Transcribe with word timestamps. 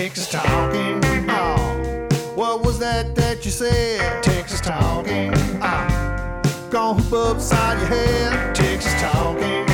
Texas 0.00 0.30
talking. 0.30 0.98
Oh, 1.28 2.08
what 2.34 2.64
was 2.64 2.78
that 2.78 3.14
that 3.16 3.44
you 3.44 3.50
said? 3.50 4.22
Texas 4.22 4.62
talking. 4.62 5.30
Oh, 5.60 6.42
gonna 6.70 7.02
hoop 7.02 7.12
upside 7.12 7.78
your 7.80 7.88
head. 7.88 8.54
Texas 8.54 8.94
talking. 8.98 9.66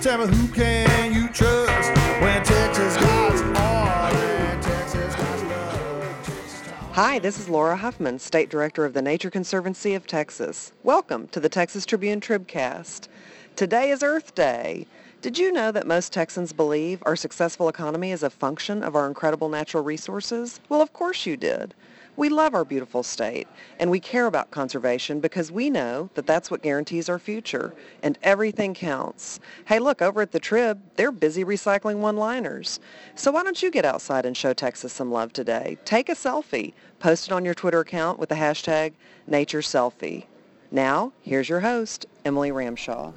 Tell 0.00 0.18
me 0.18 0.32
who 0.32 0.46
can 0.52 1.12
you 1.12 1.26
trust 1.30 1.90
when 2.22 2.44
Texas 2.44 2.96
gods 2.96 3.42
are 3.42 4.12
and 4.12 4.62
Texas 4.62 5.16
gods 5.16 5.42
love. 5.42 6.24
Texas. 6.24 6.62
Hi, 6.92 7.18
this 7.18 7.40
is 7.40 7.48
Laura 7.48 7.76
Huffman, 7.76 8.20
State 8.20 8.50
Director 8.50 8.84
of 8.84 8.92
the 8.92 9.02
Nature 9.02 9.30
Conservancy 9.30 9.96
of 9.96 10.06
Texas. 10.06 10.70
Welcome 10.84 11.26
to 11.32 11.40
the 11.40 11.48
Texas 11.48 11.84
Tribune 11.84 12.20
Tribcast. 12.20 13.08
Today 13.56 13.90
is 13.90 14.04
Earth 14.04 14.36
Day. 14.36 14.86
Did 15.22 15.38
you 15.38 15.52
know 15.52 15.70
that 15.70 15.86
most 15.86 16.12
Texans 16.12 16.52
believe 16.52 17.00
our 17.06 17.14
successful 17.14 17.68
economy 17.68 18.10
is 18.10 18.24
a 18.24 18.28
function 18.28 18.82
of 18.82 18.96
our 18.96 19.06
incredible 19.06 19.48
natural 19.48 19.84
resources? 19.84 20.58
Well, 20.68 20.82
of 20.82 20.92
course 20.92 21.26
you 21.26 21.36
did. 21.36 21.74
We 22.16 22.28
love 22.28 22.54
our 22.54 22.64
beautiful 22.64 23.04
state, 23.04 23.46
and 23.78 23.88
we 23.88 24.00
care 24.00 24.26
about 24.26 24.50
conservation 24.50 25.20
because 25.20 25.52
we 25.52 25.70
know 25.70 26.10
that 26.14 26.26
that's 26.26 26.50
what 26.50 26.60
guarantees 26.60 27.08
our 27.08 27.20
future, 27.20 27.72
and 28.02 28.18
everything 28.24 28.74
counts. 28.74 29.38
Hey, 29.66 29.78
look, 29.78 30.02
over 30.02 30.22
at 30.22 30.32
the 30.32 30.40
Trib, 30.40 30.82
they're 30.96 31.12
busy 31.12 31.44
recycling 31.44 31.98
one-liners. 31.98 32.80
So 33.14 33.30
why 33.30 33.44
don't 33.44 33.62
you 33.62 33.70
get 33.70 33.84
outside 33.84 34.26
and 34.26 34.36
show 34.36 34.52
Texas 34.52 34.92
some 34.92 35.12
love 35.12 35.32
today? 35.32 35.78
Take 35.84 36.08
a 36.08 36.16
selfie. 36.16 36.74
Post 36.98 37.28
it 37.28 37.32
on 37.32 37.44
your 37.44 37.54
Twitter 37.54 37.78
account 37.78 38.18
with 38.18 38.28
the 38.28 38.34
hashtag 38.34 38.94
NatureSelfie. 39.30 40.24
Now, 40.72 41.12
here's 41.22 41.48
your 41.48 41.60
host, 41.60 42.06
Emily 42.24 42.50
Ramshaw. 42.50 43.14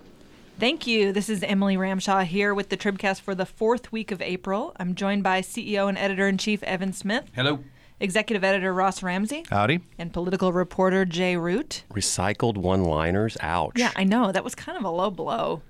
Thank 0.58 0.88
you. 0.88 1.12
This 1.12 1.30
is 1.30 1.44
Emily 1.44 1.76
Ramshaw 1.76 2.24
here 2.26 2.54
with 2.54 2.70
the 2.70 2.78
Tribcast 2.78 3.20
for 3.22 3.36
the 3.36 3.46
fourth 3.46 3.92
week 3.92 4.12
of 4.12 4.22
April. 4.22 4.74
I'm 4.80 4.96
joined 4.96 5.22
by 5.24 5.42
CEO 5.42 5.90
and 5.90 5.98
editor 5.98 6.28
in 6.28 6.38
chief 6.38 6.64
Evan 6.64 6.94
Smith, 6.94 7.26
Hello. 7.36 7.60
executive 8.00 8.44
editor 8.44 8.74
Ross 8.74 9.04
Ramsey, 9.04 9.44
Howdy. 9.50 9.82
and 10.00 10.14
political 10.14 10.54
reporter 10.54 11.04
Jay 11.04 11.36
Root. 11.36 11.84
Recycled 11.94 12.56
one-liners. 12.58 13.36
Ouch. 13.42 13.74
Yeah, 13.76 13.92
I 13.98 14.06
know. 14.06 14.32
That 14.32 14.46
was 14.46 14.56
kind 14.56 14.78
of 14.78 14.86
a 14.86 14.90
low 14.90 15.12
blow. 15.12 15.62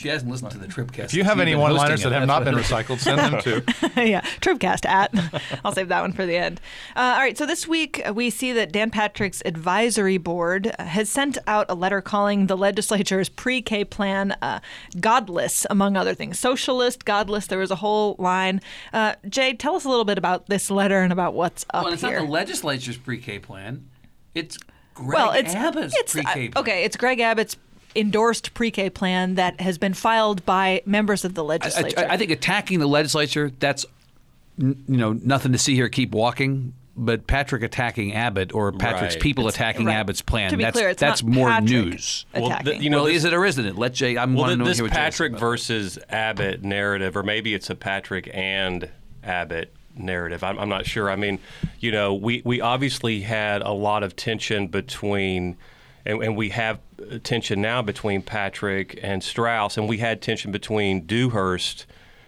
She 0.00 0.08
hasn't 0.08 0.30
listened 0.30 0.50
to 0.52 0.56
the 0.56 0.66
Tribcast. 0.66 1.04
If 1.04 1.14
you 1.14 1.24
have 1.24 1.40
any 1.40 1.54
one 1.54 1.74
liners 1.74 2.04
that 2.04 2.12
have 2.12 2.26
not 2.26 2.42
been 2.42 2.54
recycled. 2.54 2.96
recycled, 2.96 2.98
send 3.00 3.18
them 3.18 3.42
to. 3.42 3.62
yeah, 4.08 4.22
Tribcast 4.40 4.86
at. 4.86 5.12
I'll 5.64 5.74
save 5.74 5.88
that 5.88 6.00
one 6.00 6.14
for 6.14 6.24
the 6.24 6.38
end. 6.38 6.58
Uh, 6.96 7.00
all 7.00 7.18
right, 7.18 7.36
so 7.36 7.44
this 7.44 7.68
week 7.68 8.00
we 8.14 8.30
see 8.30 8.54
that 8.54 8.72
Dan 8.72 8.90
Patrick's 8.90 9.42
advisory 9.44 10.16
board 10.16 10.74
has 10.78 11.10
sent 11.10 11.36
out 11.46 11.66
a 11.68 11.74
letter 11.74 12.00
calling 12.00 12.46
the 12.46 12.56
legislature's 12.56 13.28
pre-K 13.28 13.84
plan 13.84 14.34
uh, 14.40 14.60
godless, 15.00 15.66
among 15.68 15.98
other 15.98 16.14
things. 16.14 16.38
Socialist, 16.38 17.04
godless. 17.04 17.46
There 17.46 17.58
was 17.58 17.70
a 17.70 17.76
whole 17.76 18.16
line. 18.18 18.62
Uh, 18.94 19.16
Jay, 19.28 19.52
tell 19.52 19.74
us 19.74 19.84
a 19.84 19.90
little 19.90 20.06
bit 20.06 20.16
about 20.16 20.46
this 20.46 20.70
letter 20.70 21.02
and 21.02 21.12
about 21.12 21.34
what's 21.34 21.66
up 21.74 21.84
Well, 21.84 21.92
it's 21.92 22.00
here. 22.00 22.20
not 22.20 22.24
the 22.24 22.32
legislature's 22.32 22.96
pre-K 22.96 23.40
plan. 23.40 23.86
It's 24.34 24.56
Greg 24.94 25.14
well, 25.14 25.32
it's 25.32 25.54
Abbott's 25.54 25.94
it's 25.94 26.16
uh, 26.16 26.22
pre-K 26.22 26.48
plan. 26.48 26.62
okay. 26.62 26.84
It's 26.84 26.96
Greg 26.96 27.20
Abbott's 27.20 27.58
endorsed 27.96 28.54
pre-K 28.54 28.90
plan 28.90 29.34
that 29.34 29.60
has 29.60 29.78
been 29.78 29.94
filed 29.94 30.44
by 30.46 30.82
members 30.86 31.24
of 31.24 31.34
the 31.34 31.44
legislature. 31.44 31.98
I, 31.98 32.14
I 32.14 32.16
think 32.16 32.30
attacking 32.30 32.78
the 32.78 32.86
legislature, 32.88 33.50
that's 33.58 33.84
n- 34.60 34.82
you 34.88 34.96
know 34.96 35.12
nothing 35.12 35.52
to 35.52 35.58
see 35.58 35.74
here. 35.74 35.88
Keep 35.88 36.12
walking. 36.12 36.74
But 36.96 37.26
Patrick 37.26 37.62
attacking 37.62 38.12
Abbott 38.14 38.52
or 38.52 38.72
Patrick's 38.72 39.14
Right. 39.14 39.22
people 39.22 39.48
attacking 39.48 39.86
right. 39.86 39.94
Abbott's 39.96 40.20
plan, 40.20 40.50
To 40.50 40.56
be 40.58 40.64
that's, 40.64 40.76
clear, 40.76 40.90
it's 40.90 41.00
that's 41.00 41.22
not 41.22 41.32
more 41.32 41.48
Patrick 41.48 41.70
news. 41.70 42.26
Well, 42.36 42.58
the- 42.62 42.76
you 42.76 42.90
know, 42.90 42.98
well, 42.98 43.06
this- 43.06 43.16
is 43.18 43.24
it 43.24 43.32
or 43.32 43.46
isn't 43.46 43.64
it? 43.64 43.76
Let 43.76 43.94
Jay. 43.94 44.18
I'm 44.18 44.34
Well, 44.34 44.42
want 44.42 44.50
to 44.50 44.56
th- 44.56 44.58
know 44.58 44.64
this 44.66 44.76
hear 44.78 44.84
what 44.84 44.92
Patrick 44.92 45.38
versus 45.38 45.98
Abbott 46.10 46.62
narrative, 46.62 47.16
or 47.16 47.22
maybe 47.22 47.54
it's 47.54 47.70
a 47.70 47.74
Patrick 47.74 48.28
and 48.34 48.90
Abbott 49.24 49.72
narrative. 49.96 50.44
I'm, 50.44 50.58
I'm 50.58 50.68
not 50.68 50.84
sure. 50.84 51.10
I 51.10 51.16
mean, 51.16 51.38
you 51.78 51.90
know, 51.90 52.12
we, 52.12 52.42
we 52.44 52.60
obviously 52.60 53.20
had 53.22 53.62
a 53.62 53.72
lot 53.72 54.02
of 54.02 54.14
tension 54.14 54.66
between, 54.66 55.56
and, 56.04 56.22
and 56.22 56.36
we 56.36 56.50
have 56.50 56.80
tension 57.22 57.60
now 57.60 57.82
between 57.82 58.22
Patrick 58.22 58.98
and 59.02 59.22
Straus, 59.22 59.76
and 59.76 59.88
we 59.88 59.98
had 59.98 60.22
tension 60.22 60.52
between 60.52 61.06
Dewhurst 61.06 61.86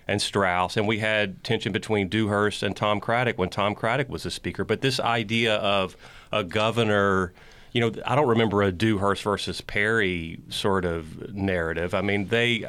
and 0.08 0.20
Straus, 0.20 0.76
and 0.76 0.86
we 0.86 0.98
had 0.98 1.42
tension 1.44 1.72
between 1.72 2.08
Dewhurst 2.08 2.62
and 2.62 2.76
Tom 2.76 3.00
Craddick 3.00 3.38
when 3.38 3.48
Tom 3.48 3.74
Craddick 3.74 4.08
was 4.08 4.24
the 4.24 4.30
speaker. 4.30 4.64
But 4.64 4.80
this 4.80 4.98
idea 4.98 5.56
of 5.56 5.96
a 6.32 6.42
governor, 6.44 7.32
you 7.72 7.80
know, 7.80 7.92
I 8.04 8.14
don't 8.14 8.28
remember 8.28 8.62
a 8.62 8.72
Dewhurst 8.72 9.22
versus 9.22 9.60
Perry 9.60 10.40
sort 10.48 10.84
of 10.84 11.32
narrative. 11.32 11.94
I 11.94 12.02
mean, 12.02 12.28
they 12.28 12.64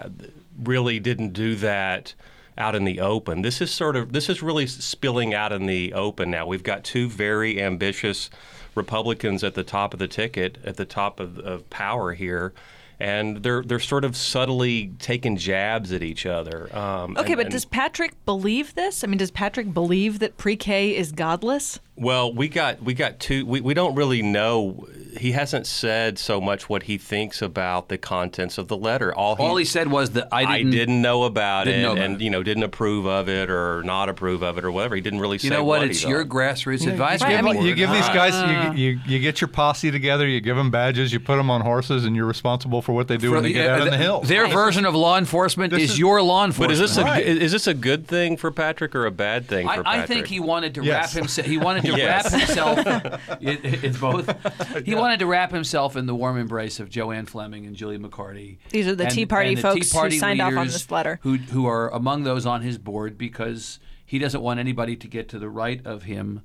really 0.63 0.99
didn't 0.99 1.33
do 1.33 1.55
that 1.55 2.13
out 2.57 2.75
in 2.75 2.83
the 2.83 2.99
open. 2.99 3.41
This 3.41 3.61
is 3.61 3.71
sort 3.71 3.95
of 3.95 4.13
this 4.13 4.29
is 4.29 4.43
really 4.43 4.67
spilling 4.67 5.33
out 5.33 5.51
in 5.51 5.65
the 5.65 5.93
open 5.93 6.29
now. 6.31 6.45
We've 6.45 6.63
got 6.63 6.83
two 6.83 7.09
very 7.09 7.61
ambitious 7.61 8.29
Republicans 8.75 9.43
at 9.43 9.53
the 9.55 9.63
top 9.63 9.93
of 9.93 9.99
the 9.99 10.07
ticket, 10.07 10.57
at 10.65 10.77
the 10.77 10.85
top 10.85 11.19
of, 11.19 11.39
of 11.39 11.69
power 11.69 12.13
here. 12.13 12.53
And 12.99 13.37
they're 13.43 13.63
they're 13.63 13.79
sort 13.79 14.05
of 14.05 14.15
subtly 14.15 14.91
taking 14.99 15.35
jabs 15.35 15.91
at 15.91 16.03
each 16.03 16.25
other. 16.25 16.73
Um, 16.75 17.17
Okay, 17.17 17.33
and- 17.33 17.35
but 17.37 17.45
and- 17.47 17.51
does 17.51 17.65
Patrick 17.65 18.13
believe 18.25 18.75
this? 18.75 19.03
I 19.03 19.07
mean, 19.07 19.17
does 19.17 19.31
Patrick 19.31 19.73
believe 19.73 20.19
that 20.19 20.37
pre-K 20.37 20.95
is 20.95 21.11
godless? 21.11 21.79
Well, 21.95 22.33
we 22.33 22.49
got 22.49 22.81
we 22.81 22.95
got 22.95 23.19
two. 23.19 23.45
We, 23.45 23.61
we 23.61 23.73
don't 23.75 23.93
really 23.95 24.21
know. 24.23 24.87
He 25.15 25.33
hasn't 25.33 25.67
said 25.67 26.17
so 26.17 26.41
much 26.41 26.67
what 26.67 26.81
he 26.83 26.97
thinks 26.97 27.39
about 27.43 27.87
the 27.89 27.99
contents 27.99 28.57
of 28.57 28.67
the 28.67 28.75
letter. 28.75 29.13
All 29.13 29.35
he, 29.35 29.43
All 29.43 29.55
he 29.57 29.63
said 29.63 29.91
was 29.91 30.09
that 30.13 30.27
I 30.31 30.41
I 30.43 30.57
didn't. 30.57 30.71
didn't, 30.71 31.01
know 31.03 31.21
about 31.23 31.65
didn't 31.65 31.81
it, 31.81 31.83
know 31.83 31.91
about 31.91 32.03
and 32.05 32.15
it. 32.15 32.23
you 32.23 32.31
know 32.31 32.41
didn't 32.41 32.63
approve 32.63 33.05
of 33.05 33.29
it 33.29 33.47
or 33.51 33.83
not 33.83 34.09
approve 34.09 34.41
of 34.41 34.57
it 34.57 34.65
or 34.65 34.71
whatever. 34.71 34.95
He 34.95 35.01
didn't 35.01 35.19
really 35.19 35.37
say. 35.37 35.49
You 35.49 35.53
know 35.53 35.63
what? 35.63 35.83
he 35.83 35.91
It's 35.91 36.01
thought. 36.01 36.09
your 36.09 36.25
grassroots 36.25 36.87
advisory 36.89 37.29
Right, 37.35 37.37
I 37.37 37.41
mean- 37.43 37.61
You 37.61 37.75
give 37.75 37.91
these 37.91 38.01
Ah. 38.05 38.13
guys, 38.13 38.75
you, 38.75 38.83
you, 38.93 38.99
you 39.05 39.19
get 39.19 39.39
your 39.39 39.49
posse 39.49 39.91
together, 39.91 40.27
you 40.27 40.41
give 40.41 40.55
them 40.57 40.71
badges, 40.71 41.13
you 41.13 41.19
put 41.19 41.35
them 41.37 41.51
on 41.51 41.61
horses, 41.61 42.05
and 42.05 42.15
you're 42.15 42.25
responsible 42.25 42.81
for 42.81 42.93
what 42.93 43.07
they 43.07 43.17
do 43.17 43.33
when 43.33 43.43
they 43.43 43.53
get 43.53 43.65
Yeah, 43.65 43.73
out 43.75 43.79
in 43.81 43.85
the 43.85 43.91
th- 43.91 44.01
hills. 44.01 44.27
Their 44.27 44.47
version 44.47 44.85
of 44.85 44.95
law 44.95 45.19
enforcement 45.19 45.71
This 45.71 45.83
is, 45.83 45.91
is- 45.91 45.99
your 45.99 46.23
law 46.23 46.43
enforcement. 46.43 46.69
But 46.69 46.73
is 46.73 46.79
this 46.79 46.97
a 46.97 47.43
is 47.43 47.51
this 47.51 47.67
a 47.67 47.75
good 47.75 48.07
thing 48.07 48.35
for 48.35 48.49
Patrick 48.49 48.95
or 48.95 49.05
a 49.05 49.11
bad 49.11 49.47
thing 49.47 49.67
for 49.67 49.87
I, 49.87 49.99
I 50.01 50.05
think 50.07 50.25
he 50.25 50.39
wanted 50.39 50.73
to 50.73 50.83
Yes. 50.83 51.13
wrap 51.13 51.21
himself. 51.21 51.45
He 51.47 51.59
wanted 51.59 51.82
to 51.91 51.97
Yes. 51.97 52.31
wrap 52.31 52.41
himself. 52.41 52.79
it, 53.41 53.83
it's 53.83 53.97
both. 53.97 54.85
He 54.85 54.95
wanted 54.95 55.19
to 55.19 55.25
wrap 55.25 55.51
himself 55.51 55.95
in 55.95 56.05
the 56.05 56.15
warm 56.15 56.37
embrace 56.37 56.79
of 56.79 56.89
JoAnn 56.89 57.27
Fleming 57.27 57.65
and 57.65 57.75
Julie 57.75 57.97
McCarty. 57.97 58.57
These 58.69 58.87
are 58.87 58.95
the 58.95 59.05
Tea 59.05 59.25
Party 59.25 59.55
the 59.55 59.61
folks 59.61 59.91
Tea 59.91 59.99
who 59.99 60.11
signed 60.11 60.41
off 60.41 60.55
on 60.55 60.67
this 60.67 60.89
letter. 60.91 61.19
Who 61.23 61.37
who 61.37 61.65
are 61.67 61.89
among 61.89 62.23
those 62.23 62.45
on 62.45 62.61
his 62.61 62.77
board 62.77 63.17
because 63.17 63.79
he 64.05 64.19
doesn't 64.19 64.41
want 64.41 64.59
anybody 64.59 64.95
to 64.95 65.07
get 65.07 65.29
to 65.29 65.39
the 65.39 65.49
right 65.49 65.85
of 65.85 66.03
him 66.03 66.41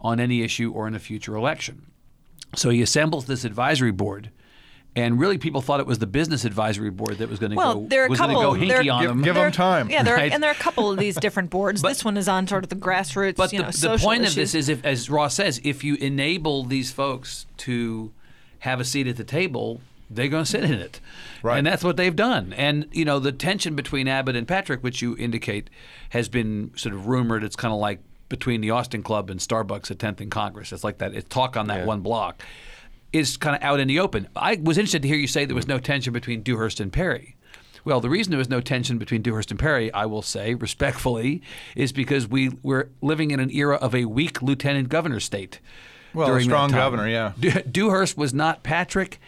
on 0.00 0.20
any 0.20 0.42
issue 0.42 0.72
or 0.72 0.86
in 0.86 0.94
a 0.94 0.98
future 0.98 1.34
election. 1.34 1.86
So 2.54 2.70
he 2.70 2.80
assembles 2.82 3.26
this 3.26 3.44
advisory 3.44 3.90
board. 3.92 4.30
And 4.98 5.18
really, 5.20 5.38
people 5.38 5.60
thought 5.60 5.80
it 5.80 5.86
was 5.86 5.98
the 5.98 6.06
business 6.06 6.44
advisory 6.44 6.90
board 6.90 7.18
that 7.18 7.28
was 7.28 7.38
going 7.38 7.50
to 7.50 7.56
Well, 7.56 7.74
go 7.80 7.86
there 7.88 8.02
are 8.02 8.06
a 8.06 8.08
was 8.10 8.18
going 8.18 8.30
couple- 8.34 8.52
go 8.54 8.58
hinky 8.58 8.68
there- 8.68 8.92
on 8.92 9.00
Give- 9.02 9.08
them. 9.10 9.22
give 9.22 9.34
There- 9.34 9.46
'em 9.46 9.52
time. 9.52 9.90
Yeah, 9.90 10.02
there 10.02 10.16
are, 10.16 10.20
and 10.20 10.42
there 10.42 10.50
are 10.50 10.54
a 10.54 10.56
couple 10.56 10.90
of 10.90 10.98
these 10.98 11.14
different 11.16 11.50
boards. 11.50 11.82
this 11.82 12.04
one 12.04 12.16
is 12.16 12.28
on 12.28 12.46
sort 12.46 12.64
of 12.64 12.70
the 12.70 12.76
grassroots. 12.76 13.36
But 13.36 13.52
you 13.52 13.58
the, 13.58 13.64
know, 13.64 13.70
the 13.70 13.76
social 13.76 14.08
point 14.08 14.26
of 14.26 14.34
this 14.34 14.54
is, 14.54 14.68
if, 14.68 14.84
as 14.84 15.08
Ross 15.08 15.34
says, 15.34 15.60
if 15.62 15.84
you 15.84 15.94
enable 15.96 16.64
these 16.64 16.90
folks 16.90 17.46
to 17.58 18.10
have 18.60 18.80
a 18.80 18.84
seat 18.84 19.06
at 19.06 19.16
the 19.16 19.24
table, 19.24 19.80
they're 20.10 20.28
going 20.28 20.44
to 20.44 20.50
sit 20.50 20.64
in 20.64 20.72
it, 20.72 21.00
Right. 21.42 21.58
and 21.58 21.66
that's 21.66 21.84
what 21.84 21.96
they've 21.96 22.16
done. 22.16 22.52
And 22.56 22.86
you 22.92 23.04
know, 23.04 23.18
the 23.18 23.30
tension 23.30 23.76
between 23.76 24.08
Abbott 24.08 24.36
and 24.36 24.48
Patrick, 24.48 24.82
which 24.82 25.02
you 25.02 25.16
indicate, 25.18 25.68
has 26.10 26.28
been 26.28 26.70
sort 26.76 26.94
of 26.94 27.06
rumored. 27.06 27.44
It's 27.44 27.56
kind 27.56 27.72
of 27.74 27.78
like 27.78 28.00
between 28.28 28.60
the 28.62 28.70
Austin 28.70 29.02
Club 29.02 29.30
and 29.30 29.38
Starbucks 29.38 29.90
at 29.90 29.98
10th 29.98 30.20
and 30.20 30.30
Congress. 30.30 30.72
It's 30.72 30.82
like 30.84 30.98
that. 30.98 31.14
It's 31.14 31.28
talk 31.28 31.56
on 31.56 31.66
that 31.68 31.80
Yeah. 31.80 31.84
one 31.84 32.00
block. 32.00 32.42
Is 33.12 33.38
kind 33.38 33.56
of 33.56 33.62
out 33.62 33.80
in 33.80 33.88
the 33.88 34.00
open. 34.00 34.28
I 34.36 34.56
was 34.62 34.76
interested 34.76 35.00
to 35.02 35.08
hear 35.08 35.16
you 35.16 35.26
say 35.26 35.46
there 35.46 35.54
was 35.56 35.66
no 35.66 35.78
tension 35.78 36.12
between 36.12 36.42
Dewhurst 36.42 36.78
and 36.78 36.92
Perry. 36.92 37.36
Well, 37.84 38.00
the 38.02 38.10
reason 38.10 38.30
there 38.32 38.38
was 38.38 38.50
no 38.50 38.60
tension 38.60 38.98
between 38.98 39.22
Dewhurst 39.22 39.50
and 39.50 39.58
Perry, 39.58 39.90
I 39.94 40.04
will 40.04 40.20
say 40.20 40.52
respectfully, 40.54 41.40
is 41.74 41.90
because 41.90 42.28
we 42.28 42.50
were 42.62 42.90
living 43.00 43.30
in 43.30 43.40
an 43.40 43.50
era 43.50 43.76
of 43.76 43.94
a 43.94 44.04
weak 44.04 44.42
lieutenant 44.42 44.90
governor 44.90 45.20
state. 45.20 45.58
Well, 46.12 46.26
a 46.26 46.30
during 46.32 46.48
that 46.48 46.52
strong 46.54 46.70
governor, 46.70 47.08
yeah. 47.08 47.32
De- 47.40 47.62
Dewhurst 47.62 48.18
was 48.18 48.34
not 48.34 48.62
Patrick, 48.62 49.18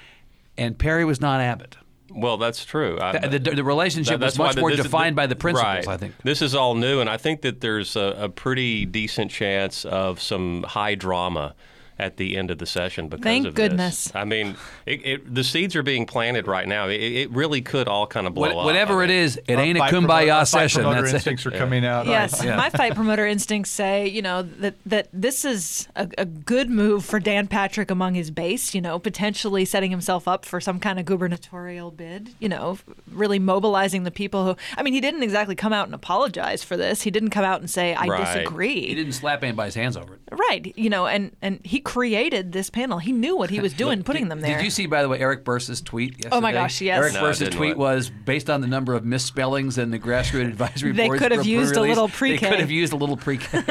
and 0.58 0.76
Perry 0.78 1.06
was 1.06 1.22
not 1.22 1.40
Abbott. 1.40 1.78
Well, 2.12 2.36
that's 2.36 2.66
true. 2.66 2.98
I- 3.00 3.18
The, 3.28 3.38
the, 3.38 3.50
the 3.52 3.64
relationship 3.64 4.20
That- 4.20 4.26
was 4.26 4.38
much 4.38 4.54
the- 4.56 4.60
more 4.60 4.70
this 4.70 4.80
is- 4.80 4.84
defined 4.86 5.16
by 5.16 5.26
the 5.26 5.36
principles, 5.36 5.86
right. 5.86 5.88
I 5.88 5.96
think. 5.96 6.14
This 6.22 6.42
is 6.42 6.54
all 6.54 6.74
new, 6.74 7.00
and 7.00 7.08
I 7.08 7.16
think 7.16 7.40
that 7.42 7.62
there's 7.62 7.96
a, 7.96 8.14
a 8.18 8.28
pretty 8.28 8.84
decent 8.84 9.30
chance 9.30 9.86
of 9.86 10.20
some 10.20 10.64
high 10.64 10.96
drama 10.96 11.54
at 12.00 12.16
the 12.16 12.36
end 12.36 12.50
of 12.50 12.58
the 12.58 12.66
session 12.66 13.08
because 13.08 13.22
Thank 13.22 13.46
of 13.46 13.54
goodness. 13.54 14.04
this. 14.06 14.14
I 14.16 14.24
mean, 14.24 14.56
it, 14.86 15.04
it, 15.06 15.34
the 15.34 15.44
seeds 15.44 15.76
are 15.76 15.82
being 15.82 16.06
planted 16.06 16.46
right 16.46 16.66
now. 16.66 16.88
It, 16.88 16.94
it 17.00 17.30
really 17.30 17.60
could 17.60 17.88
all 17.88 18.06
kind 18.06 18.26
of 18.26 18.34
blow 18.34 18.48
What- 18.48 18.56
up. 18.56 18.64
whatever 18.64 19.00
I 19.02 19.04
it 19.04 19.08
mean, 19.08 19.16
is, 19.18 19.36
it 19.46 19.56
ain't 19.58 19.76
a 19.76 19.80
Fight 19.80 19.90
promoter- 19.92 20.12
kumbaya 20.14 20.38
fight 20.38 20.48
session. 20.48 20.82
promoter 20.82 21.02
That's 21.02 21.12
it. 21.12 21.16
instincts 21.16 21.46
are 21.46 21.50
coming 21.50 21.84
out. 21.84 22.06
Yes, 22.06 22.42
my 22.44 22.70
fight 22.70 22.94
promoter 22.94 23.26
instincts 23.26 23.70
say, 23.70 24.08
you 24.08 24.22
know, 24.22 24.42
that 24.42 24.74
that 24.86 25.08
this 25.12 25.44
is 25.44 25.86
a, 25.94 26.08
a 26.18 26.24
good 26.24 26.70
move 26.70 27.04
for 27.04 27.20
Dan 27.20 27.46
Patrick 27.46 27.90
among 27.90 28.14
his 28.14 28.30
base. 28.30 28.74
You 28.74 28.80
know, 28.80 28.98
potentially 28.98 29.64
setting 29.66 29.90
himself 29.90 30.26
up 30.26 30.44
for 30.46 30.60
some 30.60 30.80
kind 30.80 30.98
of 30.98 31.04
gubernatorial 31.04 31.90
bid. 31.90 32.30
You 32.38 32.48
know, 32.48 32.78
really 33.12 33.38
mobilizing 33.38 34.04
the 34.04 34.10
people 34.10 34.44
who. 34.46 34.56
I 34.76 34.82
mean, 34.82 34.94
he 34.94 35.00
didn't 35.00 35.22
exactly 35.22 35.54
come 35.54 35.72
out 35.72 35.86
and 35.86 35.94
apologize 35.94 36.64
for 36.64 36.76
this. 36.76 37.02
He 37.02 37.10
didn't 37.10 37.30
come 37.30 37.44
out 37.44 37.60
and 37.60 37.68
say, 37.70 37.94
"I 37.94 38.06
Right. 38.06 38.24
disagree." 38.24 38.86
He 38.88 38.94
didn't 38.94 39.12
slap 39.12 39.42
anybody's 39.42 39.74
hands 39.74 39.96
over 39.96 40.14
it. 40.14 40.19
Right. 40.48 40.72
You 40.76 40.88
know, 40.90 41.06
and 41.06 41.36
and 41.42 41.60
he 41.64 41.80
created 41.80 42.52
this 42.52 42.70
panel. 42.70 42.98
He 42.98 43.12
knew 43.12 43.36
what 43.36 43.50
he 43.50 43.60
was 43.60 43.72
doing, 43.84 44.02
putting 44.02 44.28
them 44.28 44.40
there. 44.40 44.56
Did 44.56 44.64
you 44.64 44.70
see, 44.70 44.86
by 44.86 45.02
the 45.02 45.08
way, 45.08 45.18
Eric 45.18 45.44
Burse's 45.44 45.80
tweet 45.80 46.12
yesterday? 46.12 46.36
Oh 46.36 46.40
my 46.40 46.52
gosh, 46.52 46.80
yes. 46.80 46.98
Eric 46.98 47.12
No, 47.14 47.20
I 47.20 47.22
Burse's 47.22 47.48
tweet 47.50 47.70
look. 47.70 47.78
was 47.78 48.10
based 48.10 48.48
on 48.48 48.60
the 48.60 48.66
number 48.66 48.94
of 48.94 49.04
misspellings 49.04 49.76
and 49.78 49.92
the 49.92 49.98
grassroots 49.98 50.46
advisory 50.48 50.92
They 50.92 51.06
boards 51.08 51.20
could 51.22 51.32
have 51.32 51.40
were 51.40 51.46
used 51.46 51.76
a 51.76 51.80
little 51.82 52.08
pre-K. 52.08 52.48
could 52.48 52.60
have 52.60 52.70
used 52.70 52.92
a 52.92 52.96
little 52.96 53.16
pre-K. 53.16 53.62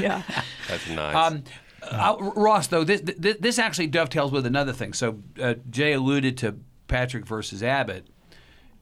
yeah. 0.00 0.22
That's 0.68 0.88
nice. 0.88 1.14
Um, 1.32 1.44
uh, 1.82 2.16
Ross, 2.34 2.66
though, 2.68 2.82
this, 2.82 3.00
this 3.02 3.36
this 3.38 3.58
actually 3.58 3.86
dovetails 3.88 4.32
with 4.32 4.46
another 4.46 4.72
thing. 4.72 4.92
So 4.92 5.22
uh, 5.40 5.54
Jay 5.70 5.92
alluded 5.92 6.36
to 6.38 6.56
Patrick 6.88 7.26
versus 7.26 7.62
Abbott. 7.62 8.06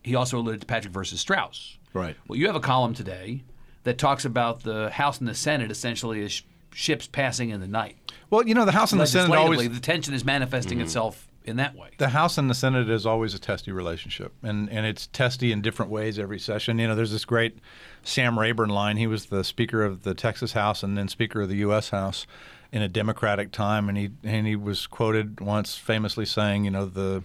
He 0.02 0.14
also 0.14 0.38
alluded 0.38 0.60
to 0.62 0.66
Patrick 0.66 0.92
versus 0.94 1.20
Straus. 1.20 1.78
Right. 1.92 2.16
Well, 2.28 2.38
you 2.38 2.46
have 2.46 2.56
a 2.56 2.60
column 2.60 2.94
today 2.94 3.42
that 3.82 3.98
talks 3.98 4.24
about 4.24 4.62
the 4.62 4.88
House 4.90 5.18
and 5.18 5.28
the 5.28 5.34
Senate 5.34 5.70
essentially 5.70 6.24
as 6.24 6.32
sh- 6.32 6.42
ships 6.74 7.06
passing 7.06 7.50
in 7.50 7.60
the 7.60 7.68
night. 7.68 7.96
Well, 8.30 8.46
you 8.46 8.54
know, 8.54 8.64
the 8.64 8.72
House 8.72 8.92
and 8.92 9.00
the 9.00 9.06
Senate 9.06 9.34
always 9.36 9.68
the 9.70 9.80
tension 9.80 10.14
is 10.14 10.24
manifesting 10.24 10.78
mm-hmm. 10.78 10.86
itself 10.86 11.28
in 11.44 11.56
that 11.56 11.76
way. 11.76 11.90
the 11.98 12.08
House 12.08 12.38
and 12.38 12.48
the 12.48 12.54
Senate 12.54 12.88
is 12.88 13.04
always 13.04 13.34
a 13.34 13.38
testy 13.38 13.70
relationship, 13.70 14.32
and 14.42 14.70
and 14.70 14.86
it's 14.86 15.06
testy 15.08 15.52
in 15.52 15.62
different 15.62 15.90
ways 15.90 16.18
every 16.18 16.38
session. 16.38 16.78
You 16.78 16.88
know, 16.88 16.94
there's 16.94 17.12
this 17.12 17.24
great 17.24 17.58
Sam 18.02 18.38
Rayburn 18.38 18.70
line. 18.70 18.96
He 18.96 19.06
was 19.06 19.26
the 19.26 19.44
Speaker 19.44 19.84
of 19.84 20.02
the 20.02 20.14
Texas 20.14 20.52
House 20.52 20.82
and 20.82 20.96
then 20.96 21.08
Speaker 21.08 21.42
of 21.42 21.48
the 21.48 21.56
U.S. 21.56 21.90
House 21.90 22.26
in 22.72 22.82
a 22.82 22.88
Democratic 22.88 23.52
time, 23.52 23.88
and 23.88 23.96
he 23.96 24.10
and 24.24 24.46
he 24.46 24.56
was 24.56 24.86
quoted 24.86 25.40
once 25.40 25.76
famously 25.76 26.26
saying, 26.26 26.64
you 26.64 26.70
know, 26.70 26.86
the 26.86 27.22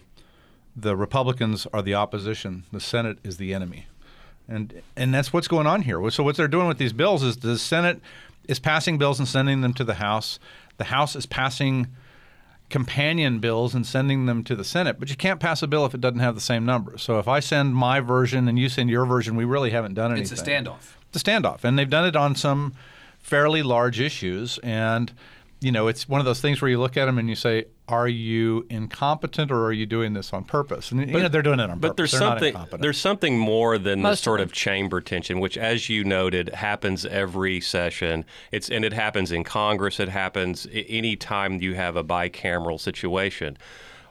the 0.76 0.96
Republicans 0.96 1.66
are 1.74 1.82
the 1.82 1.96
opposition, 1.96 2.66
the 2.72 2.80
Senate 2.80 3.20
is 3.24 3.38
the 3.38 3.54
enemy. 3.54 3.88
And 4.50 4.82
and 4.96 5.14
that's 5.14 5.32
what's 5.32 5.48
going 5.48 5.68
on 5.68 5.84
here. 5.84 6.10
So 6.10 6.24
what 6.24 6.36
they're 6.36 6.48
doing 6.48 6.68
with 6.68 6.80
these 6.80 6.94
bills 6.94 7.24
is 7.24 7.38
the 7.38 7.58
Senate 7.58 8.02
is 8.48 8.60
passing 8.60 8.98
bills 8.98 9.20
and 9.20 9.28
sending 9.28 9.62
them 9.62 9.74
to 9.76 9.84
the 9.84 9.96
House. 9.96 10.40
The 10.78 10.86
House 10.86 11.16
is 11.16 11.26
passing 11.26 11.88
companion 12.70 13.40
bills 13.40 13.74
and 13.76 13.86
sending 13.86 14.26
them 14.26 14.44
to 14.44 14.56
the 14.56 14.64
Senate, 14.64 15.00
but 15.00 15.10
you 15.10 15.16
can't 15.16 15.40
pass 15.40 15.62
a 15.64 15.68
bill 15.68 15.86
if 15.86 15.94
it 15.94 16.02
doesn't 16.02 16.20
have 16.20 16.36
the 16.36 16.42
same 16.42 16.66
number. 16.66 16.98
So 16.98 17.20
if 17.20 17.28
I 17.28 17.40
send 17.40 17.76
my 17.76 18.00
version 18.00 18.48
and 18.48 18.58
you 18.60 18.70
send 18.70 18.90
your 18.90 19.06
version, 19.06 19.36
we 19.36 19.46
really 19.46 19.72
haven't 19.72 19.96
done 19.96 20.12
anything. 20.12 20.32
It's 20.32 20.42
a 20.42 20.44
standoff. 20.44 20.94
It's 21.12 21.22
a 21.22 21.26
standoff, 21.26 21.64
and 21.64 21.78
they've 21.78 21.90
done 21.90 22.06
it 22.06 22.16
on 22.16 22.36
some 22.36 22.74
fairly 23.20 23.64
large 23.64 24.00
issues. 24.00 24.60
And 24.60 25.12
you 25.62 25.72
know, 25.72 25.88
it's 25.88 26.08
one 26.08 26.20
of 26.22 26.26
those 26.26 26.40
things 26.40 26.62
where 26.62 26.72
you 26.72 26.80
look 26.80 26.96
at 26.96 27.06
them 27.06 27.18
and 27.18 27.28
you 27.28 27.36
say, 27.36 27.66
"Are 27.88 28.08
you 28.08 28.66
incompetent, 28.70 29.52
or 29.52 29.66
are 29.66 29.74
you 29.74 29.86
doing 29.86 30.14
this 30.14 30.32
on 30.32 30.46
purpose?" 30.46 30.92
And 30.92 31.02
you 31.02 31.08
know, 31.08 31.28
they're 31.28 31.42
doing 31.42 31.60
it 31.60 31.70
on 31.70 31.80
But 31.80 31.90
purpose. 31.90 31.96
there's 31.98 32.12
They're 32.12 32.30
something 32.30 32.48
incompetent. 32.48 32.82
there's 32.82 32.98
something 32.98 33.38
more 33.38 33.78
than 33.78 34.00
the 34.00 34.04
Most 34.04 34.20
of 34.20 34.24
sort 34.24 34.40
of 34.40 34.54
chamber 34.54 35.02
tension, 35.02 35.40
which, 35.40 35.58
as 35.58 35.90
you 35.90 36.04
noted, 36.06 36.50
happens 36.56 37.06
every 37.06 37.60
session. 37.60 38.24
It's 38.52 38.70
and 38.70 38.86
it 38.86 38.94
happens 38.94 39.32
in 39.32 39.44
Congress. 39.44 40.00
It 40.00 40.10
happens 40.10 40.66
any 40.72 41.16
time 41.18 41.62
you 41.62 41.74
have 41.76 41.98
a 41.98 42.04
bicameral 42.04 42.80
situation. 42.80 43.58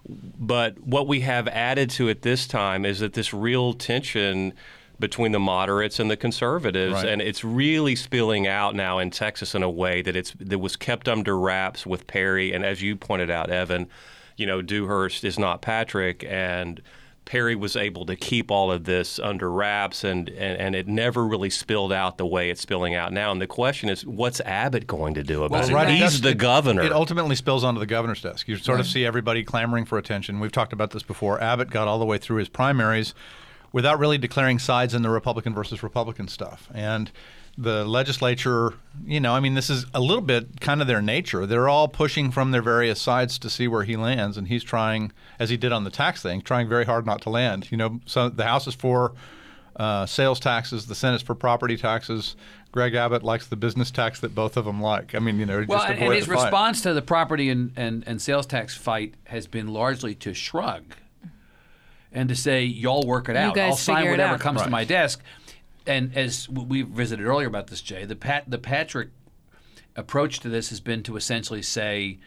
But 0.08 0.78
what 0.80 1.06
we 1.06 1.20
have 1.20 1.48
added 1.48 1.90
to 1.90 2.08
it 2.08 2.22
this 2.22 2.46
time 2.46 2.84
is 2.84 3.00
that 3.00 3.14
this 3.14 3.32
real 3.32 3.72
tension 3.74 4.52
between 5.00 5.32
the 5.32 5.38
moderates 5.40 6.00
and 6.00 6.10
the 6.10 6.16
conservatives, 6.16 6.94
Right. 6.94 7.06
and 7.08 7.22
it's 7.22 7.44
really 7.44 7.94
spilling 7.96 8.46
out 8.46 8.74
now 8.74 8.98
in 8.98 9.10
Texas 9.10 9.54
in 9.54 9.62
a 9.62 9.70
way 9.70 10.02
that 10.02 10.16
it's 10.16 10.32
that 10.40 10.58
was 10.58 10.76
kept 10.76 11.08
under 11.08 11.38
wraps 11.38 11.86
with 11.86 12.06
Perry, 12.06 12.52
and 12.52 12.64
as 12.64 12.82
you 12.82 12.96
pointed 12.96 13.30
out, 13.30 13.50
Evan, 13.50 13.88
you 14.36 14.46
know, 14.46 14.60
Dewhurst 14.62 15.24
is 15.24 15.38
not 15.38 15.62
Patrick, 15.62 16.24
and 16.28 16.80
Perry 17.24 17.54
was 17.54 17.76
able 17.76 18.06
to 18.06 18.16
keep 18.16 18.50
all 18.50 18.72
of 18.72 18.84
this 18.84 19.18
under 19.18 19.50
wraps, 19.52 20.02
and, 20.02 20.30
and, 20.30 20.58
and 20.58 20.74
it 20.74 20.88
never 20.88 21.26
really 21.26 21.50
spilled 21.50 21.92
out 21.92 22.16
the 22.16 22.24
way 22.24 22.48
it's 22.48 22.62
spilling 22.62 22.94
out 22.94 23.12
now. 23.12 23.30
And 23.30 23.38
the 23.38 23.46
question 23.46 23.90
is, 23.90 24.06
what's 24.06 24.40
Abbott 24.40 24.86
going 24.86 25.12
to 25.12 25.22
do 25.22 25.44
about 25.44 25.60
Well, 25.60 25.68
it? 25.68 25.72
right, 25.74 25.88
it 25.90 25.92
He's 25.96 26.00
does- 26.00 26.20
the 26.22 26.34
governor. 26.34 26.80
It 26.82 26.90
ultimately 26.92 27.36
spills 27.36 27.64
onto 27.64 27.80
the 27.80 27.86
governor's 27.86 28.22
desk. 28.22 28.48
You 28.48 28.56
sort 28.56 28.80
of 28.80 28.86
see 28.86 29.04
everybody 29.04 29.44
clamoring 29.44 29.84
for 29.84 29.98
attention. 29.98 30.40
We've 30.40 30.50
talked 30.50 30.72
about 30.72 30.92
this 30.92 31.02
before. 31.02 31.38
Abbott 31.42 31.68
got 31.70 31.86
all 31.86 31.98
the 31.98 32.06
way 32.06 32.16
through 32.16 32.38
his 32.38 32.48
primaries 32.48 33.12
without 33.78 34.00
really 34.00 34.18
declaring 34.18 34.58
sides 34.58 34.92
in 34.92 35.02
the 35.02 35.08
Republican 35.08 35.54
versus 35.54 35.84
Republican 35.84 36.26
stuff. 36.26 36.68
And 36.74 37.12
the 37.56 37.84
legislature, 37.84 38.74
you 39.06 39.20
know, 39.20 39.32
I 39.34 39.38
mean, 39.38 39.54
this 39.54 39.70
is 39.70 39.86
a 39.94 40.00
little 40.00 40.20
bit 40.20 40.60
kind 40.60 40.80
of 40.80 40.88
their 40.88 41.00
nature. 41.00 41.46
They're 41.46 41.68
all 41.68 41.86
pushing 41.86 42.32
from 42.32 42.50
their 42.50 42.60
various 42.60 43.00
sides 43.00 43.38
to 43.38 43.48
see 43.48 43.68
where 43.68 43.84
he 43.84 43.96
lands, 43.96 44.36
and 44.36 44.48
he's 44.48 44.64
trying, 44.64 45.12
as 45.38 45.50
he 45.50 45.56
did 45.56 45.70
on 45.70 45.84
the 45.84 45.90
tax 45.90 46.22
thing, 46.22 46.42
trying 46.42 46.68
very 46.68 46.86
hard 46.86 47.06
not 47.06 47.20
to 47.22 47.30
land. 47.30 47.70
You 47.70 47.76
know, 47.76 48.00
so 48.04 48.28
the 48.28 48.42
House 48.42 48.66
is 48.66 48.74
for 48.74 49.12
uh, 49.76 50.04
sales 50.06 50.40
taxes, 50.40 50.86
the 50.86 50.96
Senate's 50.96 51.22
for 51.22 51.36
property 51.36 51.76
taxes. 51.76 52.34
Greg 52.72 52.96
Abbott 52.96 53.22
likes 53.22 53.46
the 53.46 53.54
business 53.54 53.92
tax 53.92 54.18
that 54.18 54.34
both 54.34 54.56
of 54.56 54.64
them 54.64 54.82
like. 54.82 55.14
I 55.14 55.20
mean, 55.20 55.38
you 55.38 55.46
know, 55.46 55.64
Well, 55.68 55.78
just 55.78 55.90
and, 55.90 56.02
and 56.02 56.14
his 56.14 56.26
response 56.26 56.80
to 56.80 56.94
the 56.94 57.02
property 57.02 57.48
and, 57.48 57.70
and, 57.76 58.02
and 58.08 58.20
sales 58.20 58.44
tax 58.44 58.76
fight 58.76 59.14
has 59.26 59.46
been 59.46 59.68
largely 59.68 60.16
to 60.16 60.34
shrug 60.34 60.96
and 62.12 62.28
to 62.28 62.34
say, 62.34 62.64
y'all 62.64 63.06
work 63.06 63.28
it 63.28 63.36
out. 63.36 63.58
I'll 63.58 63.76
sign 63.76 64.10
whatever 64.10 64.34
out." 64.34 64.40
comes 64.40 64.62
to 64.62 64.70
my 64.70 64.84
desk. 64.84 65.22
And 65.86 66.14
as 66.16 66.48
we 66.48 66.82
visited 66.82 67.24
earlier 67.24 67.46
about 67.46 67.68
this, 67.68 67.80
Jay, 67.80 68.04
the 68.04 68.16
Pat, 68.16 68.44
the 68.46 68.58
Patrick 68.58 69.08
approach 69.96 70.40
to 70.40 70.48
this 70.48 70.68
has 70.68 70.80
been 70.80 71.02
to 71.04 71.16
essentially 71.16 71.62
say, 71.62 72.18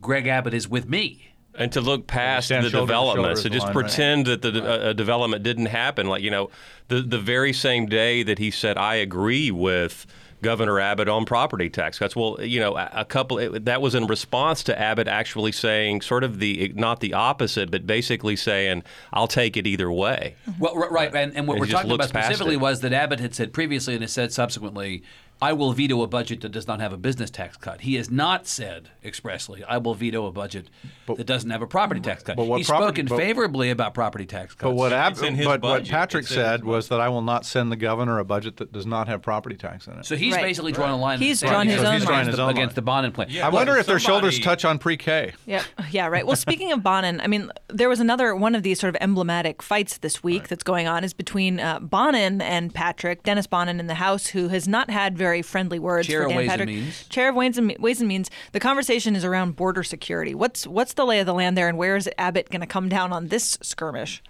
Greg 0.00 0.26
Abbott 0.26 0.54
is 0.54 0.68
with 0.68 0.88
me. 0.88 1.24
and 1.54 1.72
to 1.72 1.80
look 1.80 2.06
past 2.06 2.50
the 2.50 2.54
development. 2.54 2.72
to 2.72 2.78
shoulder 2.78 2.86
developments, 2.86 3.40
is 3.40 3.42
to 3.42 3.48
the 3.48 3.54
just 3.54 3.66
line, 3.66 3.74
right? 3.74 3.82
pretend 3.82 4.26
that 4.26 4.42
the 4.42 4.64
uh, 4.64 4.92
development 4.92 5.42
didn't 5.42 5.66
happen. 5.66 6.06
Like 6.06 6.22
you 6.22 6.30
know, 6.30 6.50
the 6.86 7.02
the 7.02 7.18
very 7.18 7.52
same 7.52 7.86
day 7.86 8.22
that 8.22 8.38
he 8.38 8.50
said, 8.52 8.78
"I 8.78 8.96
agree 8.96 9.50
with." 9.50 10.06
Governor 10.42 10.78
Abbott 10.78 11.08
on 11.08 11.24
property 11.24 11.68
tax 11.68 11.98
cuts. 11.98 12.14
Well, 12.14 12.38
you 12.40 12.60
know, 12.60 12.76
a, 12.76 12.90
a 12.92 13.04
couple 13.04 13.38
it, 13.38 13.64
that 13.64 13.82
was 13.82 13.94
in 13.94 14.06
response 14.06 14.62
to 14.64 14.78
Abbott 14.78 15.08
actually 15.08 15.52
saying 15.52 16.02
sort 16.02 16.24
of 16.24 16.38
the 16.38 16.72
not 16.76 17.00
the 17.00 17.14
opposite, 17.14 17.70
but 17.70 17.86
basically 17.86 18.36
saying, 18.36 18.84
"I'll 19.12 19.28
take 19.28 19.56
it 19.56 19.66
either 19.66 19.90
way." 19.90 20.36
Well, 20.58 20.74
r- 20.74 20.90
right, 20.90 21.14
and, 21.14 21.36
and 21.36 21.48
what 21.48 21.54
And 21.54 21.60
we're 21.60 21.66
talking 21.72 21.90
about 21.90 22.08
specifically 22.08 22.56
was 22.56 22.80
that 22.80 22.92
Abbott 22.92 23.20
had 23.20 23.34
said 23.34 23.52
previously 23.52 23.94
and 23.94 24.02
has 24.02 24.12
said 24.12 24.32
subsequently, 24.32 25.02
I 25.40 25.52
will 25.52 25.72
veto 25.72 26.02
a 26.02 26.06
budget 26.08 26.40
that 26.40 26.50
does 26.50 26.66
not 26.66 26.80
have 26.80 26.92
a 26.92 26.96
business 26.96 27.30
tax 27.30 27.56
cut. 27.56 27.82
He 27.82 27.94
has 27.94 28.10
not 28.10 28.46
said 28.48 28.90
expressly, 29.04 29.62
I 29.64 29.78
will 29.78 29.94
veto 29.94 30.26
a 30.26 30.32
budget 30.32 30.68
that 31.06 31.26
doesn't 31.26 31.50
have 31.50 31.62
a 31.62 31.66
property 31.66 32.00
tax 32.00 32.22
cut. 32.24 32.36
but 32.36 32.46
what 32.46 32.58
He's 32.58 32.66
property- 32.68 32.86
spoken 33.02 33.06
but- 33.06 33.18
favorably 33.18 33.70
about 33.70 33.94
property 33.94 34.26
tax 34.26 34.54
cuts. 34.54 34.64
But 34.64 34.74
what, 34.74 34.92
Ab- 34.92 35.16
in 35.22 35.36
his 35.36 35.46
but 35.46 35.62
what. 35.62 35.86
Patrick 35.88 36.22
It's 36.24 36.32
in 36.32 36.38
his 36.38 36.44
said 36.46 36.64
was 36.64 36.88
that 36.88 37.00
I 37.00 37.08
will 37.08 37.22
not 37.22 37.46
send 37.46 37.70
the 37.70 37.76
governor 37.76 38.18
a 38.18 38.24
budget 38.24 38.56
that 38.56 38.72
does 38.72 38.84
not 38.86 39.06
have 39.08 39.22
property 39.22 39.54
tax 39.56 39.86
in 39.86 39.94
it. 39.94 40.06
so 40.06 40.16
he's 40.16 40.34
Right. 40.34 40.42
basically 40.42 40.72
drawn 40.72 40.90
a 40.90 40.96
line. 40.98 41.18
He's 41.20 41.38
sand 41.38 41.52
drawn 41.52 41.66
his 41.66 41.74
against- 41.76 41.86
own 41.88 41.94
He's 41.94 42.04
drawing 42.04 42.18
against 42.20 42.26
his 42.30 42.36
the- 42.36 42.42
own 42.42 42.50
against 42.50 42.76
line. 42.76 42.84
the 43.02 43.08
Bonnen 43.08 43.14
plan. 43.14 43.42
I 43.44 43.48
wonder 43.48 43.76
if 43.76 43.86
their 43.86 43.98
shoulders 44.00 44.38
touch 44.40 44.64
on 44.64 44.78
pre-K. 44.78 45.34
Yeah, 45.46 45.62
yeah, 45.90 46.06
right. 46.08 46.26
Well, 46.26 46.36
speaking 46.36 46.72
of 46.72 46.80
Bonnen, 46.80 47.20
I 47.22 47.28
mean, 47.28 47.50
there 47.68 47.88
was 47.88 48.00
another 48.00 48.34
one 48.34 48.54
of 48.56 48.62
these 48.64 48.80
sort 48.80 48.88
of 48.94 49.00
emblematic 49.00 49.62
fights 49.62 49.98
this 49.98 50.22
week 50.22 50.48
that's 50.48 50.64
going 50.64 50.88
on 50.88 51.04
is 51.04 51.12
between 51.12 51.60
uh, 51.60 51.78
Bonnen 51.78 52.42
and 52.42 52.74
Patrick, 52.74 53.22
Dennis 53.22 53.46
Bonnen 53.46 53.78
in 53.78 53.86
the 53.86 53.94
House, 53.94 54.28
who 54.28 54.48
has 54.48 54.66
not 54.66 54.90
had 54.90 55.16
very 55.16 55.27
friendly 55.42 55.78
words 55.78 56.06
Chair 56.06 56.20
for 56.20 56.26
of 56.26 56.30
Dan 56.30 56.36
Ways 56.38 56.44
and 56.44 56.50
Patrick. 56.50 56.68
Means. 56.68 57.08
Chair 57.08 57.28
of 57.28 57.34
Ways 57.34 57.58
and, 57.58 57.76
Ways 57.78 58.00
and 58.00 58.08
Means. 58.08 58.30
The 58.52 58.60
conversation 58.60 59.16
is 59.16 59.24
around 59.24 59.56
border 59.56 59.82
security. 59.82 60.34
What's 60.34 60.66
what's 60.66 60.94
the 60.94 61.04
lay 61.04 61.20
of 61.20 61.26
the 61.26 61.34
land 61.34 61.56
there, 61.56 61.68
and 61.68 61.78
where 61.78 61.96
is 61.96 62.08
Abbott 62.18 62.50
going 62.50 62.60
to 62.60 62.66
come 62.66 62.88
down 62.88 63.12
on 63.12 63.28
this 63.28 63.58
skirmish? 63.62 64.22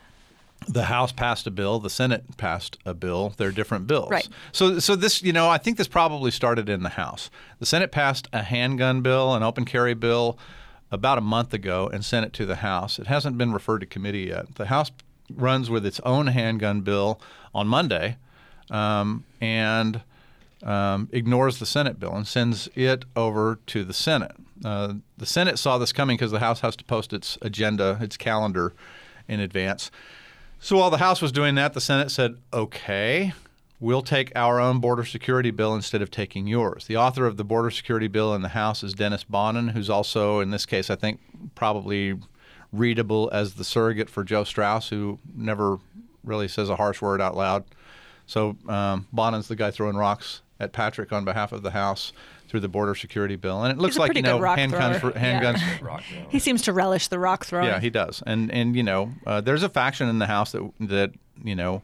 The 0.66 0.84
House 0.84 1.12
passed 1.12 1.46
a 1.46 1.50
bill, 1.50 1.78
the 1.78 1.88
Senate 1.90 2.36
passed 2.36 2.78
a 2.84 2.92
bill. 2.92 3.32
They're 3.36 3.52
different 3.52 3.86
bills. 3.86 4.10
Right. 4.10 4.28
So, 4.52 4.80
so 4.80 4.96
this, 4.96 5.22
you 5.22 5.32
know, 5.32 5.48
I 5.48 5.56
think 5.56 5.78
this 5.78 5.88
probably 5.88 6.30
started 6.30 6.68
in 6.68 6.82
the 6.82 6.88
House. 6.90 7.30
The 7.60 7.66
Senate 7.66 7.92
passed 7.92 8.28
a 8.32 8.42
handgun 8.42 9.00
bill, 9.00 9.34
an 9.34 9.42
open 9.42 9.64
carry 9.64 9.94
bill, 9.94 10.36
about 10.90 11.18
a 11.18 11.22
month 11.22 11.54
ago, 11.54 11.88
and 11.92 12.04
sent 12.04 12.26
it 12.26 12.32
to 12.34 12.46
the 12.46 12.56
House. 12.56 12.98
It 12.98 13.06
hasn't 13.06 13.38
been 13.38 13.52
referred 13.52 13.80
to 13.80 13.86
committee 13.86 14.26
yet. 14.28 14.56
The 14.56 14.66
House 14.66 14.90
runs 15.32 15.70
with 15.70 15.86
its 15.86 16.00
own 16.00 16.28
handgun 16.28 16.80
bill 16.80 17.20
on 17.54 17.68
Monday, 17.68 18.16
um, 18.70 19.24
and 19.40 20.02
um, 20.62 21.08
ignores 21.12 21.58
the 21.58 21.66
Senate 21.66 22.00
bill 22.00 22.14
and 22.14 22.26
sends 22.26 22.68
it 22.74 23.04
over 23.14 23.58
to 23.66 23.84
the 23.84 23.92
Senate. 23.92 24.32
Uh, 24.64 24.94
the 25.16 25.26
Senate 25.26 25.58
saw 25.58 25.78
this 25.78 25.92
coming 25.92 26.16
because 26.16 26.32
the 26.32 26.40
House 26.40 26.60
has 26.60 26.76
to 26.76 26.84
post 26.84 27.12
its 27.12 27.38
agenda, 27.42 27.98
its 28.00 28.16
calendar, 28.16 28.72
in 29.28 29.40
advance. 29.40 29.90
So 30.58 30.78
while 30.78 30.90
the 30.90 30.98
House 30.98 31.22
was 31.22 31.30
doing 31.30 31.54
that, 31.54 31.74
the 31.74 31.80
Senate 31.80 32.10
said, 32.10 32.38
"Okay, 32.52 33.32
we'll 33.80 34.02
take 34.02 34.32
our 34.34 34.58
own 34.58 34.80
border 34.80 35.04
security 35.04 35.50
bill 35.50 35.74
instead 35.74 36.02
of 36.02 36.10
taking 36.10 36.46
yours. 36.46 36.86
The 36.86 36.96
author 36.96 37.26
of 37.26 37.36
the 37.36 37.44
border 37.44 37.70
security 37.70 38.08
bill 38.08 38.34
in 38.34 38.42
the 38.42 38.48
House 38.48 38.82
is 38.82 38.94
Dennis 38.94 39.24
Bonnen, 39.24 39.70
who's 39.70 39.88
also, 39.88 40.40
in 40.40 40.50
this 40.50 40.66
case, 40.66 40.90
I 40.90 40.96
think 40.96 41.20
probably 41.54 42.18
readable 42.72 43.30
as 43.32 43.54
the 43.54 43.64
surrogate 43.64 44.10
for 44.10 44.24
Joe 44.24 44.44
Straus, 44.44 44.88
who 44.88 45.18
never 45.34 45.78
really 46.24 46.48
says 46.48 46.68
a 46.68 46.76
harsh 46.76 47.00
word 47.00 47.20
out 47.20 47.36
loud. 47.36 47.64
So 48.26 48.56
um, 48.68 49.06
Bonnen's 49.14 49.48
the 49.48 49.56
guy 49.56 49.70
throwing 49.70 49.96
rocks 49.96 50.42
at 50.60 50.72
Patrick 50.72 51.12
on 51.12 51.24
behalf 51.24 51.52
of 51.52 51.62
the 51.62 51.70
House 51.70 52.12
through 52.48 52.60
the 52.60 52.68
border 52.68 52.94
security 52.94 53.36
bill, 53.36 53.62
and 53.62 53.72
it 53.72 53.78
looks 53.80 53.98
like 53.98 54.14
you 54.14 54.22
know 54.22 54.38
handguns. 54.38 55.00
For, 55.00 55.12
handguns. 55.12 55.60
Yeah. 55.60 56.24
He 56.30 56.38
seems 56.38 56.62
to 56.62 56.72
relish 56.72 57.08
the 57.08 57.18
rock 57.18 57.44
throwing. 57.44 57.66
Yeah, 57.66 57.80
he 57.80 57.90
does, 57.90 58.22
and 58.26 58.50
and 58.50 58.74
you 58.74 58.82
know, 58.82 59.12
uh, 59.26 59.40
there's 59.40 59.62
a 59.62 59.68
faction 59.68 60.08
in 60.08 60.18
the 60.18 60.26
House 60.26 60.52
that 60.52 60.70
that 60.80 61.12
you 61.42 61.54
know 61.54 61.82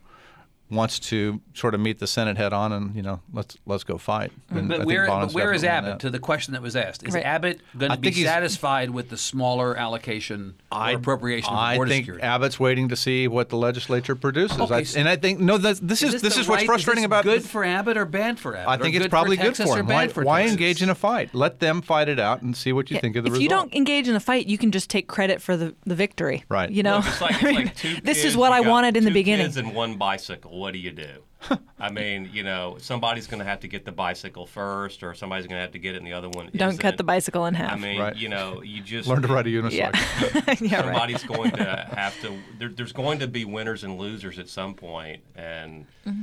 wants 0.70 0.98
to 0.98 1.40
sort 1.52 1.74
of 1.74 1.80
meet 1.80 1.98
the 1.98 2.06
Senate 2.06 2.36
head 2.36 2.52
on, 2.52 2.72
and 2.72 2.96
you 2.96 3.02
know, 3.02 3.20
let's 3.32 3.56
let's 3.66 3.84
go 3.84 3.98
fight. 3.98 4.32
And 4.50 4.68
But 4.68 4.84
where, 4.86 5.06
but 5.06 5.32
where 5.32 5.52
is 5.52 5.62
Abbott? 5.62 6.00
To 6.00 6.10
the 6.10 6.18
question 6.18 6.52
that 6.54 6.62
was 6.62 6.74
asked, 6.74 7.06
is 7.06 7.14
Right. 7.14 7.24
Abbott 7.24 7.60
going 7.76 7.92
to 7.92 7.98
be 7.98 8.12
satisfied 8.24 8.90
with 8.90 9.10
the 9.10 9.16
smaller 9.16 9.76
allocation 9.76 10.54
or 10.72 10.90
appropriation 10.90 11.52
of 11.52 11.58
I 11.58 11.76
think 11.76 12.04
security? 12.06 12.22
Abbott's 12.24 12.58
waiting 12.58 12.88
to 12.88 12.96
see 12.96 13.28
what 13.28 13.50
the 13.50 13.56
legislature 13.56 14.16
produces, 14.16 14.58
Okay, 14.58 14.74
I, 14.74 14.82
so- 14.84 14.98
and 15.00 15.08
I 15.08 15.16
think 15.16 15.38
no, 15.40 15.58
this, 15.58 15.78
this 15.80 16.02
is 16.02 16.12
this 16.12 16.22
this 16.22 16.34
the 16.34 16.40
is 16.40 16.48
what's 16.48 16.60
right- 16.62 16.66
frustrating 16.66 17.02
this 17.02 17.06
about 17.06 17.24
good 17.24 17.44
for 17.44 17.64
Abbott 17.64 17.96
or 17.96 18.04
bad 18.06 18.38
for 18.38 18.56
Abbott? 18.56 18.68
I 18.68 18.82
think 18.82 18.96
it's 18.96 19.04
good 19.04 19.10
probably 19.10 19.36
for 19.36 19.42
good 19.42 19.48
Texas 19.54 19.66
for 19.66 19.76
or 19.76 19.80
him. 19.80 19.86
bad 19.86 19.94
Why, 19.94 20.08
for 20.08 20.24
why 20.24 20.42
engage 20.46 20.82
in 20.82 20.88
a 20.90 20.94
fight? 20.94 21.34
Let 21.34 21.60
them 21.60 21.82
fight 21.82 22.08
it 22.08 22.18
out 22.18 22.42
and 22.42 22.56
see 22.56 22.72
what 22.72 22.90
you 22.90 22.94
Yeah, 22.94 23.00
think 23.02 23.16
of 23.16 23.24
the 23.24 23.28
if 23.28 23.32
result. 23.34 23.42
you 23.42 23.48
don't 23.50 23.74
engage 23.74 24.08
in 24.08 24.16
a 24.16 24.20
fight, 24.20 24.46
you 24.46 24.58
can 24.58 24.72
just 24.72 24.88
take 24.90 25.06
credit 25.08 25.40
for 25.42 25.56
the, 25.56 25.74
the 25.84 25.94
victory. 25.94 26.44
Right. 26.48 26.70
You 26.70 26.82
know, 26.82 26.96
Look, 26.98 27.20
like, 27.20 27.42
I 27.42 27.46
mean, 27.46 27.54
like 27.66 27.76
this 28.02 28.24
is 28.24 28.36
what 28.36 28.52
I 28.52 28.60
wanted 28.62 28.96
in 28.96 29.04
the 29.04 29.10
two 29.10 29.14
beginning. 29.14 29.46
Kids 29.46 29.56
and 29.56 29.74
one 29.74 29.96
bicycle. 29.96 30.53
What 30.54 30.72
do 30.72 30.78
you 30.78 30.92
do? 30.92 31.22
I 31.78 31.90
mean, 31.90 32.30
you 32.32 32.42
know, 32.42 32.76
somebody's 32.78 33.26
going 33.26 33.40
to 33.40 33.44
have 33.44 33.60
to 33.60 33.68
get 33.68 33.84
the 33.84 33.92
bicycle 33.92 34.46
first, 34.46 35.02
or 35.02 35.12
somebody's 35.14 35.46
going 35.46 35.58
to 35.58 35.62
have 35.62 35.72
to 35.72 35.78
get 35.78 35.94
it, 35.94 35.98
and 35.98 36.06
the 36.06 36.12
other 36.14 36.30
one. 36.30 36.48
Don't 36.56 36.70
isn't. 36.70 36.80
cut 36.80 36.96
the 36.96 37.04
bicycle 37.04 37.44
in 37.46 37.54
half. 37.54 37.72
I 37.72 37.76
mean, 37.76 38.00
Right. 38.00 38.16
you 38.16 38.28
know, 38.28 38.62
you 38.62 38.80
just 38.82 39.08
learn 39.08 39.20
to 39.22 39.28
ride 39.28 39.46
a 39.46 39.50
unicycle. 39.50 39.72
yeah. 39.72 39.90
yeah, 40.60 40.76
right. 40.76 40.84
somebody's 40.84 41.22
going 41.24 41.50
to 41.52 41.88
have 41.94 42.18
to. 42.22 42.38
There, 42.58 42.68
there's 42.70 42.92
going 42.92 43.18
to 43.18 43.26
be 43.28 43.44
winners 43.44 43.84
and 43.84 43.98
losers 43.98 44.38
at 44.38 44.48
some 44.48 44.74
point, 44.74 45.22
and 45.34 45.86
Mm-hmm. 46.06 46.22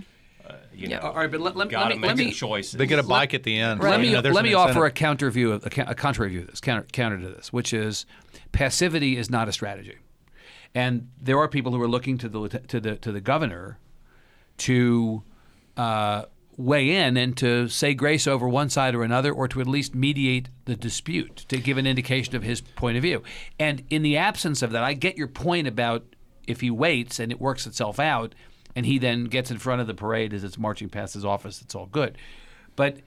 uh, 0.49 0.53
you 0.73 0.87
know, 0.87 0.99
All 0.99 1.13
right, 1.13 1.29
but 1.29 1.39
let- 1.39 1.55
let- 1.55 1.71
let 1.71 1.89
me- 1.89 1.95
make 1.97 2.07
let 2.07 2.17
me- 2.17 2.31
choices. 2.31 2.71
They 2.73 2.87
get 2.87 2.97
a 2.97 3.03
bike 3.03 3.33
at 3.35 3.43
the 3.43 3.59
end. 3.59 3.79
Let 3.81 3.99
me 3.99 4.07
you 4.07 4.13
know, 4.13 4.21
let 4.21 4.37
an 4.37 4.43
me 4.43 4.53
offer 4.55 4.85
a 4.87 4.91
counter 4.91 5.29
view, 5.29 5.51
of, 5.51 5.65
a, 5.65 5.69
coun- 5.69 5.87
a 5.87 5.93
contrary 5.95 6.31
view 6.31 6.41
of 6.41 6.47
this, 6.47 6.59
counter 6.61 6.87
counter 6.91 7.19
to 7.19 7.27
this, 7.29 7.53
which 7.53 7.73
is 7.73 8.05
passivity 8.53 9.17
is 9.17 9.29
not 9.29 9.47
a 9.47 9.51
strategy, 9.51 9.97
and 10.73 11.09
there 11.21 11.37
are 11.37 11.47
people 11.47 11.71
who 11.73 11.81
are 11.81 11.87
looking 11.87 12.17
to 12.17 12.27
the 12.29 12.47
to 12.49 12.79
the 12.79 12.95
to 12.95 13.11
the 13.11 13.21
governor 13.21 13.77
to 14.61 15.23
uh, 15.77 16.23
weigh 16.57 16.95
in 16.95 17.17
and 17.17 17.35
to 17.37 17.67
say 17.67 17.93
grace 17.93 18.27
over 18.27 18.47
one 18.47 18.69
side 18.69 18.93
or 18.95 19.03
another, 19.03 19.31
or 19.31 19.47
to 19.47 19.61
at 19.61 19.67
least 19.67 19.95
mediate 19.95 20.49
the 20.65 20.75
dispute 20.75 21.37
to 21.47 21.57
give 21.57 21.77
an 21.77 21.87
indication 21.87 22.35
of 22.35 22.43
his 22.43 22.61
point 22.61 22.97
of 22.97 23.03
view. 23.03 23.23
And 23.59 23.83
in 23.89 24.01
the 24.01 24.17
absence 24.17 24.61
of 24.61 24.71
that, 24.71 24.83
I 24.83 24.93
get 24.93 25.17
your 25.17 25.27
point 25.27 25.67
about 25.67 26.15
if 26.47 26.61
he 26.61 26.69
waits 26.69 27.19
and 27.19 27.31
it 27.31 27.39
works 27.39 27.65
itself 27.65 27.99
out, 27.99 28.35
and 28.75 28.85
he 28.85 28.97
then 28.97 29.25
gets 29.25 29.51
in 29.51 29.57
front 29.57 29.81
of 29.81 29.87
the 29.87 29.93
parade 29.93 30.33
as 30.33 30.43
it's 30.43 30.57
marching 30.57 30.89
past 30.89 31.13
his 31.13 31.25
office, 31.25 31.61
it's 31.61 31.75
all 31.75 31.87
good. 31.87 32.17
But 32.75 32.97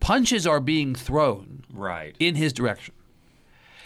punches 0.00 0.46
are 0.46 0.60
being 0.60 0.94
thrown 0.94 1.64
right. 1.72 2.16
in 2.18 2.34
his 2.34 2.52
direction. 2.52 2.94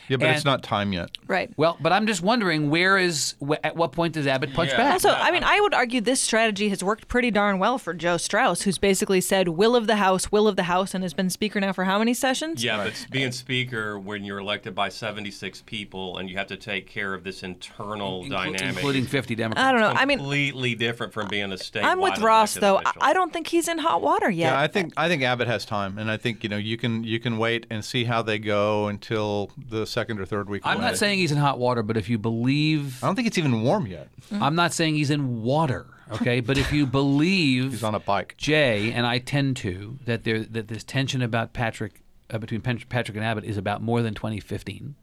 Yeah, 0.08 0.16
but 0.18 0.28
it's 0.30 0.38
and- 0.40 0.44
not 0.46 0.62
time 0.62 0.92
yet. 0.92 1.10
Right. 1.26 1.50
Well, 1.56 1.76
but 1.80 1.92
I'm 1.92 2.06
just 2.06 2.22
wondering 2.22 2.70
where 2.70 2.96
is 2.98 3.34
wh- 3.46 3.54
at 3.62 3.76
what 3.76 3.92
point 3.92 4.14
does 4.14 4.26
Abbott 4.26 4.54
punch 4.54 4.70
Yeah. 4.70 4.76
back? 4.78 4.92
Also, 4.94 5.10
I 5.10 5.30
mean, 5.30 5.44
I 5.44 5.60
would 5.60 5.74
argue 5.74 6.00
this 6.00 6.20
strategy 6.20 6.68
has 6.70 6.82
worked 6.82 7.08
pretty 7.08 7.30
darn 7.30 7.58
well 7.58 7.78
for 7.78 7.92
Joe 7.94 8.16
Straus, 8.16 8.62
who's 8.62 8.78
basically 8.78 9.20
said 9.20 9.48
will 9.48 9.76
of 9.76 9.86
the 9.86 9.96
House, 9.96 10.32
will 10.32 10.48
of 10.48 10.56
the 10.56 10.64
House, 10.64 10.94
and 10.94 11.04
has 11.04 11.14
been 11.14 11.30
Speaker 11.30 11.60
now 11.60 11.72
for 11.72 11.84
how 11.84 11.98
many 11.98 12.14
sessions? 12.14 12.64
Yeah, 12.64 12.84
but 12.84 13.06
being 13.10 13.32
speaker 13.32 13.98
when 13.98 14.24
you're 14.24 14.38
elected 14.38 14.74
by 14.74 14.88
76 14.88 15.62
people 15.66 16.16
and 16.18 16.28
you 16.30 16.36
have 16.38 16.46
to 16.48 16.56
take 16.56 16.86
care 16.86 17.14
of 17.14 17.24
this 17.24 17.42
internal 17.42 18.24
Inclu- 18.24 18.30
dynamic, 18.30 18.62
including 18.76 19.04
50 19.06 19.34
Democrats. 19.34 19.66
I 19.66 19.72
don't 19.72 19.80
know. 19.80 19.88
I 20.00 20.04
mean, 20.04 20.18
completely 20.18 20.74
different 20.74 21.12
from 21.12 21.28
being 21.28 21.52
a 21.52 21.58
state. 21.58 21.84
I'm 21.84 22.00
with 22.00 22.18
Ross 22.18 22.54
though. 22.54 22.78
I- 22.84 22.92
I 23.00 23.12
don't 23.12 23.32
think 23.32 23.48
he's 23.48 23.68
in 23.68 23.78
hot 23.78 24.02
water 24.02 24.30
yet. 24.30 24.52
Yeah, 24.52 24.60
I 24.60 24.66
think 24.66 24.92
I 24.96 25.08
think 25.08 25.22
Abbott 25.22 25.48
has 25.48 25.64
time, 25.64 25.98
and 25.98 26.10
I 26.10 26.16
think 26.16 26.42
you 26.42 26.48
know 26.48 26.56
you 26.56 26.76
can 26.76 27.04
you 27.04 27.18
can 27.20 27.38
wait 27.38 27.66
and 27.70 27.84
see 27.84 28.04
how 28.04 28.22
they 28.22 28.38
go 28.38 28.88
until 28.88 29.50
the 29.56 29.86
second 29.98 30.20
or 30.20 30.24
third 30.26 30.48
week. 30.48 30.62
I'm 30.64 30.78
away. 30.78 30.86
not 30.86 30.96
saying 30.96 31.18
he's 31.18 31.32
in 31.32 31.38
hot 31.38 31.58
water, 31.58 31.82
but 31.82 31.96
if 31.96 32.08
you 32.08 32.18
believe, 32.18 33.02
I 33.02 33.06
don't 33.06 33.16
think 33.16 33.26
it's 33.28 33.38
even 33.38 33.62
warm 33.62 33.86
yet. 33.86 34.08
I'm 34.32 34.54
not 34.54 34.72
saying 34.72 34.94
he's 34.94 35.10
in 35.10 35.42
water, 35.42 35.86
okay? 36.12 36.40
But 36.40 36.58
if 36.58 36.72
you 36.72 36.86
believe 36.86 37.72
He's 37.72 37.82
on 37.82 37.94
a 37.94 38.00
bike. 38.00 38.34
Jay 38.36 38.92
and 38.92 39.06
I 39.06 39.18
tend 39.18 39.56
to 39.58 39.98
that 40.04 40.24
there 40.24 40.44
that 40.44 40.68
this 40.68 40.84
tension 40.84 41.22
about 41.22 41.52
Patrick 41.52 42.02
uh, 42.30 42.38
between 42.38 42.60
Patrick 42.60 43.16
and 43.16 43.24
Abbott 43.24 43.44
is 43.44 43.56
about 43.56 43.82
more 43.82 44.02
than 44.02 44.14
2015. 44.14 44.94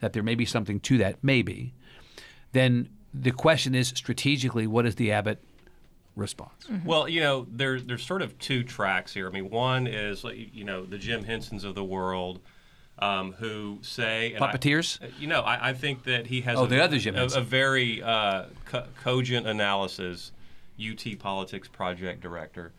That 0.00 0.12
there 0.12 0.22
may 0.22 0.34
be 0.34 0.44
something 0.44 0.80
to 0.80 0.98
that, 0.98 1.18
maybe. 1.22 1.74
Then 2.52 2.88
the 3.14 3.30
question 3.30 3.74
is 3.74 3.88
strategically, 3.88 4.66
what 4.66 4.84
is 4.84 4.96
the 4.96 5.12
Abbott 5.12 5.42
response? 6.16 6.66
Well, 6.84 7.08
you 7.08 7.20
know, 7.20 7.46
there, 7.50 7.80
there's 7.80 8.04
sort 8.04 8.22
of 8.22 8.38
two 8.38 8.64
tracks 8.64 9.14
here. 9.14 9.28
I 9.28 9.30
mean, 9.30 9.48
one 9.48 9.86
is, 9.86 10.24
you 10.24 10.64
know, 10.64 10.84
the 10.84 10.98
Jim 10.98 11.24
Hensons 11.24 11.64
of 11.64 11.74
the 11.74 11.84
world 11.84 12.40
um, 13.02 13.32
who 13.32 13.78
say. 13.82 14.32
and 14.34 14.44
I- 14.44 14.52
Puppeteers? 14.52 14.98
you 15.18 15.26
know, 15.26 15.40
I, 15.40 15.70
I 15.70 15.72
think 15.74 16.04
that 16.04 16.26
he 16.26 16.40
has 16.42 16.58
Oh, 16.58 16.64
a, 16.64 16.68
the 16.68 16.82
other 16.82 16.98
Jim 16.98 17.16
a, 17.16 17.24
a 17.24 17.40
very 17.40 18.02
uh, 18.02 18.44
co- 18.64 18.84
cogent 19.02 19.46
analysis, 19.46 20.32
UT 20.80 21.18
Politics 21.18 21.68
Project 21.68 22.20
Director. 22.20 22.72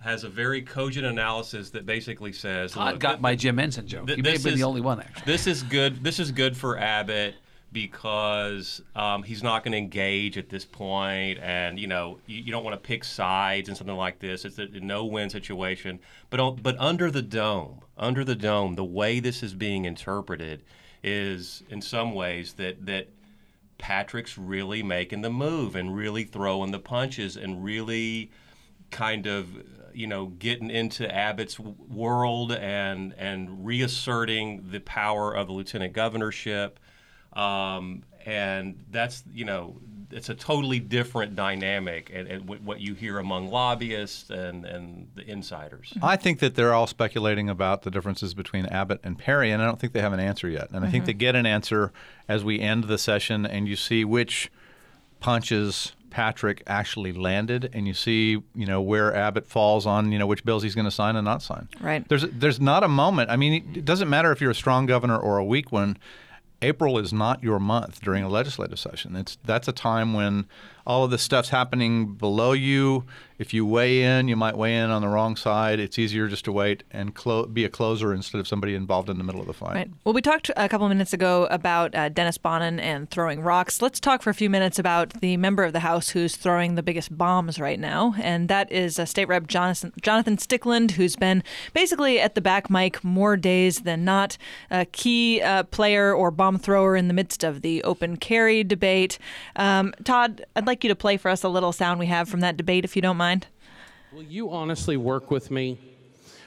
Has 0.00 0.22
a 0.22 0.28
very 0.28 0.60
cogent 0.60 1.06
analysis 1.06 1.70
that 1.70 1.86
basically 1.86 2.32
says, 2.34 2.72
Todd 2.72 2.92
look, 2.92 3.00
got 3.00 3.10
th- 3.12 3.20
my 3.22 3.34
Jim 3.34 3.56
Henson 3.56 3.86
joke. 3.88 4.06
Th- 4.06 4.18
you 4.18 4.22
may 4.22 4.32
have 4.32 4.44
been 4.44 4.54
the 4.54 4.62
only 4.64 4.82
one, 4.82 5.00
actually. 5.00 5.22
This 5.24 5.46
is 5.46 5.62
good. 5.62 6.04
This 6.04 6.18
is 6.20 6.30
good 6.30 6.54
for 6.58 6.78
Abbott 6.78 7.34
because 7.74 8.80
um, 8.94 9.24
he's 9.24 9.42
not 9.42 9.64
going 9.64 9.72
to 9.72 9.78
engage 9.78 10.38
at 10.38 10.48
this 10.48 10.64
point, 10.64 11.40
and 11.42 11.78
you 11.78 11.88
know 11.88 12.20
you, 12.26 12.40
you 12.40 12.52
don't 12.52 12.64
want 12.64 12.80
to 12.80 12.80
pick 12.80 13.04
sides 13.04 13.68
in 13.68 13.74
something 13.74 13.96
like 13.96 14.20
this. 14.20 14.46
It's 14.46 14.58
a 14.58 14.66
no-win 14.66 15.28
situation. 15.28 15.98
But 16.30 16.62
but 16.62 16.76
under 16.78 17.10
the 17.10 17.20
dome, 17.20 17.80
under 17.98 18.24
the 18.24 18.36
dome, 18.36 18.76
the 18.76 18.84
way 18.84 19.20
this 19.20 19.42
is 19.42 19.52
being 19.52 19.84
interpreted 19.84 20.62
is 21.02 21.64
in 21.68 21.82
some 21.82 22.14
ways 22.14 22.54
that 22.54 22.86
that 22.86 23.08
Patrick's 23.76 24.38
really 24.38 24.82
making 24.82 25.22
the 25.22 25.30
move 25.30 25.74
and 25.74 25.94
really 25.94 26.24
throwing 26.24 26.70
the 26.70 26.78
punches 26.78 27.36
and 27.36 27.64
really 27.64 28.30
kind 28.92 29.26
of 29.26 29.48
you 29.92 30.06
know 30.06 30.26
getting 30.26 30.70
into 30.70 31.12
Abbott's 31.12 31.58
world 31.58 32.52
and 32.52 33.12
and 33.18 33.66
reasserting 33.66 34.68
the 34.70 34.78
power 34.78 35.34
of 35.34 35.48
the 35.48 35.52
lieutenant 35.52 35.92
governorship 35.92 36.78
um, 37.34 38.02
and 38.26 38.78
that's 38.90 39.22
you 39.32 39.44
know 39.44 39.76
it's 40.10 40.28
a 40.28 40.34
totally 40.34 40.78
different 40.78 41.34
dynamic 41.34 42.10
and, 42.14 42.28
and 42.28 42.48
what 42.48 42.62
what 42.62 42.80
you 42.80 42.94
hear 42.94 43.18
among 43.18 43.50
lobbyists 43.50 44.30
and 44.30 44.64
and 44.64 45.08
the 45.14 45.28
insiders 45.28 45.92
I 46.02 46.16
think 46.16 46.38
that 46.38 46.54
they're 46.54 46.72
all 46.72 46.86
speculating 46.86 47.48
about 47.48 47.82
the 47.82 47.90
differences 47.90 48.34
between 48.34 48.66
Abbott 48.66 49.00
and 49.02 49.18
Perry, 49.18 49.50
and 49.50 49.62
I 49.62 49.66
don't 49.66 49.78
think 49.78 49.92
they 49.92 50.00
have 50.00 50.12
an 50.12 50.20
answer 50.20 50.48
yet. 50.48 50.70
And 50.72 50.84
I 50.84 50.90
think 50.90 51.04
they 51.04 51.12
get 51.12 51.34
an 51.36 51.46
answer 51.46 51.92
as 52.28 52.44
we 52.44 52.60
end 52.60 52.84
the 52.84 52.98
session, 52.98 53.44
and 53.46 53.66
you 53.68 53.76
see 53.76 54.04
which 54.04 54.50
punches 55.20 55.92
Patrick 56.10 56.62
actually 56.66 57.12
landed, 57.12 57.70
and 57.72 57.88
you 57.88 57.94
see, 57.94 58.40
you 58.54 58.66
know, 58.66 58.80
where 58.80 59.12
Abbott 59.12 59.46
falls 59.46 59.84
on, 59.84 60.12
you 60.12 60.18
know, 60.18 60.28
which 60.28 60.44
bills 60.44 60.62
he's 60.62 60.74
going 60.74 60.84
to 60.84 60.90
sign 60.90 61.16
and 61.16 61.24
not 61.24 61.42
sign. 61.42 61.68
Right. 61.80 62.08
There's 62.08 62.22
there's 62.30 62.60
not 62.60 62.84
a 62.84 62.88
moment. 62.88 63.30
I 63.30 63.36
mean, 63.36 63.72
it 63.74 63.84
doesn't 63.84 64.08
matter 64.08 64.30
if 64.30 64.40
you're 64.40 64.52
a 64.52 64.54
strong 64.54 64.86
governor 64.86 65.16
or 65.18 65.38
a 65.38 65.44
weak 65.44 65.72
one. 65.72 65.96
April 66.64 66.98
is 66.98 67.12
not 67.12 67.42
your 67.42 67.58
month 67.58 68.00
during 68.00 68.24
a 68.24 68.28
legislative 68.28 68.78
session. 68.78 69.14
It's 69.16 69.36
that's 69.44 69.68
a 69.68 69.72
time 69.72 70.14
when 70.14 70.46
all 70.86 71.04
of 71.04 71.10
this 71.10 71.22
stuff's 71.22 71.48
happening 71.48 72.14
below 72.14 72.52
you. 72.52 73.04
If 73.36 73.52
you 73.52 73.66
weigh 73.66 74.02
in, 74.02 74.28
you 74.28 74.36
might 74.36 74.56
weigh 74.56 74.76
in 74.76 74.90
on 74.90 75.02
the 75.02 75.08
wrong 75.08 75.34
side. 75.34 75.80
It's 75.80 75.98
easier 75.98 76.28
just 76.28 76.44
to 76.44 76.52
wait 76.52 76.84
and 76.92 77.14
clo- 77.14 77.46
be 77.46 77.64
a 77.64 77.68
closer 77.68 78.14
instead 78.14 78.38
of 78.38 78.46
somebody 78.46 78.76
involved 78.76 79.10
in 79.10 79.18
the 79.18 79.24
middle 79.24 79.40
of 79.40 79.48
the 79.48 79.52
fight. 79.52 79.74
Right. 79.74 79.90
Well, 80.04 80.14
we 80.14 80.22
talked 80.22 80.52
a 80.56 80.68
couple 80.68 80.86
of 80.86 80.90
minutes 80.90 81.12
ago 81.12 81.48
about 81.50 81.94
uh, 81.96 82.10
Dennis 82.10 82.38
Bonnen 82.38 82.80
and 82.80 83.10
throwing 83.10 83.40
rocks. 83.40 83.82
Let's 83.82 83.98
talk 83.98 84.22
for 84.22 84.30
a 84.30 84.34
few 84.34 84.48
minutes 84.48 84.78
about 84.78 85.20
the 85.20 85.36
member 85.36 85.64
of 85.64 85.72
the 85.72 85.80
House 85.80 86.10
who's 86.10 86.36
throwing 86.36 86.76
the 86.76 86.82
biggest 86.82 87.16
bombs 87.18 87.58
right 87.58 87.80
now, 87.80 88.14
and 88.20 88.48
that 88.48 88.70
is 88.70 89.00
uh, 89.00 89.04
State 89.04 89.26
Rep 89.26 89.48
Jonathan, 89.48 89.92
Jonathan 90.00 90.36
Stickland, 90.36 90.92
who's 90.92 91.16
been 91.16 91.42
basically 91.72 92.20
at 92.20 92.36
the 92.36 92.40
back 92.40 92.70
mic 92.70 93.02
more 93.02 93.36
days 93.36 93.80
than 93.80 94.04
not, 94.04 94.38
a 94.70 94.84
key 94.86 95.42
uh, 95.42 95.64
player 95.64 96.14
or 96.14 96.30
bomb 96.30 96.56
thrower 96.56 96.94
in 96.94 97.08
the 97.08 97.14
midst 97.14 97.42
of 97.42 97.62
the 97.62 97.82
open 97.82 98.16
carry 98.16 98.62
debate. 98.62 99.18
Um, 99.56 99.92
Todd, 100.04 100.46
I'd 100.54 100.68
like 100.68 100.73
you 100.82 100.88
to 100.88 100.96
play 100.96 101.16
for 101.16 101.30
us 101.30 101.44
a 101.44 101.48
little 101.48 101.72
sound 101.72 102.00
we 102.00 102.06
have 102.06 102.28
from 102.28 102.40
that 102.40 102.56
debate, 102.56 102.84
if 102.84 102.96
you 102.96 103.02
don't 103.02 103.16
mind. 103.16 103.46
Will 104.12 104.22
you 104.22 104.50
honestly 104.50 104.96
work 104.96 105.30
with 105.30 105.50
me? 105.50 105.78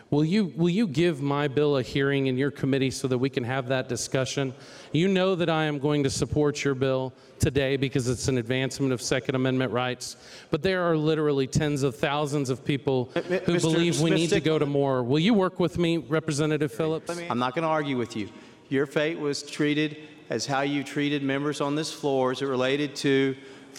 Will 0.10 0.24
you, 0.24 0.53
will 0.55 0.69
you 0.69 0.88
give 0.88 1.22
my 1.22 1.50
bill 1.50 1.75
a 1.77 1.81
hearing 1.81 2.27
in 2.27 2.38
your 2.38 2.50
committee 2.50 2.91
so 2.91 3.10
that 3.10 3.17
we 3.17 3.29
can 3.29 3.43
have 3.43 3.67
that 3.67 3.89
discussion? 3.89 4.53
You 4.93 5.10
know 5.10 5.36
that 5.36 5.50
I 5.50 5.65
am 5.65 5.79
going 5.79 6.01
to 6.03 6.10
support 6.10 6.63
your 6.63 6.75
bill 6.75 7.13
today 7.39 7.75
because 7.75 8.07
it's 8.07 8.29
an 8.29 8.38
advancement 8.38 8.93
of 8.93 9.01
Second 9.01 9.36
Amendment 9.36 9.74
rights, 9.74 10.15
but 10.50 10.63
there 10.63 10.84
are 10.84 10.96
literally 10.96 11.46
tens 11.46 11.84
of 11.84 11.93
thousands 11.98 12.50
of 12.50 12.63
people 12.63 13.12
M- 13.15 13.24
m- 13.29 13.39
who 13.41 13.55
Mr. 13.55 13.62
believe 13.63 14.00
we 14.00 14.12
Mr. 14.12 14.15
need 14.15 14.29
to 14.29 14.39
go 14.39 14.57
to 14.57 14.65
more. 14.65 15.03
Will 15.03 15.19
you 15.19 15.34
work 15.34 15.60
with 15.60 15.77
me, 15.77 15.98
Representative 15.98 16.72
Phillips? 16.72 17.12
I'm 17.29 17.38
not 17.39 17.53
going 17.53 17.63
to 17.63 17.69
argue 17.69 17.98
with 17.98 18.15
you. 18.15 18.29
Your 18.69 18.86
fate 18.86 19.19
was 19.19 19.43
treated 19.43 19.98
as 20.29 20.46
how 20.46 20.62
you 20.62 20.86
treated 20.86 21.22
members 21.22 21.60
on 21.60 21.75
this 21.75 21.91
floor 21.91 22.31
as 22.31 22.41
it 22.41 22.46
related 22.46 22.96
to 22.98 23.36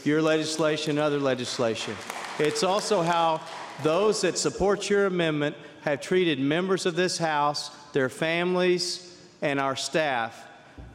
your 0.07 0.23
legislation 0.23 0.99
other 0.99 1.19
legislation. 1.19 1.95
It's 2.39 2.63
also 2.63 3.03
how 3.03 3.41
those 3.83 4.21
that 4.23 4.39
support 4.39 4.89
your 4.91 5.07
amendment 5.07 5.57
have 5.83 6.01
treated 6.01 6.39
members 6.41 6.87
of 6.87 6.97
this 6.97 7.19
House, 7.19 7.71
their 7.93 8.09
families, 8.09 9.17
and 9.43 9.61
our 9.61 9.77
staff. 9.77 10.47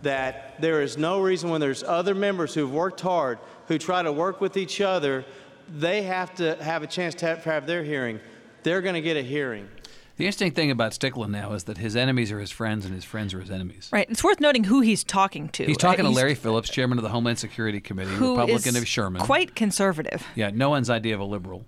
That 0.02 0.60
there 0.62 0.82
is 0.82 0.98
no 0.98 1.22
reason 1.22 1.50
when 1.50 1.62
there's 1.62 1.84
other 1.84 2.16
members 2.16 2.54
who've 2.54 2.72
worked 2.72 3.02
hard, 3.02 3.40
who 3.68 3.78
try 3.78 4.04
to 4.04 4.12
work 4.12 4.42
with 4.42 4.58
each 4.58 4.82
other, 4.82 5.26
they 5.74 6.04
have 6.04 6.36
to 6.36 6.56
have 6.62 6.84
a 6.84 6.88
chance 6.88 7.16
to 7.16 7.26
have, 7.26 7.44
have 7.46 7.68
their 7.68 7.84
hearing. 7.84 8.20
They're 8.64 8.82
going 8.82 8.96
to 8.96 9.02
get 9.02 9.18
a 9.18 9.22
hearing. 9.22 9.68
The 10.16 10.26
interesting 10.26 10.52
thing 10.52 10.70
about 10.70 10.92
Stickland 10.92 11.32
now 11.32 11.54
is 11.54 11.64
that 11.64 11.78
his 11.80 11.96
enemies 11.96 12.32
are 12.32 12.40
his 12.40 12.52
friends 12.52 12.86
and 12.86 12.94
his 12.94 13.04
friends 13.04 13.34
are 13.34 13.40
his 13.42 13.50
enemies. 13.50 13.90
Right. 13.92 14.08
It's 14.10 14.24
worth 14.24 14.40
noting 14.40 14.66
who 14.66 14.82
he's 14.82 15.04
talking 15.04 15.50
to. 15.50 15.66
He's 15.66 15.76
talking 15.78 16.06
Uh, 16.06 16.10
to 16.10 16.16
Larry 16.16 16.36
Phillips, 16.36 16.70
chairman 16.70 17.00
of 17.00 17.04
the 17.04 17.10
Homeland 17.10 17.40
Security 17.40 17.82
Committee, 17.82 18.12
who 18.12 18.32
Republican 18.38 18.76
is 18.76 18.82
of 18.84 18.88
Sherman. 18.88 19.22
Quite 19.24 19.56
conservative. 19.56 20.24
yeah, 20.36 20.52
no 20.54 20.70
one's 20.70 20.90
idea 20.90 21.16
of 21.16 21.20
a 21.20 21.26
liberal. 21.26 21.66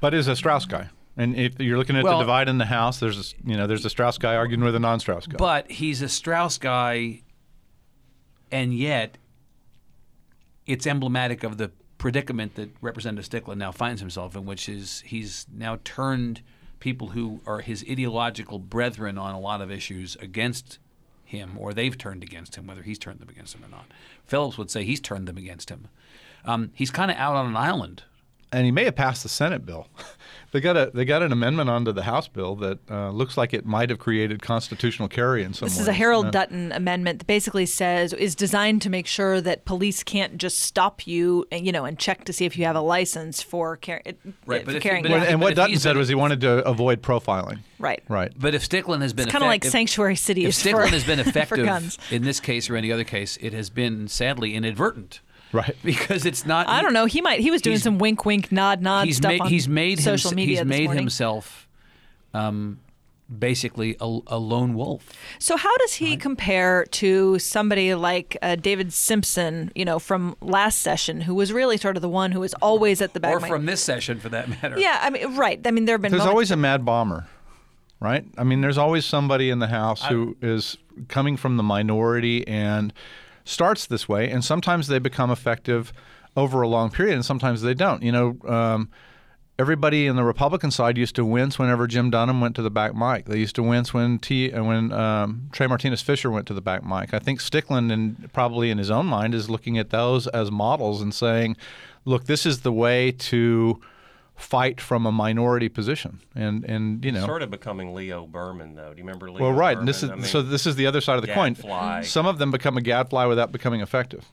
But 0.00 0.14
is 0.14 0.26
a 0.26 0.34
Straus 0.34 0.64
guy. 0.66 0.88
And 1.16 1.36
if 1.36 1.58
you're 1.60 1.78
looking 1.78 1.96
at 1.96 2.02
Well- 2.04 2.18
the 2.18 2.24
divide 2.24 2.48
in 2.48 2.58
the 2.58 2.66
House, 2.66 2.98
there's 2.98 3.18
a, 3.32 3.48
you 3.48 3.56
know 3.56 3.66
there's 3.68 3.84
a 3.84 3.90
Straus 3.90 4.18
guy 4.18 4.34
arguing 4.34 4.64
with 4.64 4.74
a 4.74 4.80
non-Straus 4.80 5.26
guy. 5.26 5.36
But 5.38 5.70
he's 5.70 6.02
a 6.02 6.08
Straus 6.08 6.58
guy, 6.58 7.22
and 8.50 8.74
yet 8.74 9.16
it's 10.66 10.86
emblematic 10.86 11.44
of 11.44 11.56
the 11.56 11.70
predicament 11.98 12.56
that 12.56 12.70
Representative 12.80 13.30
Stickland 13.30 13.56
now 13.58 13.70
finds 13.72 14.00
himself 14.00 14.34
in, 14.36 14.44
which 14.44 14.68
is 14.68 15.02
he's 15.06 15.46
now 15.50 15.78
turned 15.84 16.42
people 16.86 17.08
who 17.08 17.40
are 17.44 17.62
his 17.62 17.84
ideological 17.90 18.60
brethren 18.60 19.18
on 19.18 19.34
a 19.34 19.40
lot 19.40 19.60
of 19.60 19.72
issues 19.72 20.14
against 20.20 20.78
him, 21.24 21.58
or 21.58 21.74
they've 21.74 21.98
turned 21.98 22.22
against 22.22 22.54
him, 22.54 22.64
whether 22.68 22.82
he's 22.84 22.96
turned 22.96 23.18
them 23.18 23.28
against 23.28 23.56
him 23.56 23.64
or 23.64 23.68
not. 23.68 23.86
Phillips 24.24 24.56
would 24.56 24.70
say 24.70 24.84
he's 24.84 25.00
turned 25.00 25.26
them 25.26 25.36
against 25.36 25.68
him. 25.68 25.88
Um, 26.44 26.70
he's 26.74 26.92
kind 26.92 27.10
of 27.10 27.16
out 27.16 27.34
on 27.34 27.46
an 27.46 27.56
island. 27.56 28.04
And 28.52 28.64
he 28.64 28.70
may 28.72 28.84
have 28.84 28.96
passed 28.96 29.22
the 29.22 29.28
Senate 29.28 29.66
bill. 29.66 29.88
they 30.52 30.60
got 30.60 30.76
a 30.76 30.90
they 30.94 31.04
got 31.04 31.22
an 31.22 31.32
amendment 31.32 31.68
onto 31.68 31.92
the 31.92 32.04
House 32.04 32.28
bill 32.28 32.54
that 32.56 32.78
uh, 32.90 33.10
looks 33.10 33.36
like 33.36 33.52
it 33.52 33.66
might 33.66 33.90
have 33.90 33.98
created 33.98 34.40
constitutional 34.40 35.08
carry 35.08 35.42
in 35.42 35.52
some 35.52 35.66
This 35.68 35.76
ways. 35.76 35.82
is 35.82 35.88
a 35.88 35.92
Harold 35.92 36.30
Dutton 36.30 36.72
amendment 36.72 37.18
that 37.18 37.26
basically 37.26 37.66
says 37.66 38.12
is 38.12 38.34
designed 38.34 38.82
to 38.82 38.90
make 38.90 39.06
sure 39.06 39.40
that 39.40 39.64
police 39.64 40.02
can't 40.04 40.38
just 40.38 40.60
stop 40.60 41.06
you, 41.06 41.44
and, 41.50 41.66
you 41.66 41.72
know, 41.72 41.84
and 41.84 41.98
check 41.98 42.24
to 42.24 42.32
see 42.32 42.44
if 42.44 42.56
you 42.56 42.64
have 42.64 42.76
a 42.76 42.80
license 42.80 43.42
for, 43.42 43.76
car- 43.76 44.02
Right, 44.46 44.60
for 44.60 44.66
but 44.66 44.74
if- 44.76 44.82
carrying. 44.82 45.02
but 45.02 45.10
a 45.12 45.16
if- 45.16 45.28
and 45.30 45.40
what 45.40 45.54
Dutton 45.56 45.78
said 45.78 45.96
was 45.96 46.08
he 46.08 46.14
wanted 46.14 46.40
to 46.42 46.64
avoid 46.66 47.02
profiling. 47.02 47.58
right. 47.78 48.02
Right. 48.08 48.32
But 48.38 48.54
if 48.54 48.66
Stickland 48.68 49.02
has 49.02 49.12
been 49.12 49.28
kind 49.28 49.42
of 49.42 49.48
like 49.48 49.62
effective- 49.62 49.72
sanctuary 49.72 50.12
if 50.14 50.18
cities 50.20 50.62
for, 50.62 50.86
has 50.86 51.04
been 51.04 51.18
for 51.22 51.28
effective 51.28 51.64
guns. 51.66 51.98
in 52.10 52.22
this 52.22 52.40
case 52.40 52.70
or 52.70 52.76
any 52.76 52.92
other 52.92 53.04
case, 53.04 53.36
it 53.40 53.52
has 53.52 53.68
been 53.70 54.06
sadly 54.08 54.54
inadvertent. 54.54 55.20
Right. 55.52 55.76
Because 55.84 56.26
it's 56.26 56.44
not. 56.44 56.68
I 56.68 56.82
don't 56.82 56.92
know. 56.92 57.06
He 57.06 57.20
might. 57.20 57.40
He 57.40 57.50
was 57.50 57.62
doing 57.62 57.78
some 57.78 57.98
wink, 57.98 58.24
wink, 58.24 58.50
nod, 58.52 58.82
nod 58.82 59.06
He's 59.06 59.16
stuff 59.18 59.30
made. 59.30 59.40
on 59.42 59.48
He's 59.48 59.68
made. 59.68 60.00
social 60.00 60.30
hims- 60.30 60.36
media 60.36 60.56
he's 60.56 60.58
this 60.60 60.68
made 60.68 60.84
morning. 60.86 61.02
himself, 61.04 61.68
um, 62.34 62.78
basically 63.38 63.96
a, 64.00 64.18
a 64.26 64.38
lone 64.38 64.74
wolf. 64.74 65.08
So 65.38 65.56
how 65.56 65.76
does 65.78 65.94
he 65.94 66.16
compare 66.16 66.84
to 66.92 67.38
somebody 67.38 67.94
like 67.94 68.36
uh, 68.42 68.56
David 68.56 68.92
Simpson, 68.92 69.72
you 69.74 69.84
know, 69.84 69.98
from 69.98 70.36
last 70.40 70.80
session, 70.80 71.22
who 71.22 71.34
was 71.34 71.52
really 71.52 71.76
sort 71.76 71.96
of 71.96 72.02
the 72.02 72.08
one 72.08 72.32
who 72.32 72.40
was 72.40 72.54
always 72.54 73.00
at 73.00 73.14
the 73.14 73.20
back? 73.20 73.32
Or 73.32 73.36
of 73.36 73.42
my- 73.42 73.48
from 73.48 73.66
this 73.66 73.82
session, 73.82 74.18
for 74.20 74.28
that 74.30 74.48
matter. 74.48 74.78
Yeah, 74.78 74.98
I 75.02 75.10
mean, 75.10 75.36
right. 75.36 75.60
I 75.64 75.70
mean, 75.70 75.84
there 75.86 75.94
have 75.94 76.02
been 76.02 76.10
There's 76.12 76.20
moments- 76.20 76.30
always 76.32 76.50
a 76.50 76.56
mad 76.56 76.84
bomber, 76.84 77.26
right? 78.00 78.24
I 78.36 78.44
mean, 78.44 78.60
there's 78.60 78.78
always 78.78 79.04
somebody 79.06 79.50
in 79.50 79.58
the 79.60 79.68
House 79.68 80.04
who 80.04 80.36
is 80.42 80.76
coming 81.08 81.36
from 81.36 81.56
the 81.56 81.62
minority 81.62 82.46
and 82.46 82.92
starts 83.46 83.86
this 83.86 84.08
way, 84.08 84.30
and 84.30 84.44
sometimes 84.44 84.88
they 84.88 84.98
become 84.98 85.30
effective 85.30 85.92
over 86.36 86.60
a 86.60 86.68
long 86.68 86.90
period, 86.90 87.14
and 87.14 87.24
sometimes 87.24 87.62
they 87.62 87.74
don't. 87.74 88.02
You 88.02 88.12
know, 88.12 88.38
um, 88.46 88.90
everybody 89.58 90.06
in 90.06 90.16
the 90.16 90.24
Republican 90.24 90.70
side 90.70 90.98
used 90.98 91.14
to 91.16 91.24
wince 91.24 91.58
whenever 91.58 91.86
Jim 91.86 92.10
Dunnam 92.10 92.40
went 92.40 92.54
to 92.56 92.62
the 92.62 92.70
back 92.70 92.94
mic. 92.94 93.24
They 93.26 93.38
used 93.38 93.54
to 93.56 93.62
wince 93.62 93.94
when 93.94 94.18
T 94.18 94.52
uh, 94.52 94.62
when 94.62 94.92
um, 94.92 95.48
Trey 95.52 95.66
Martinez 95.66 96.02
Fischer 96.02 96.30
went 96.30 96.46
to 96.48 96.54
the 96.54 96.60
back 96.60 96.84
mic. 96.84 97.14
I 97.14 97.18
think 97.18 97.40
Stickland, 97.40 97.92
and 97.92 98.30
probably 98.32 98.70
in 98.70 98.78
his 98.78 98.90
own 98.90 99.06
mind, 99.06 99.34
is 99.34 99.48
looking 99.48 99.78
at 99.78 99.90
those 99.90 100.26
as 100.28 100.50
models 100.50 101.00
and 101.00 101.14
saying, 101.14 101.56
"Look, 102.04 102.24
this 102.24 102.44
is 102.44 102.60
the 102.60 102.72
way 102.72 103.12
to." 103.12 103.80
Fight 104.36 104.80
from 104.80 105.06
a 105.06 105.12
minority 105.12 105.68
position 105.68 106.20
and 106.34 106.64
and 106.64 107.04
you 107.04 107.10
know 107.10 107.24
Sort 107.24 107.42
of 107.42 107.50
becoming 107.50 107.94
Leo 107.94 108.26
Berman, 108.26 108.74
though. 108.74 108.92
Do 108.92 108.98
you 108.98 109.04
remember 109.04 109.30
Leo 109.30 109.40
well 109.40 109.52
right 109.52 109.74
Berman? 109.74 109.80
and 109.80 109.88
this 109.88 110.02
is 110.02 110.10
I 110.10 110.14
mean, 110.14 110.24
so 110.24 110.42
this 110.42 110.66
is 110.66 110.76
the 110.76 110.86
other 110.86 111.00
side 111.00 111.16
of 111.16 111.22
the 111.22 111.32
coin 111.32 111.56
some 112.04 112.26
of 112.26 112.38
them 112.38 112.50
become 112.50 112.76
a 112.76 112.82
gadfly 112.82 113.24
without 113.24 113.50
becoming 113.50 113.80
effective 113.80 114.30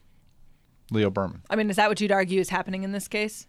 leo 0.90 1.08
berman 1.08 1.40
I 1.48 1.56
mean, 1.56 1.70
is 1.70 1.76
that 1.76 1.88
what 1.88 2.00
you'd 2.00 2.12
argue 2.12 2.38
is 2.40 2.50
happening 2.50 2.82
in 2.82 2.92
this 2.92 3.08
case? 3.08 3.46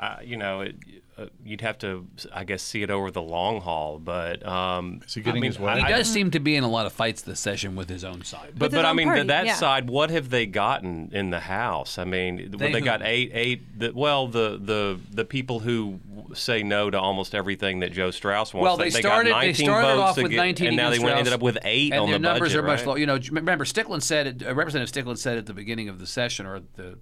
Uh, 0.00 0.16
you 0.24 0.38
know, 0.38 0.62
it, 0.62 0.76
uh, 1.18 1.26
you'd 1.44 1.60
have 1.60 1.76
to, 1.76 2.06
I 2.32 2.44
guess, 2.44 2.62
see 2.62 2.82
it 2.82 2.90
over 2.90 3.10
the 3.10 3.20
long 3.20 3.60
haul. 3.60 3.98
But 3.98 4.46
um, 4.46 5.02
Is 5.06 5.12
he 5.12 5.20
getting 5.20 5.40
I 5.40 5.42
mean, 5.42 5.50
his 5.50 5.60
way? 5.60 5.74
He 5.78 5.84
I- 5.84 5.90
does 5.90 6.10
seem 6.10 6.30
to 6.30 6.40
be 6.40 6.56
in 6.56 6.64
a 6.64 6.68
lot 6.70 6.86
of 6.86 6.94
fights 6.94 7.20
this 7.20 7.38
session 7.38 7.76
with 7.76 7.90
his 7.90 8.02
own 8.02 8.24
side. 8.24 8.54
But 8.56 8.70
but 8.72 8.86
I 8.86 8.94
mean 8.94 9.08
party, 9.08 9.24
that 9.24 9.44
yeah. 9.44 9.54
side, 9.56 9.90
what 9.90 10.08
have 10.08 10.30
they 10.30 10.46
gotten 10.46 11.10
in 11.12 11.28
the 11.28 11.40
House? 11.40 11.98
I 11.98 12.04
mean, 12.04 12.50
They 12.56 12.72
they, 12.72 12.80
got 12.80 13.02
eight 13.02 13.30
eight. 13.34 13.78
The, 13.78 13.92
well, 13.92 14.26
the 14.28 14.58
the 14.62 14.98
the 15.12 15.26
people 15.26 15.58
who 15.60 16.00
say 16.32 16.62
no 16.62 16.88
to 16.88 16.98
almost 16.98 17.34
everything 17.34 17.80
that 17.80 17.92
Joe 17.92 18.10
Straus 18.10 18.54
wants. 18.54 18.62
Well, 18.64 18.76
they, 18.78 18.88
got 18.90 19.00
started. 19.00 19.30
19 19.32 19.48
They 19.50 19.64
started 19.64 19.86
votes 19.88 20.00
off 20.00 20.16
with 20.16 20.26
again- 20.26 20.36
19, 20.38 20.66
and 20.68 20.76
now 20.78 20.84
they 20.88 20.96
against 20.96 21.04
went, 21.04 21.18
ended 21.18 21.32
up 21.34 21.42
with 21.42 21.58
eight 21.64 21.92
and 21.92 22.00
on 22.02 22.08
their 22.08 22.18
the 22.18 22.22
numbers 22.22 22.50
budget. 22.54 22.64
are 22.64 22.66
much 22.66 22.78
right? 22.78 22.86
lower. 22.86 22.98
You 22.98 23.06
know, 23.06 23.18
remember 23.32 23.64
Stickland 23.66 24.02
said, 24.02 24.42
uh, 24.48 24.54
Representative 24.54 24.94
Stickland 25.04 25.18
said 25.18 25.36
at 25.36 25.44
the 25.46 25.52
beginning 25.52 25.90
of 25.90 25.98
the 25.98 26.06
session 26.06 26.46
or 26.46 26.60
the 26.76 26.98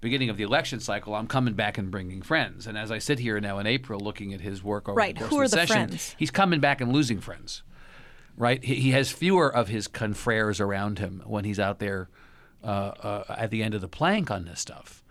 beginning 0.00 0.28
of 0.30 0.36
the 0.36 0.42
election 0.42 0.80
cycle, 0.80 1.14
"I'm 1.14 1.26
coming 1.26 1.54
back 1.54 1.78
and 1.78 1.90
bringing 1.90 2.22
friends." 2.22 2.66
And 2.66 2.76
as 2.76 2.90
I 2.90 2.98
sit 2.98 3.18
here 3.18 3.40
now 3.40 3.58
in 3.58 3.66
April, 3.66 4.00
looking 4.00 4.32
at 4.34 4.40
his 4.40 4.62
work 4.62 4.88
over 4.88 4.96
Right, 4.96 5.14
the 5.14 5.20
course 5.20 5.30
who 5.30 5.42
of 5.42 5.50
the 5.50 5.56
the 5.56 5.60
session, 5.66 5.88
friends? 5.88 6.14
he's 6.18 6.30
coming 6.30 6.60
back 6.60 6.80
and 6.80 6.92
losing 6.92 7.20
friends. 7.20 7.62
Right, 8.36 8.62
he, 8.62 8.74
he 8.76 8.90
has 8.90 9.10
fewer 9.10 9.48
of 9.54 9.68
his 9.68 9.88
confreres 9.88 10.60
around 10.60 10.98
him 10.98 11.22
when 11.24 11.44
he's 11.44 11.58
out 11.58 11.78
there 11.78 12.10
uh, 12.62 12.66
uh, 12.66 13.24
at 13.30 13.50
the 13.50 13.62
end 13.62 13.72
of 13.74 13.80
the 13.80 13.88
plank 13.88 14.30
on 14.30 14.44
this 14.44 14.60
stuff. 14.60 15.02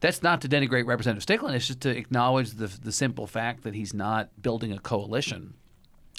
That's 0.00 0.22
not 0.22 0.40
to 0.42 0.48
denigrate 0.48 0.86
Representative 0.86 1.24
Stickland. 1.26 1.54
It's 1.54 1.66
just 1.68 1.80
to 1.82 1.96
acknowledge 1.96 2.52
the 2.52 2.66
the 2.66 2.92
simple 2.92 3.26
fact 3.26 3.62
that 3.64 3.74
he's 3.74 3.94
not 3.94 4.30
building 4.42 4.72
a 4.72 4.78
coalition. 4.78 5.54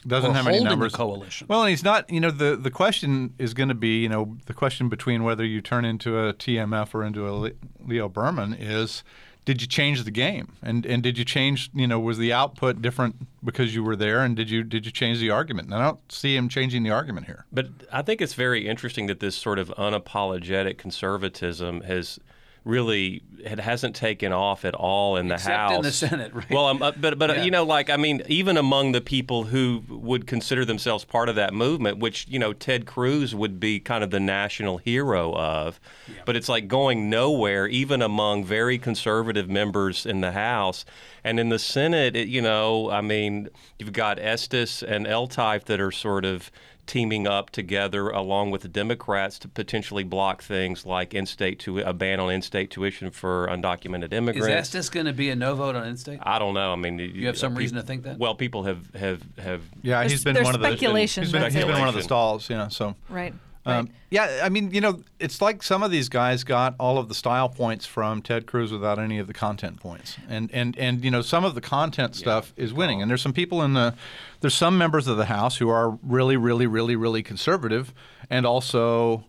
Doesn't 0.07 0.31
or 0.31 0.33
have 0.33 0.47
any 0.47 0.57
holding 0.57 0.67
a 0.67 0.69
numbers. 0.71 0.93
coalition. 0.93 1.47
well 1.49 1.61
and 1.61 1.69
he's 1.69 1.83
not 1.83 2.09
you 2.09 2.19
know 2.19 2.31
the 2.31 2.55
the 2.55 2.71
question 2.71 3.33
is 3.39 3.53
going 3.53 3.69
to 3.69 3.75
be 3.75 4.01
you 4.01 4.09
know 4.09 4.37
the 4.45 4.53
question 4.53 4.89
between 4.89 5.23
whether 5.23 5.45
you 5.45 5.61
turn 5.61 5.85
into 5.85 6.19
a 6.19 6.33
tmf 6.33 6.93
or 6.93 7.03
into 7.03 7.27
a 7.27 7.51
leo 7.85 8.07
berman 8.09 8.53
is 8.53 9.03
did 9.45 9.61
you 9.61 9.67
change 9.67 10.03
the 10.03 10.11
game? 10.11 10.53
And 10.61 10.85
and 10.85 11.01
did 11.03 11.17
you 11.17 11.23
change 11.23 11.69
you 11.73 11.87
know 11.87 11.99
was 11.99 12.17
the 12.17 12.33
output 12.33 12.81
different 12.81 13.27
because 13.43 13.75
you 13.75 13.83
were 13.83 13.95
there? 13.95 14.21
And 14.21 14.35
did 14.35 14.49
you 14.49 14.63
did 14.63 14.85
you 14.85 14.91
change 14.91 15.19
the 15.19 15.29
argument? 15.29 15.67
And 15.67 15.75
i 15.75 15.85
don't 15.85 16.11
see 16.11 16.35
him 16.35 16.49
changing 16.49 16.83
the 16.83 16.89
argument 16.89 17.27
here. 17.27 17.45
But 17.51 17.67
I 17.91 18.01
think 18.01 18.21
it's 18.21 18.33
very 18.33 18.67
interesting 18.67 19.05
that 19.05 19.19
this 19.19 19.35
sort 19.35 19.59
of 19.59 19.69
unapologetic 19.77 20.77
conservatism 20.79 21.81
has 21.81 22.19
really 22.65 23.21
it 23.43 23.59
hasn't 23.59 23.95
taken 23.95 24.33
off 24.33 24.65
at 24.65 24.73
all 24.73 25.17
in 25.17 25.27
the 25.27 25.35
Except 25.35 25.55
House. 25.55 25.75
in 25.75 25.81
the 25.83 25.91
Senate, 25.91 26.33
right? 26.33 26.49
Well, 26.49 26.65
um, 26.65 26.81
uh, 26.81 26.91
but 26.99 27.19
but 27.19 27.29
uh, 27.29 27.33
Yeah. 27.35 27.43
you 27.43 27.51
know, 27.51 27.63
like 27.63 27.91
I 27.91 27.95
mean, 27.97 28.23
even 28.27 28.57
among 28.57 28.91
the 28.91 29.01
people 29.01 29.43
who 29.43 29.83
would 29.87 30.25
consider 30.25 30.65
themselves 30.65 31.05
part 31.05 31.29
of 31.29 31.35
that 31.35 31.53
movement, 31.53 31.99
which 31.99 32.25
you 32.27 32.39
know 32.39 32.53
Ted 32.53 32.87
Cruz 32.87 33.35
would 33.35 33.59
be 33.59 33.79
kind 33.79 34.03
of 34.03 34.09
the 34.09 34.19
national 34.19 34.77
hero 34.79 35.31
of, 35.35 35.79
but 36.25 36.35
it's 36.35 36.49
like 36.49 36.67
going 36.67 37.07
nowhere, 37.09 37.67
even 37.67 38.01
among 38.01 38.43
very 38.45 38.79
conservative 38.79 39.47
members 39.47 40.05
in 40.07 40.21
the 40.21 40.31
House. 40.31 40.83
And 41.23 41.39
in 41.39 41.49
the 41.49 41.59
Senate, 41.59 42.15
it, 42.15 42.27
you 42.27 42.41
know, 42.41 42.89
I 42.89 43.01
mean, 43.01 43.49
you've 43.79 43.93
got 43.93 44.17
Estes 44.19 44.81
and 44.83 45.05
Eltife 45.05 45.65
that 45.65 45.79
are 45.79 45.91
sort 45.91 46.25
of 46.25 46.51
teaming 46.87 47.27
up 47.27 47.49
together 47.49 48.09
along 48.09 48.51
with 48.51 48.61
the 48.61 48.67
Democrats 48.67 49.39
to 49.39 49.47
potentially 49.47 50.03
block 50.03 50.41
things 50.43 50.85
like 50.85 51.13
in-state 51.13 51.59
to 51.59 51.79
a 51.79 51.93
ban 51.93 52.19
on 52.19 52.31
in-state 52.31 52.69
tuition 52.71 53.09
for 53.11 53.47
undocumented 53.47 54.13
immigrants. 54.13 54.37
Is 54.39 54.45
immigrants. 54.45 54.69
Estes 54.75 54.89
going 54.89 55.05
to 55.07 55.13
be 55.13 55.29
a 55.29 55.35
no 55.35 55.55
vote 55.55 55.75
on 55.75 55.85
in-state? 55.87 56.19
I 56.23 56.39
don't 56.39 56.53
know. 56.53 56.71
I 56.71 56.75
mean, 56.75 56.99
You 56.99 57.27
have 57.27 57.37
some 57.37 57.55
reason 57.55 57.77
to 57.77 57.83
think 57.83 58.03
that? 58.03 58.17
Well, 58.19 58.35
people 58.35 58.63
have 58.63 58.93
have 58.95 59.21
have. 59.37 59.61
yeah 59.81 59.95
There's- 59.99 60.11
he's 60.11 60.23
been 60.23 60.33
there's 60.35 60.45
one 60.45 60.55
of 60.55 60.61
the 60.61 60.67
speculation, 60.67 61.23
he's 61.23 61.31
been, 61.31 61.41
that's 61.41 61.53
he's 61.55 61.63
it. 61.63 61.67
been 61.67 61.79
one 61.79 61.87
of 61.87 61.95
the 61.95 62.01
Speculation. 62.03 62.39
stalls 62.39 62.49
yeah 62.49 62.67
so 62.67 62.95
Right. 63.09 63.33
Um, 63.65 63.89
yeah, 64.11 64.41
I 64.43 64.49
mean, 64.49 64.71
you 64.71 64.79
know, 64.79 65.01
it's 65.19 65.41
like 65.41 65.63
some 65.63 65.81
of 65.81 65.89
these 65.89 66.07
guys 66.07 66.43
got 66.43 66.75
all 66.79 66.97
of 66.97 67.09
the 67.09 67.15
style 67.15 67.49
points 67.49 67.85
from 67.85 68.21
Ted 68.21 68.45
Cruz 68.45 68.71
without 68.71 68.99
any 68.99 69.17
of 69.17 69.27
the 69.27 69.33
content 69.33 69.79
points, 69.79 70.17
and 70.29 70.51
and 70.53 70.77
and 70.77 71.03
you 71.03 71.09
know, 71.09 71.21
some 71.21 71.43
of 71.43 71.55
the 71.55 71.61
content 71.61 72.15
stuff 72.15 72.53
is 72.55 72.73
winning. 72.73 73.01
And 73.01 73.09
there's 73.09 73.23
some 73.23 73.33
people 73.33 73.63
in 73.63 73.73
the, 73.73 73.95
there's 74.41 74.53
some 74.53 74.77
members 74.77 75.07
of 75.07 75.17
the 75.17 75.25
House 75.25 75.57
who 75.57 75.69
are 75.69 75.97
really, 76.03 76.37
really, 76.37 76.67
really, 76.67 76.95
really 76.95 77.23
conservative, 77.23 77.93
and 78.29 78.45
also 78.45 79.23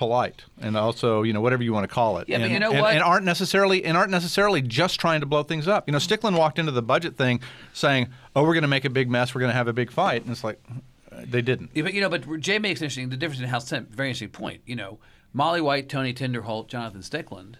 polite, 0.00 0.44
and 0.60 0.76
also 0.76 1.22
you 1.22 1.32
know 1.32 1.40
whatever 1.40 1.62
you 1.62 1.72
want 1.72 1.84
to 1.84 1.94
call 1.94 2.18
it. 2.18 2.28
Yeah, 2.28 2.38
but 2.38 2.44
and, 2.44 2.52
you 2.52 2.58
know 2.58 2.72
and, 2.72 2.80
what? 2.80 2.94
and 2.94 3.02
aren't 3.02 3.24
necessarily 3.24 3.84
and 3.84 3.96
aren't 3.96 4.10
necessarily 4.10 4.60
just 4.62 5.00
trying 5.00 5.20
to 5.20 5.26
blow 5.26 5.42
things 5.42 5.68
up. 5.68 5.86
You 5.86 5.92
know, 5.92 5.98
Stickland 5.98 6.36
walked 6.36 6.58
into 6.58 6.72
the 6.72 6.82
budget 6.82 7.16
thing 7.16 7.40
saying, 7.72 8.08
"Oh, 8.36 8.42
we're 8.42 8.54
going 8.54 8.62
to 8.62 8.68
make 8.68 8.84
a 8.84 8.90
big 8.90 9.08
mess. 9.08 9.34
We're 9.34 9.40
going 9.40 9.52
to 9.52 9.56
have 9.56 9.68
a 9.68 9.72
big 9.72 9.90
fight," 9.90 10.22
and 10.22 10.30
it's 10.30 10.44
like. 10.44 10.60
They 11.28 11.42
didn't. 11.42 11.70
Yeah, 11.74 11.82
but 11.82 11.94
you 11.94 12.00
know, 12.00 12.08
but 12.08 12.40
Jay 12.40 12.58
makes 12.58 12.80
interesting 12.80 13.08
the 13.10 13.16
difference 13.16 13.40
in 13.42 13.48
House 13.48 13.68
Senate. 13.68 13.88
Very 13.90 14.08
interesting 14.08 14.28
point. 14.30 14.62
You 14.66 14.76
know, 14.76 14.98
Molly 15.32 15.60
White, 15.60 15.88
Tony 15.88 16.12
Tinderholt, 16.14 16.68
Jonathan 16.68 17.00
Stickland. 17.00 17.56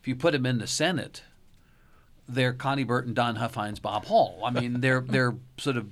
If 0.00 0.08
you 0.08 0.14
put 0.16 0.32
them 0.32 0.46
in 0.46 0.58
the 0.58 0.66
Senate, 0.66 1.22
they're 2.28 2.52
Konni 2.52 2.86
Burton, 2.86 3.14
Don 3.14 3.36
Huffines, 3.36 3.80
Bob 3.80 4.06
Hall. 4.06 4.40
I 4.44 4.50
mean, 4.50 4.80
they're 4.80 5.00
they're 5.00 5.34
sort 5.58 5.76
of 5.76 5.88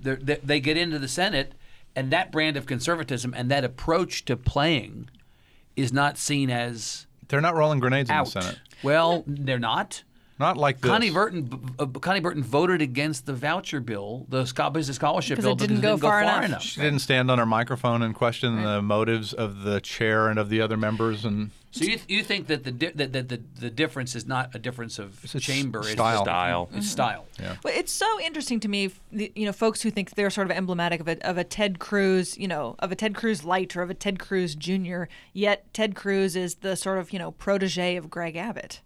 they're, 0.00 0.16
they 0.16 0.36
they 0.42 0.60
get 0.60 0.76
into 0.76 0.98
the 0.98 1.08
Senate, 1.08 1.54
and 1.96 2.10
that 2.10 2.30
brand 2.32 2.56
of 2.56 2.66
conservatism 2.66 3.34
and 3.36 3.50
that 3.50 3.64
approach 3.64 4.24
to 4.26 4.36
playing 4.36 5.10
is 5.76 5.92
not 5.92 6.18
seen 6.18 6.50
as 6.50 7.06
They're 7.28 7.40
not 7.40 7.54
rolling 7.54 7.78
grenades 7.80 8.10
out. 8.10 8.26
in 8.28 8.34
the 8.34 8.42
Senate. 8.42 8.58
Well, 8.82 9.24
they're 9.26 9.58
not. 9.58 10.02
Not 10.38 10.56
like 10.56 10.80
this. 10.80 10.90
Konni 10.90 11.12
Burton, 11.12 11.74
uh, 11.78 11.86
Konni 11.86 12.22
Burton 12.22 12.42
voted 12.44 12.80
against 12.80 13.26
the 13.26 13.32
voucher 13.32 13.80
bill, 13.80 14.24
the 14.28 14.44
Scho- 14.44 14.70
business 14.70 14.96
scholarship 14.96 15.36
Because 15.36 15.44
bill, 15.46 15.54
it 15.54 15.58
didn't 15.58 15.80
go 15.80 15.96
far 15.96 16.22
enough. 16.42 16.62
She 16.62 16.80
didn't 16.80 17.00
stand 17.00 17.30
on 17.30 17.38
her 17.38 17.46
microphone 17.46 18.02
and 18.02 18.14
question 18.14 18.62
the 18.62 18.80
motives 18.80 19.32
of 19.32 19.62
the 19.62 19.80
chair 19.80 20.28
and 20.28 20.38
of 20.38 20.48
the 20.48 20.60
other 20.60 20.76
members. 20.76 21.24
And 21.24 21.50
So 21.72 21.84
you, 21.84 21.98
you 22.06 22.22
think 22.22 22.46
that 22.46 22.62
the, 22.62 22.70
di- 22.70 22.92
that, 22.94 23.12
that 23.12 23.28
the 23.28 23.40
the 23.58 23.70
difference 23.70 24.14
is 24.14 24.26
not 24.26 24.54
a 24.54 24.60
difference 24.60 25.00
of 25.00 25.24
a 25.34 25.40
chamber, 25.40 25.82
style. 25.82 26.22
Style. 26.24 26.68
It's 26.72 26.88
style. 26.88 27.26
Well, 27.64 27.74
it's 27.76 27.92
so 27.92 28.20
interesting 28.20 28.60
to 28.60 28.68
me, 28.68 28.92
you 29.10 29.44
know, 29.44 29.52
folks 29.52 29.82
who 29.82 29.90
think 29.90 30.14
they're 30.14 30.30
sort 30.30 30.48
of 30.48 30.56
emblematic 30.56 31.00
of 31.00 31.08
a, 31.08 31.28
of 31.28 31.36
a 31.36 31.44
Ted 31.44 31.80
Cruz, 31.80 32.38
you 32.38 32.46
know, 32.46 32.76
of 32.78 32.92
a 32.92 32.94
Ted 32.94 33.16
Cruz 33.16 33.42
light 33.44 33.74
or 33.76 33.82
of 33.82 33.90
a 33.90 33.94
Ted 33.94 34.20
Cruz 34.20 34.54
Jr. 34.54 35.04
Yet 35.32 35.72
Ted 35.74 35.96
Cruz 35.96 36.36
is 36.36 36.56
the 36.56 36.76
sort 36.76 36.98
of 36.98 37.12
you 37.12 37.18
know 37.18 37.32
protege 37.32 37.96
of 37.96 38.08
Greg 38.08 38.36
Abbott. 38.36 38.80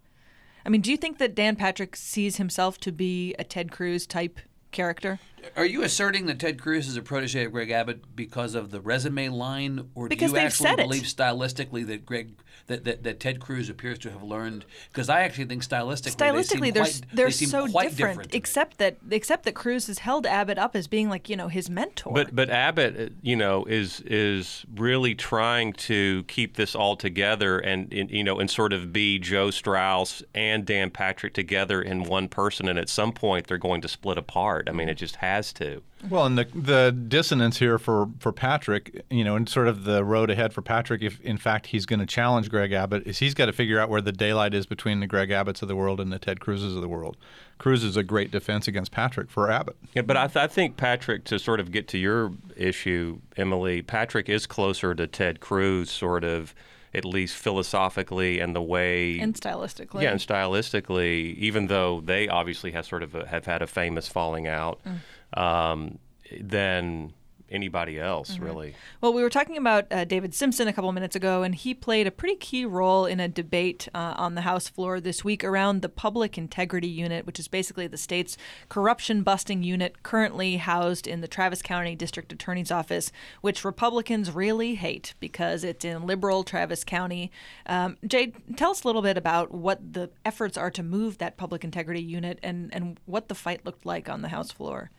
I 0.64 0.68
mean, 0.68 0.80
do 0.80 0.90
you 0.90 0.96
think 0.96 1.18
that 1.18 1.34
Dan 1.34 1.56
Patrick 1.56 1.96
sees 1.96 2.36
himself 2.36 2.78
to 2.78 2.92
be 2.92 3.34
a 3.38 3.44
Ted 3.44 3.70
Cruz 3.70 4.06
type 4.06 4.38
character? 4.70 5.18
Are 5.56 5.66
you 5.66 5.82
asserting 5.82 6.26
that 6.26 6.38
Ted 6.38 6.60
Cruz 6.60 6.88
is 6.88 6.96
a 6.96 7.02
protege 7.02 7.44
of 7.44 7.52
Greg 7.52 7.70
Abbott 7.70 8.16
because 8.16 8.54
of 8.54 8.70
the 8.70 8.80
resume 8.80 9.28
line, 9.28 9.88
or 9.94 10.08
Because 10.08 10.32
do 10.32 10.38
you 10.38 10.44
actually 10.44 10.76
believe 10.76 11.02
stylistically 11.02 11.86
that 11.86 12.06
Greg 12.06 12.34
that, 12.68 12.84
that, 12.84 13.02
that 13.02 13.20
Ted 13.20 13.40
Cruz 13.40 13.68
appears 13.68 13.98
to 14.00 14.10
have 14.10 14.22
learned? 14.22 14.64
Because 14.88 15.08
I 15.08 15.22
actually 15.22 15.46
think 15.46 15.62
stylistically, 15.62 16.16
they 16.16 16.42
seem 16.42 16.60
Stylistically, 16.60 16.72
they're 16.72 16.82
quite, 16.84 17.02
they're 17.12 17.26
they 17.26 17.32
seem 17.32 17.48
so 17.48 17.66
quite 17.68 17.90
different, 17.90 18.18
different 18.18 18.34
except 18.34 18.78
that 18.78 18.96
except 19.10 19.44
that 19.44 19.54
Cruz 19.54 19.86
has 19.88 19.98
held 19.98 20.26
Abbott 20.26 20.58
up 20.58 20.76
as 20.76 20.86
being 20.86 21.08
like 21.08 21.28
you 21.28 21.36
know 21.36 21.48
his 21.48 21.68
mentor. 21.68 22.12
But 22.12 22.34
but 22.34 22.50
Abbott, 22.50 22.98
uh, 22.98 23.14
you 23.22 23.36
know, 23.36 23.64
is 23.64 24.00
is 24.06 24.64
really 24.74 25.14
trying 25.14 25.72
to 25.74 26.24
keep 26.24 26.56
this 26.56 26.74
all 26.74 26.96
together 26.96 27.58
and, 27.58 27.92
and 27.92 28.10
you 28.10 28.24
know 28.24 28.38
and 28.38 28.50
sort 28.50 28.72
of 28.72 28.92
be 28.92 29.18
Joe 29.18 29.50
Straus 29.50 30.22
and 30.34 30.64
Dan 30.64 30.90
Patrick 30.90 31.34
together 31.34 31.82
in 31.82 32.04
one 32.04 32.28
person. 32.28 32.68
And 32.68 32.78
at 32.78 32.88
some 32.88 33.12
point, 33.12 33.46
they're 33.46 33.58
going 33.58 33.80
to 33.82 33.88
split 33.88 34.18
apart. 34.18 34.68
I 34.68 34.72
mean, 34.72 34.88
it 34.88 34.94
just 34.94 35.16
has 35.32 35.52
to. 35.54 35.82
well, 36.10 36.26
and 36.26 36.36
the 36.36 36.46
the 36.54 36.92
dissonance 36.92 37.58
here 37.58 37.78
for 37.78 38.08
for 38.18 38.32
Patrick, 38.32 39.04
you 39.10 39.24
know, 39.24 39.36
and 39.36 39.48
sort 39.48 39.68
of 39.68 39.84
the 39.84 40.04
road 40.04 40.30
ahead 40.30 40.52
for 40.52 40.62
Patrick, 40.62 41.02
if 41.02 41.20
in 41.20 41.38
fact 41.38 41.68
he's 41.68 41.86
going 41.86 42.00
to 42.00 42.06
challenge 42.06 42.50
Greg 42.50 42.72
Abbott, 42.72 43.06
is 43.06 43.18
he's 43.18 43.34
got 43.34 43.46
to 43.46 43.52
figure 43.52 43.78
out 43.80 43.88
where 43.88 44.00
the 44.00 44.12
daylight 44.12 44.54
is 44.54 44.66
between 44.66 45.00
the 45.00 45.06
Greg 45.06 45.30
Abbotts 45.30 45.62
of 45.62 45.68
the 45.68 45.76
world 45.76 46.00
and 46.00 46.12
the 46.12 46.18
Ted 46.18 46.40
Cruzes 46.40 46.74
of 46.74 46.82
the 46.82 46.88
world. 46.88 47.16
Cruz 47.58 47.84
is 47.84 47.96
a 47.96 48.02
great 48.02 48.30
defense 48.32 48.66
against 48.66 48.90
Patrick 48.90 49.30
for 49.30 49.50
Abbott. 49.50 49.76
Yeah, 49.94 50.02
but 50.02 50.16
I, 50.16 50.26
th- 50.26 50.42
I 50.44 50.48
think 50.48 50.76
Patrick, 50.76 51.24
to 51.26 51.38
sort 51.38 51.60
of 51.60 51.70
get 51.70 51.86
to 51.88 51.98
your 51.98 52.32
issue, 52.56 53.20
Emily, 53.36 53.82
Patrick 53.82 54.28
is 54.28 54.46
closer 54.46 54.94
to 54.96 55.06
Ted 55.06 55.38
Cruz, 55.38 55.88
sort 55.88 56.24
of, 56.24 56.54
at 56.92 57.04
least 57.04 57.36
philosophically, 57.36 58.40
and 58.40 58.54
the 58.56 58.60
way 58.60 59.18
and 59.20 59.34
stylistically, 59.34 60.02
Yeah, 60.02 60.10
and 60.10 60.20
stylistically, 60.20 61.36
even 61.36 61.68
though 61.68 62.00
they 62.00 62.28
obviously 62.28 62.72
have 62.72 62.84
sort 62.84 63.02
of 63.02 63.14
a, 63.14 63.26
have 63.28 63.46
had 63.46 63.62
a 63.62 63.66
famous 63.66 64.08
falling 64.08 64.46
out, 64.46 64.80
mm. 64.84 64.96
Um, 65.34 65.98
than 66.40 67.12
anybody 67.52 68.00
else, 68.00 68.38
really. 68.38 68.74
Well, 69.00 69.12
we 69.12 69.22
were 69.22 69.30
talking 69.30 69.56
about 69.56 69.86
uh, 69.92 70.04
David 70.04 70.34
Simpson 70.34 70.66
a 70.66 70.72
couple 70.72 70.90
minutes 70.92 71.14
ago, 71.14 71.42
and 71.42 71.54
he 71.54 71.74
played 71.74 72.06
a 72.06 72.10
pretty 72.10 72.36
key 72.36 72.64
role 72.64 73.04
in 73.04 73.20
a 73.20 73.28
debate 73.28 73.88
uh, 73.94 74.14
on 74.16 74.34
the 74.34 74.40
House 74.40 74.68
floor 74.68 75.00
this 75.00 75.22
week 75.22 75.44
around 75.44 75.82
the 75.82 75.88
Public 75.88 76.38
Integrity 76.38 76.88
Unit, 76.88 77.26
which 77.26 77.38
is 77.38 77.48
basically 77.48 77.86
the 77.86 77.96
state's 77.96 78.36
corruption 78.68 79.22
busting 79.22 79.62
unit 79.62 80.02
currently 80.02 80.56
housed 80.56 81.06
in 81.06 81.20
the 81.20 81.28
Travis 81.28 81.62
County 81.62 81.94
District 81.94 82.32
Attorney's 82.32 82.70
Office, 82.70 83.12
which 83.42 83.64
Republicans 83.64 84.30
really 84.30 84.74
hate 84.74 85.14
because 85.20 85.62
it's 85.62 85.84
in 85.84 86.06
liberal 86.06 86.42
Travis 86.42 86.84
County. 86.84 87.30
Um, 87.66 87.98
Jade, 88.06 88.34
tell 88.56 88.70
us 88.70 88.82
a 88.82 88.88
little 88.88 89.02
bit 89.02 89.18
about 89.18 89.52
what 89.52 89.92
the 89.92 90.10
efforts 90.24 90.56
are 90.56 90.70
to 90.70 90.82
move 90.82 91.18
that 91.18 91.36
Public 91.36 91.64
Integrity 91.64 92.02
Unit 92.02 92.38
and, 92.42 92.74
and 92.74 92.98
what 93.04 93.28
the 93.28 93.34
fight 93.34 93.64
looked 93.66 93.84
like 93.84 94.08
on 94.08 94.22
the 94.22 94.28
House 94.28 94.50
floor. 94.50 94.90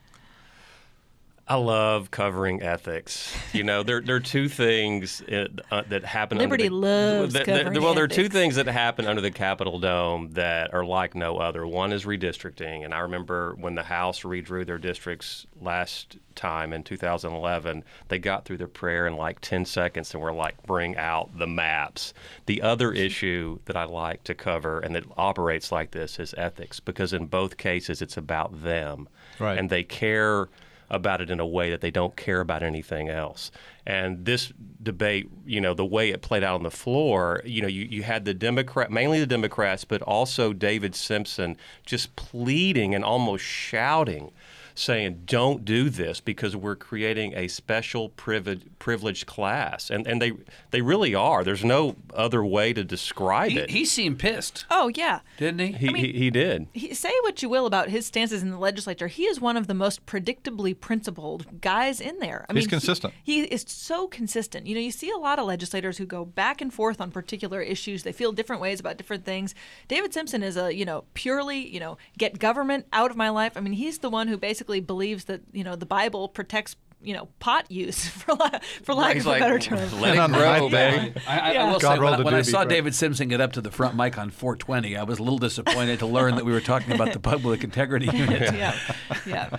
I 1.46 1.56
love 1.56 2.10
covering 2.10 2.62
ethics. 2.62 3.30
You 3.52 3.64
know, 3.64 3.82
there, 3.82 4.00
there 4.00 4.16
are 4.16 4.20
two 4.20 4.48
things 4.48 5.20
uh, 5.22 5.48
uh, 5.70 5.82
that 5.90 6.02
happen. 6.02 6.38
Liberty 6.38 6.68
under 6.68 6.80
the, 6.80 6.86
loves 6.86 7.34
that- 7.34 7.44
that- 7.44 7.64
covering 7.64 7.82
Well, 7.82 7.92
there 7.92 8.04
are 8.04 8.08
two 8.08 8.30
things 8.30 8.56
that 8.56 8.66
happen 8.66 9.06
under 9.06 9.20
the 9.20 9.30
Capitol 9.30 9.78
Dome 9.78 10.30
that 10.32 10.72
are 10.72 10.84
like 10.86 11.14
no 11.14 11.36
other. 11.36 11.66
One 11.66 11.92
is 11.92 12.06
redistricting, 12.06 12.82
and 12.84 12.94
I 12.94 13.00
remember 13.00 13.54
when 13.60 13.74
the 13.74 13.82
House 13.82 14.22
redrew 14.22 14.64
their 14.64 14.78
districts 14.78 15.46
last 15.60 16.16
time 16.34 16.72
in 16.72 16.82
2011, 16.82 17.84
they 18.08 18.18
got 18.18 18.46
through 18.46 18.56
their 18.56 18.66
prayer 18.66 19.06
in 19.06 19.16
like 19.16 19.40
10 19.40 19.66
seconds 19.66 20.14
and 20.14 20.22
were 20.22 20.32
like, 20.32 20.62
"Bring 20.66 20.96
out 20.96 21.38
the 21.38 21.46
maps." 21.46 22.14
The 22.46 22.62
other 22.62 22.90
issue 22.90 23.58
that 23.66 23.76
I 23.76 23.84
like 23.84 24.24
to 24.24 24.34
cover 24.34 24.80
and 24.80 24.94
that 24.96 25.04
operates 25.18 25.70
like 25.70 25.90
this 25.90 26.18
is 26.18 26.34
ethics, 26.38 26.80
because 26.80 27.12
in 27.12 27.26
both 27.26 27.58
cases 27.58 28.00
it's 28.00 28.16
about 28.16 28.62
them, 28.62 29.08
Right. 29.38 29.58
and 29.58 29.68
they 29.68 29.82
care 29.84 30.48
about 30.94 31.20
it 31.20 31.30
in 31.30 31.40
a 31.40 31.46
way 31.46 31.70
that 31.70 31.80
they 31.80 31.90
don't 31.90 32.16
care 32.16 32.40
about 32.40 32.62
anything 32.62 33.08
else. 33.08 33.50
And 33.86 34.24
this 34.24 34.52
debate, 34.82 35.28
you 35.44 35.60
know, 35.60 35.74
the 35.74 35.84
way 35.84 36.10
it 36.10 36.22
played 36.22 36.42
out 36.42 36.54
on 36.54 36.62
the 36.62 36.70
floor, 36.70 37.42
you 37.44 37.60
know, 37.60 37.68
you, 37.68 37.84
you 37.84 38.02
had 38.02 38.24
the 38.24 38.34
Democrat, 38.34 38.90
mainly 38.90 39.20
the 39.20 39.26
Democrats, 39.26 39.84
but 39.84 40.00
also 40.02 40.52
David 40.52 40.94
Simpson 40.94 41.56
just 41.84 42.14
pleading 42.16 42.94
and 42.94 43.04
almost 43.04 43.44
shouting, 43.44 44.32
saying, 44.74 45.22
"Don't 45.24 45.64
do 45.64 45.88
this 45.88 46.20
because 46.20 46.56
we're 46.56 46.76
creating 46.76 47.34
a 47.36 47.48
special 47.48 48.10
privi- 48.10 48.62
privileged 48.78 49.26
class," 49.26 49.90
and 49.90 50.06
and 50.06 50.20
they 50.20 50.32
they 50.70 50.80
really 50.82 51.14
are. 51.14 51.44
There's 51.44 51.64
no 51.64 51.96
other 52.14 52.44
way 52.44 52.72
to 52.72 52.82
describe 52.84 53.50
He, 53.52 53.58
it. 53.58 53.70
he 53.70 53.84
seemed 53.84 54.18
pissed, 54.18 54.64
Oh, 54.70 54.88
yeah. 54.94 55.20
didn't 55.38 55.60
he? 55.60 55.72
he, 55.72 55.86
he, 55.92 56.12
he 56.12 56.30
did. 56.30 56.66
he, 56.72 56.92
say 56.94 57.12
what 57.22 57.42
you 57.42 57.48
will 57.48 57.66
about 57.66 57.88
his 57.88 58.06
stances 58.06 58.42
in 58.42 58.50
the 58.50 58.58
legislature, 58.58 59.06
he 59.08 59.24
is 59.24 59.40
one 59.40 59.56
of 59.56 59.66
the 59.66 59.74
most 59.74 60.06
predictably 60.06 60.78
principled 60.78 61.60
guys 61.60 62.00
in 62.00 62.18
there. 62.18 62.46
I 62.48 62.52
He's 62.52 62.62
mean, 62.62 62.64
he- 62.64 62.70
consistent. 62.70 63.14
He, 63.22 63.42
is 63.44 63.64
so 63.68 64.06
consistent. 64.08 64.66
You 64.66 64.74
know, 64.74 64.80
you 64.80 64.90
see 64.90 65.10
a 65.10 65.16
lot 65.18 65.38
of 65.38 65.46
legislators 65.46 65.98
who 65.98 66.06
go 66.06 66.24
back 66.24 66.60
and 66.60 66.72
forth 66.72 67.00
on 67.00 67.10
particular 67.10 67.60
issues. 67.60 68.02
They 68.02 68.12
feel 68.12 68.32
different 68.32 68.62
ways 68.62 68.80
about 68.80 68.96
different 68.96 69.24
things. 69.24 69.54
David 69.88 70.12
Simpson 70.14 70.42
is 70.42 70.56
a 70.56 70.74
you 70.74 70.84
know 70.84 71.04
purely 71.14 71.58
you 71.68 71.78
know 71.80 71.96
get 72.18 72.38
government 72.38 72.86
out 72.92 73.10
of 73.10 73.16
my 73.16 73.28
life. 73.30 73.52
I 73.56 73.60
mean, 73.60 73.74
he's 73.74 73.98
the 73.98 74.10
one 74.10 74.28
who 74.28 74.36
basically 74.36 74.63
believes 74.80 75.24
that 75.24 75.40
you 75.52 75.64
know 75.64 75.76
the 75.76 75.86
Bible 75.86 76.28
protects 76.28 76.76
you 77.02 77.12
know 77.14 77.28
pot 77.38 77.70
use 77.70 78.08
for 78.20 78.34
la- 78.34 78.58
for 78.82 78.94
lack 78.94 79.14
He's 79.14 79.26
of 79.26 79.34
a 79.36 79.38
better 79.38 79.58
term. 79.58 79.78
let 80.00 80.16
And 80.16 80.34
it 80.34 80.38
grow, 80.38 80.68
the 80.68 80.76
baby. 80.76 81.12
I, 81.28 81.38
I, 81.38 81.52
Yeah. 81.52 81.64
I 81.66 81.72
will 81.72 81.78
God 81.78 81.94
say, 81.96 82.00
roll 82.00 82.10
when, 82.12 82.20
I- 82.20 82.24
when 82.24 82.34
I 82.34 82.42
saw 82.42 82.58
Brett. 82.60 82.68
David 82.70 82.94
Simpson 82.94 83.28
get 83.28 83.40
up 83.40 83.52
to 83.52 83.60
the 83.60 83.70
front 83.70 83.94
mic 83.96 84.16
on 84.16 84.30
420, 84.30 84.96
I 84.96 85.02
was 85.02 85.18
a 85.18 85.22
little 85.22 85.38
disappointed 85.38 85.98
to 85.98 86.06
learn 86.06 86.36
that 86.36 86.44
we 86.44 86.52
were 86.52 86.60
talking 86.62 86.92
about 86.94 87.12
the 87.12 87.20
Public 87.20 87.62
Integrity 87.64 88.06
Unit. 88.06 88.40
yeah, 88.54 88.78
yeah. 89.26 89.56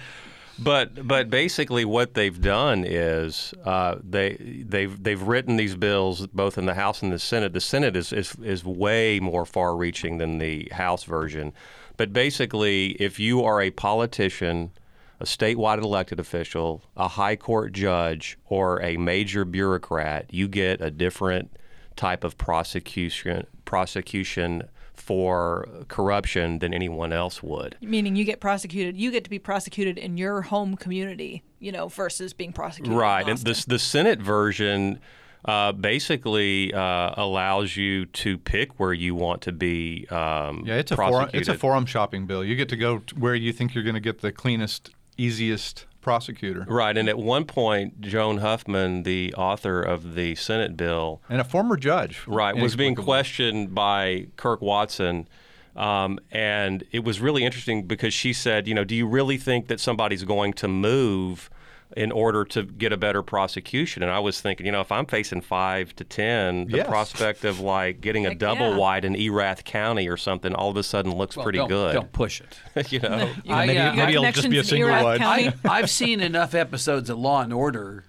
But 0.57 1.05
but 1.05 1.29
basically, 1.29 1.83
what 1.83 2.13
they've 2.13 2.39
done 2.41 2.85
is 2.87 3.53
uh, 3.65 3.95
they 4.01 4.37
they've 4.65 5.03
they've 5.03 5.21
written 5.21 5.57
these 5.57 5.75
bills 5.75 6.27
both 6.27 6.57
in 6.57 6.65
the 6.65 6.75
House 6.75 7.01
and 7.03 7.11
the 7.11 7.19
Senate. 7.19 7.51
The 7.51 7.59
Senate 7.59 7.97
is 7.97 8.13
is, 8.13 8.35
is 8.41 8.63
way 8.63 9.19
more 9.19 9.45
far-reaching 9.45 10.17
than 10.17 10.37
the 10.37 10.69
House 10.71 11.03
version. 11.03 11.51
But 11.97 12.13
basically, 12.13 12.91
if 13.01 13.19
you 13.19 13.43
are 13.43 13.61
a 13.61 13.69
politician, 13.71 14.71
a 15.19 15.25
statewide 15.25 15.81
elected 15.81 16.19
official, 16.19 16.83
a 16.95 17.07
high 17.07 17.35
court 17.35 17.73
judge, 17.73 18.37
or 18.45 18.81
a 18.81 18.97
major 18.97 19.45
bureaucrat, 19.45 20.33
you 20.33 20.47
get 20.47 20.81
a 20.81 20.91
different 20.91 21.55
type 21.95 22.23
of 22.23 22.37
prosecution 22.37 23.47
prosecution 23.63 24.63
for 24.93 25.67
corruption 25.87 26.59
than 26.59 26.73
anyone 26.73 27.11
else 27.13 27.43
would. 27.43 27.77
Meaning 27.81 28.15
you 28.15 28.23
get 28.23 28.39
prosecuted, 28.39 28.97
you 28.97 29.11
get 29.11 29.23
to 29.23 29.29
be 29.29 29.39
prosecuted 29.39 29.97
in 29.97 30.17
your 30.17 30.41
home 30.41 30.75
community, 30.75 31.43
you 31.59 31.71
know, 31.71 31.87
versus 31.87 32.33
being 32.33 32.53
prosecuted. 32.53 32.93
in 32.93 32.97
Right, 32.97 33.27
and 33.27 33.37
the 33.39 33.65
the 33.67 33.79
Senate 33.79 34.19
version 34.21 34.99
uh, 35.45 35.71
basically 35.71 36.73
uh, 36.73 37.13
allows 37.17 37.77
you 37.77 38.05
to 38.07 38.37
pick 38.37 38.79
where 38.79 38.93
you 38.93 39.15
want 39.15 39.41
to 39.43 39.51
be. 39.51 40.07
Um, 40.09 40.63
Yeah, 40.65 40.75
it's 40.75 40.91
a 40.91 40.95
forum, 40.95 41.29
it's 41.33 41.47
a 41.47 41.57
forum 41.57 41.85
shopping 41.85 42.25
bill. 42.25 42.43
You 42.43 42.55
get 42.55 42.69
to 42.69 42.77
go 42.77 42.99
t- 42.99 43.15
where 43.15 43.35
you 43.35 43.53
think 43.53 43.75
you're 43.75 43.83
going 43.83 43.95
to 43.95 43.99
get 44.01 44.21
the 44.21 44.31
cleanest, 44.31 44.91
easiest 45.17 45.85
prosecutor. 46.01 46.65
Right, 46.67 46.95
and 46.97 47.09
at 47.09 47.17
one 47.17 47.45
point, 47.45 47.99
Joan 48.01 48.37
Huffman, 48.37 49.03
the 49.03 49.33
author 49.35 49.81
of 49.81 50.13
the 50.13 50.35
Senate 50.35 50.77
bill, 50.77 51.21
And 51.29 51.41
a 51.41 51.43
former 51.43 51.77
judge. 51.77 52.21
right, 52.27 52.55
was 52.55 52.75
being 52.75 52.95
questioned 52.95 53.73
by 53.73 54.27
Kirk 54.37 54.61
Watson. 54.61 55.27
Um, 55.75 56.19
and 56.31 56.85
it 56.91 57.03
was 57.03 57.19
really 57.19 57.43
interesting 57.43 57.83
because 57.83 58.13
she 58.13 58.31
said, 58.31 58.67
you 58.67 58.73
know, 58.73 58.85
do 58.85 58.95
you 58.95 59.05
really 59.05 59.37
think 59.37 59.67
that 59.67 59.79
somebody's 59.79 60.23
going 60.23 60.53
to 60.53 60.67
move 60.69 61.49
in 61.95 62.11
order 62.11 62.43
to 62.43 62.63
get 62.63 62.91
a 62.91 62.97
better 62.97 63.21
prosecution? 63.21 64.03
And 64.03 64.11
I 64.11 64.19
was 64.19 64.41
thinking, 64.41 64.65
you 64.65 64.71
know, 64.71 64.81
if 64.81 64.91
I'm 64.91 65.05
facing 65.05 65.41
five 65.41 65.95
to 65.97 66.03
ten, 66.03 66.65
the 66.67 66.77
Yes. 66.77 66.87
prospect 66.87 67.45
of 67.45 67.59
like 67.59 68.01
getting 68.01 68.25
a 68.25 68.29
Heck 68.29 68.39
double 68.39 68.71
yeah. 68.71 68.77
wide 68.77 69.05
in 69.05 69.15
Erath 69.15 69.63
County 69.63 70.07
or 70.07 70.17
something 70.17 70.53
all 70.53 70.69
of 70.71 70.77
a 70.77 70.83
sudden 70.83 71.15
looks 71.15 71.35
Well, 71.37 71.43
pretty 71.43 71.59
don't, 71.59 71.69
good. 71.69 71.93
Don't 71.93 72.11
push 72.11 72.41
it. 72.41 72.91
you 72.91 72.99
know. 72.99 73.29
I, 73.49 73.65
maybe- 73.65 73.79
uh, 73.79 73.93
maybe 73.95 74.13
it'll 74.13 74.31
just 74.31 74.49
be 74.49 74.57
a 74.57 74.63
single 74.63 74.89
Erath 74.89 75.03
wide. 75.03 75.21
I, 75.23 75.53
I've 75.65 75.89
seen 75.89 76.19
enough 76.21 76.53
episodes 76.53 77.09
of 77.09 77.17
Law 77.17 77.41
and 77.41 77.53
Order 77.53 78.03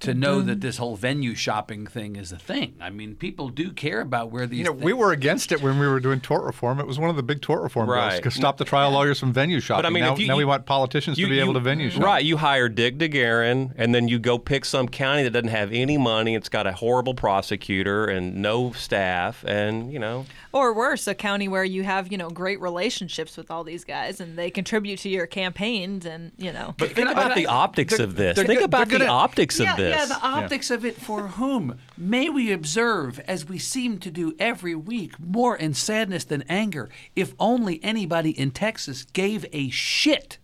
to 0.00 0.14
know 0.14 0.40
that 0.40 0.52
mm-hmm. 0.52 0.60
this 0.60 0.78
whole 0.78 0.96
venue 0.96 1.34
shopping 1.34 1.86
thing 1.86 2.16
is 2.16 2.32
a 2.32 2.38
thing. 2.38 2.74
I 2.80 2.90
mean, 2.90 3.14
people 3.14 3.48
do 3.48 3.70
care 3.72 4.00
about 4.00 4.30
where 4.30 4.46
these. 4.46 4.60
You 4.60 4.64
know, 4.64 4.72
things- 4.72 4.84
we 4.84 4.92
were 4.92 5.12
against 5.12 5.52
it 5.52 5.62
when 5.62 5.78
we 5.78 5.86
were 5.86 6.00
doing 6.00 6.20
tort 6.20 6.42
reform. 6.44 6.80
It 6.80 6.86
was 6.86 6.98
one 6.98 7.10
of 7.10 7.16
the 7.16 7.22
big 7.22 7.42
tort 7.42 7.62
reform 7.62 7.86
bills 7.86 7.96
Right. 7.96 8.22
to 8.22 8.30
stop 8.30 8.56
the 8.56 8.64
trial 8.64 8.90
lawyers 8.90 9.20
from 9.20 9.32
venue 9.32 9.60
shopping. 9.60 9.82
But 9.82 9.86
I 9.86 9.90
mean, 9.90 10.04
now, 10.04 10.14
if 10.14 10.18
you, 10.18 10.28
now 10.28 10.36
we 10.36 10.44
want 10.44 10.66
politicians 10.66 11.18
you- 11.18 11.26
to 11.26 11.30
be 11.30 11.36
you- 11.36 11.42
able 11.42 11.54
to 11.54 11.60
venue 11.60 11.90
shop. 11.90 12.02
Right. 12.02 12.24
You 12.24 12.38
hire 12.38 12.68
Dick 12.68 12.98
DeGuerin, 12.98 13.72
and 13.76 13.94
then 13.94 14.08
you 14.08 14.18
go 14.18 14.38
pick 14.38 14.64
some 14.64 14.88
county 14.88 15.22
that 15.22 15.30
doesn't 15.30 15.48
have 15.48 15.70
any 15.72 15.98
money. 15.98 16.34
It's 16.34 16.48
got 16.48 16.66
a 16.66 16.72
horrible 16.72 17.14
prosecutor 17.14 18.06
and 18.06 18.36
no 18.36 18.72
staff, 18.72 19.44
and 19.46 19.92
you 19.92 19.98
know. 19.98 20.26
Or 20.52 20.72
worse, 20.72 21.06
a 21.06 21.14
county 21.14 21.46
where 21.46 21.62
you 21.62 21.84
have, 21.84 22.10
you 22.10 22.18
know, 22.18 22.28
great 22.28 22.60
relationships 22.60 23.36
with 23.36 23.50
all 23.50 23.62
these 23.62 23.84
guys 23.84 24.20
and 24.20 24.36
they 24.36 24.50
contribute 24.50 24.98
to 25.00 25.08
your 25.08 25.26
campaigns 25.26 26.04
and, 26.04 26.32
you 26.38 26.52
know. 26.52 26.74
But 26.76 26.90
think 26.90 27.08
about 27.08 27.36
the 27.36 27.46
optics 27.46 27.98
of 28.00 28.16
this. 28.16 28.36
Think 28.36 28.60
about 28.60 28.88
the 28.88 29.06
optics 29.06 29.60
of 29.60 29.76
this. 29.76 29.89
Yeah, 29.90 30.04
the 30.06 30.20
optics 30.20 30.70
of 30.70 30.84
it 30.84 30.96
for 31.00 31.28
whom? 31.28 31.78
May 31.96 32.28
we 32.28 32.52
observe, 32.52 33.20
as 33.20 33.48
we 33.48 33.58
seem 33.58 33.98
to 33.98 34.10
do 34.10 34.34
every 34.38 34.74
week, 34.74 35.18
more 35.18 35.56
in 35.56 35.74
sadness 35.74 36.24
than 36.24 36.42
anger, 36.48 36.88
if 37.14 37.34
only 37.38 37.82
anybody 37.82 38.30
in 38.30 38.50
Texas 38.50 39.04
gave 39.04 39.46
a 39.52 39.70
shit. 39.70 40.38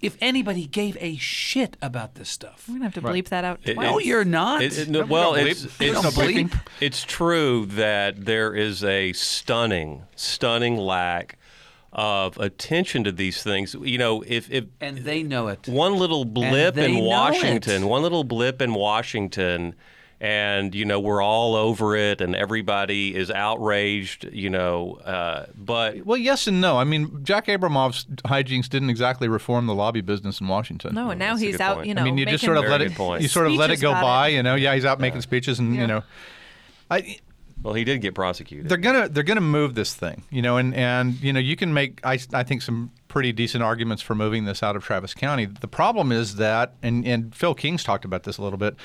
If 0.00 0.16
anybody 0.20 0.66
gave 0.66 0.96
a 1.00 1.16
shit 1.16 1.76
about 1.80 2.16
this 2.16 2.28
stuff. 2.28 2.64
We're 2.66 2.78
going 2.78 2.90
to 2.90 2.96
have 3.00 3.04
to 3.04 3.08
bleep 3.12 3.28
that 3.28 3.44
out 3.44 3.60
It- 3.62 3.74
twice. 3.74 3.86
No, 3.88 3.98
you're 4.00 4.24
not. 4.24 4.60
It- 4.62 4.76
it- 4.76 4.88
no, 4.88 5.04
well, 5.04 5.34
bleep. 5.34 5.46
it's 5.46 5.62
There's 5.78 6.04
it's, 6.04 6.16
no 6.16 6.60
it's 6.80 7.04
true 7.04 7.66
that 7.66 8.24
there 8.24 8.52
is 8.52 8.82
a 8.82 9.12
stunning, 9.12 10.02
stunning 10.16 10.76
lack 10.76 11.38
of 11.92 12.38
attention 12.38 13.04
to 13.04 13.12
these 13.12 13.42
things. 13.42 13.74
You 13.74 13.98
know, 13.98 14.22
if 14.26 14.50
if 14.50 14.64
and 14.80 14.98
they 14.98 15.22
know 15.22 15.48
it. 15.48 15.68
one 15.68 15.96
little 15.96 16.24
blip 16.24 16.76
in 16.78 16.98
Washington, 16.98 17.86
one 17.86 18.02
little 18.02 18.24
blip 18.24 18.62
in 18.62 18.72
Washington, 18.74 19.74
and 20.20 20.74
you 20.74 20.84
know 20.86 20.98
we're 21.00 21.20
all 21.22 21.54
over 21.54 21.94
it, 21.94 22.20
and 22.22 22.34
everybody 22.34 23.14
is 23.14 23.30
outraged. 23.30 24.24
You 24.32 24.48
know, 24.48 24.94
uh, 25.04 25.46
but 25.54 26.06
Well, 26.06 26.16
yes 26.16 26.46
and 26.46 26.60
no. 26.62 26.78
I 26.78 26.84
mean, 26.84 27.24
Jack 27.24 27.46
Abramoff's 27.46 28.04
hijinks 28.24 28.68
didn't 28.70 28.88
exactly 28.90 29.28
reform 29.28 29.66
the 29.66 29.74
lobby 29.74 30.00
business 30.00 30.40
in 30.40 30.48
Washington. 30.48 30.94
no, 30.94 31.10
and 31.10 31.18
now 31.18 31.36
he's 31.36 31.60
out, 31.60 31.76
point. 31.76 31.88
you 31.88 31.94
know, 31.94 32.02
I 32.02 32.04
mean, 32.04 32.16
you 32.16 32.24
just 32.24 32.44
sort 32.44 32.56
of 32.56 32.64
let 32.64 32.80
it. 32.80 32.94
point. 32.94 33.20
You 33.22 33.28
sort 33.28 33.46
of 33.48 33.52
let 33.52 33.70
it 33.70 33.80
go 33.80 33.92
by. 33.92 34.28
it. 34.28 34.36
You 34.36 34.42
know, 34.42 34.54
yeah, 34.54 34.74
he's 34.74 34.84
out 34.86 34.98
making 34.98 35.20
speeches, 35.20 35.58
and 35.58 35.74
Yeah. 35.74 35.80
you 35.82 35.86
know, 35.88 36.02
I. 36.90 37.18
well, 37.62 37.74
he 37.74 37.84
did 37.84 38.00
get 38.00 38.14
prosecuted. 38.14 38.68
They're 38.68 38.78
gonna 38.78 39.08
they're 39.08 39.22
gonna 39.22 39.40
move 39.40 39.74
this 39.74 39.94
thing, 39.94 40.22
you 40.30 40.42
know, 40.42 40.56
and 40.56 40.74
and 40.74 41.20
you 41.22 41.32
know 41.32 41.40
you 41.40 41.56
can 41.56 41.72
make 41.72 42.00
I, 42.04 42.18
I 42.32 42.42
think 42.42 42.62
some 42.62 42.90
pretty 43.08 43.32
decent 43.32 43.62
arguments 43.62 44.02
for 44.02 44.14
moving 44.14 44.44
this 44.44 44.62
out 44.62 44.74
of 44.74 44.84
Travis 44.84 45.14
County. 45.14 45.46
The 45.46 45.68
problem 45.68 46.12
is 46.12 46.36
that, 46.36 46.74
and 46.82 47.06
and 47.06 47.34
Phil 47.34 47.54
King's 47.54 47.84
talked 47.84 48.04
about 48.04 48.24
this 48.24 48.38
a 48.38 48.42
little 48.42 48.58
bit. 48.58 48.76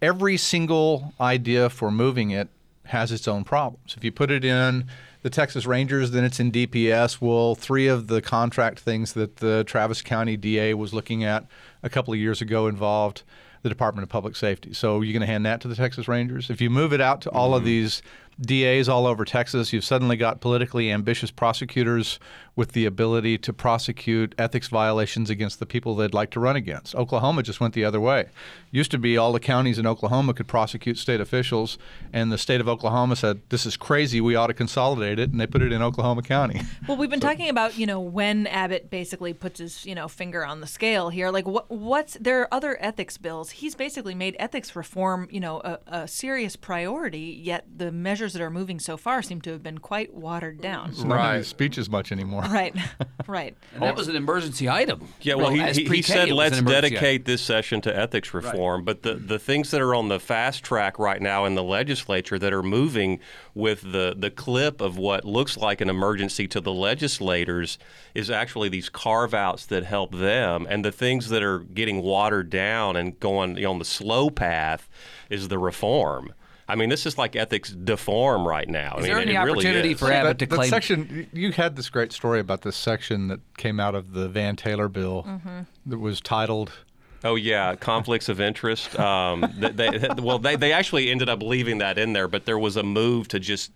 Every 0.00 0.36
single 0.36 1.12
idea 1.20 1.68
for 1.68 1.90
moving 1.90 2.30
it 2.30 2.48
has 2.86 3.12
its 3.12 3.28
own 3.28 3.44
problems. 3.44 3.94
If 3.96 4.04
you 4.04 4.12
put 4.12 4.30
it 4.30 4.44
in 4.44 4.86
the 5.22 5.30
Texas 5.30 5.66
Rangers, 5.66 6.12
then 6.12 6.24
it's 6.24 6.40
in 6.40 6.50
DPS. 6.50 7.20
Well, 7.20 7.54
three 7.54 7.86
of 7.86 8.06
the 8.06 8.22
contract 8.22 8.80
things 8.80 9.12
that 9.12 9.36
the 9.36 9.64
Travis 9.64 10.02
County 10.02 10.36
DA 10.36 10.74
was 10.74 10.94
looking 10.94 11.24
at 11.24 11.46
a 11.82 11.90
couple 11.90 12.14
of 12.14 12.20
years 12.20 12.40
ago 12.40 12.66
involved 12.66 13.22
the 13.62 13.68
Department 13.68 14.02
of 14.02 14.08
Public 14.08 14.36
Safety. 14.36 14.72
So 14.72 15.00
you're 15.00 15.12
going 15.12 15.20
to 15.20 15.26
hand 15.26 15.46
that 15.46 15.60
to 15.62 15.68
the 15.68 15.74
Texas 15.74 16.08
Rangers. 16.08 16.50
If 16.50 16.60
you 16.60 16.70
move 16.70 16.92
it 16.92 17.00
out 17.00 17.20
to 17.22 17.30
all 17.30 17.54
of 17.54 17.60
mm-hmm. 17.60 17.66
these 17.66 18.02
DAs 18.40 18.88
all 18.88 19.06
over 19.06 19.24
Texas, 19.24 19.72
you've 19.72 19.84
suddenly 19.84 20.16
got 20.16 20.40
politically 20.40 20.90
ambitious 20.90 21.30
prosecutors 21.30 22.18
with 22.56 22.72
the 22.72 22.86
ability 22.86 23.38
to 23.38 23.52
prosecute 23.52 24.34
ethics 24.38 24.68
violations 24.68 25.30
against 25.30 25.60
the 25.60 25.66
people 25.66 25.94
they'd 25.94 26.14
like 26.14 26.30
to 26.30 26.40
run 26.40 26.56
against. 26.56 26.94
Oklahoma 26.94 27.42
just 27.42 27.60
went 27.60 27.74
the 27.74 27.84
other 27.84 28.00
way. 28.00 28.26
Used 28.70 28.90
to 28.90 28.98
be 28.98 29.16
all 29.16 29.32
the 29.32 29.40
counties 29.40 29.78
in 29.78 29.86
Oklahoma 29.86 30.34
could 30.34 30.48
prosecute 30.48 30.98
state 30.98 31.20
officials, 31.20 31.78
and 32.12 32.32
the 32.32 32.38
state 32.38 32.60
of 32.60 32.68
Oklahoma 32.68 33.16
said, 33.16 33.40
"This 33.48 33.66
is 33.66 33.76
crazy. 33.76 34.20
We 34.20 34.34
ought 34.34 34.48
to 34.48 34.54
consolidate 34.54 35.18
it," 35.18 35.30
and 35.30 35.40
they 35.40 35.46
put 35.46 35.62
it 35.62 35.72
in 35.72 35.82
Oklahoma 35.82 36.22
County. 36.22 36.60
Well, 36.88 36.96
we've 36.96 37.10
been 37.10 37.20
talking 37.20 37.48
about 37.48 37.78
you 37.78 37.86
know 37.86 38.00
when 38.00 38.46
Abbott 38.46 38.90
basically 38.90 39.32
puts 39.32 39.60
his 39.60 39.86
you 39.86 39.94
know 39.94 40.08
finger 40.08 40.44
on 40.44 40.60
the 40.60 40.66
scale 40.66 41.10
here. 41.10 41.30
Like 41.30 41.46
what 41.46 41.70
what's 41.70 42.14
there 42.14 42.40
are 42.40 42.48
other 42.52 42.76
ethics 42.80 43.16
bills. 43.16 43.50
He's 43.50 43.74
basically 43.74 44.14
made 44.14 44.34
ethics 44.38 44.74
reform 44.74 45.28
you 45.30 45.40
know 45.40 45.60
a, 45.60 45.78
a 45.86 46.08
serious 46.08 46.56
priority. 46.56 47.40
Yet 47.42 47.66
the 47.76 47.92
measures 47.92 48.29
that 48.32 48.42
are 48.42 48.50
moving 48.50 48.78
so 48.78 48.96
far 48.96 49.22
seem 49.22 49.40
to 49.42 49.50
have 49.50 49.62
been 49.62 49.78
quite 49.78 50.14
watered 50.14 50.60
down. 50.60 50.90
It's 50.90 51.04
not 51.04 51.30
in 51.30 51.38
his 51.38 51.48
speeches 51.48 51.88
much 51.88 52.12
anymore. 52.12 52.42
Right, 52.42 52.74
right. 53.26 53.56
And 53.74 53.82
that 53.82 53.96
was 53.96 54.08
an 54.08 54.16
emergency 54.16 54.68
item. 54.68 55.08
Yeah, 55.20 55.34
well, 55.34 55.58
as 55.60 55.76
he, 55.76 55.84
he, 55.84 55.96
he 55.96 56.02
said 56.02 56.30
let's 56.30 56.58
an 56.58 56.66
emergency 56.66 56.90
dedicate 56.90 57.24
this 57.24 57.42
session 57.42 57.80
to 57.82 57.96
ethics 57.96 58.32
reform. 58.34 58.84
But 58.84 59.02
the, 59.02 59.14
the 59.14 59.38
things 59.38 59.70
that 59.70 59.80
are 59.80 59.94
on 59.94 60.08
the 60.08 60.20
fast 60.20 60.64
track 60.64 60.98
right 60.98 61.20
now 61.20 61.44
in 61.44 61.54
the 61.54 61.62
legislature 61.62 62.38
that 62.38 62.52
are 62.52 62.62
moving 62.62 63.20
with 63.54 63.82
the, 63.92 64.14
the 64.16 64.30
clip 64.30 64.80
of 64.80 64.96
what 64.96 65.24
looks 65.24 65.56
like 65.56 65.80
an 65.80 65.90
emergency 65.90 66.46
to 66.48 66.60
the 66.60 66.72
legislators 66.72 67.78
is 68.14 68.30
actually 68.30 68.68
these 68.68 68.88
carve 68.88 69.34
outs 69.34 69.66
that 69.66 69.84
help 69.84 70.14
them. 70.14 70.66
And 70.68 70.84
the 70.84 70.92
things 70.92 71.28
that 71.30 71.42
are 71.42 71.60
getting 71.60 72.02
watered 72.02 72.50
down 72.50 72.96
and 72.96 73.18
going 73.20 73.56
you 73.56 73.64
know, 73.64 73.72
on 73.72 73.78
the 73.78 73.84
slow 73.84 74.30
path 74.30 74.88
is 75.28 75.48
the 75.48 75.58
reform. 75.58 76.32
I 76.70 76.74
mean, 76.76 76.88
this 76.88 77.04
is 77.06 77.18
like 77.18 77.36
ethics 77.36 77.70
deform 77.70 78.46
right 78.46 78.68
now. 78.68 78.94
I 78.94 78.98
Is 78.98 79.02
mean, 79.04 79.12
there 79.12 79.20
any 79.22 79.34
it 79.34 79.38
really 79.40 79.50
opportunity 79.66 79.92
is. 79.92 79.98
for 79.98 80.10
Abbott 80.12 80.38
to 80.38 80.46
that, 80.46 80.50
that 80.50 80.56
claim? 80.56 80.70
section 80.70 81.28
you 81.32 81.52
had 81.52 81.76
this 81.76 81.90
great 81.90 82.12
story 82.12 82.40
about 82.40 82.62
this 82.62 82.76
section 82.76 83.28
that 83.28 83.40
came 83.56 83.78
out 83.80 83.94
of 83.94 84.12
the 84.12 84.28
Van 84.28 84.56
Taylor 84.56 84.88
bill 84.88 85.24
Mm-hmm. 85.26 85.60
that 85.86 85.98
was 85.98 86.20
titled 86.20 86.72
Oh 87.22 87.34
yeah, 87.34 87.74
conflicts 87.76 88.30
of 88.30 88.40
interest. 88.40 88.98
Um, 88.98 89.44
they, 89.58 89.70
they, 89.90 90.08
well, 90.22 90.38
they, 90.38 90.56
they 90.56 90.72
actually 90.72 91.10
ended 91.10 91.28
up 91.28 91.42
leaving 91.42 91.76
that 91.78 91.98
in 91.98 92.14
there, 92.14 92.28
but 92.28 92.46
there 92.46 92.58
was 92.58 92.76
a 92.78 92.82
move 92.82 93.28
to 93.28 93.38
just 93.38 93.72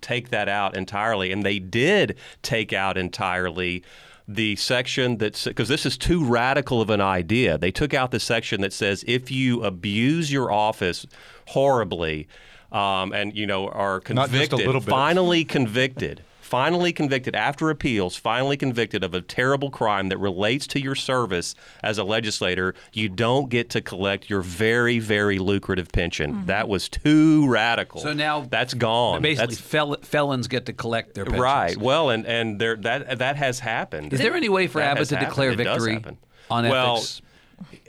take 0.00 0.30
that 0.30 0.48
out 0.48 0.76
entirely, 0.76 1.30
and 1.30 1.44
they 1.44 1.60
did 1.60 2.16
take 2.42 2.72
out 2.72 2.98
entirely 2.98 3.84
the 4.28 4.56
section 4.56 5.18
that's 5.18 5.44
because 5.44 5.68
this 5.68 5.84
is 5.84 5.98
too 5.98 6.24
radical 6.24 6.80
of 6.80 6.90
an 6.90 7.00
idea. 7.00 7.58
They 7.58 7.70
took 7.70 7.94
out 7.94 8.10
the 8.10 8.20
section 8.20 8.60
that 8.60 8.72
says 8.72 9.04
if 9.06 9.30
you 9.30 9.62
abuse 9.64 10.32
your 10.32 10.50
office 10.50 11.06
horribly, 11.48 12.28
um, 12.70 13.12
and 13.12 13.36
you 13.36 13.46
know 13.46 13.68
are 13.68 14.02
Not 14.10 14.30
just 14.30 14.52
a 14.52 14.56
convicted, 14.56 14.84
finally 14.84 15.44
convicted. 15.44 16.22
Finally 16.52 16.92
convicted 16.92 17.34
after 17.34 17.70
appeals, 17.70 18.14
finally 18.14 18.58
convicted 18.58 19.02
of 19.02 19.14
a 19.14 19.22
terrible 19.22 19.70
crime 19.70 20.10
that 20.10 20.18
relates 20.18 20.66
to 20.66 20.78
your 20.78 20.94
service 20.94 21.54
as 21.82 21.96
a 21.96 22.04
legislator, 22.04 22.74
you 22.92 23.08
don't 23.08 23.48
get 23.48 23.70
to 23.70 23.80
collect 23.80 24.28
your 24.28 24.42
very, 24.42 24.98
very 24.98 25.38
lucrative 25.38 25.90
pension. 25.90 26.30
Mm-hmm. 26.30 26.46
That 26.48 26.68
was 26.68 26.90
too 26.90 27.48
radical. 27.48 28.02
So 28.02 28.12
now 28.12 28.42
that's 28.50 28.74
gone. 28.74 29.22
Basically, 29.22 29.54
That's- 29.54 29.66
fel- 29.66 29.96
felons 30.02 30.46
get 30.46 30.66
to 30.66 30.74
collect 30.74 31.14
their 31.14 31.24
pensions. 31.24 31.42
Right. 31.42 31.76
Well, 31.78 32.10
and 32.10 32.26
and 32.26 32.60
there 32.60 32.76
that 32.76 33.18
that 33.20 33.36
has 33.36 33.58
happened. 33.60 34.12
Is 34.12 34.20
there 34.20 34.36
any 34.36 34.50
way 34.50 34.66
for 34.66 34.80
That 34.80 34.88
Abbott 34.90 34.98
has 34.98 35.08
to 35.08 35.16
happened. 35.16 35.30
declare 35.30 35.50
It 35.52 35.56
does 35.56 35.86
victory 35.86 36.16
on 36.50 36.68
well, 36.68 36.96
ethics? 36.96 37.22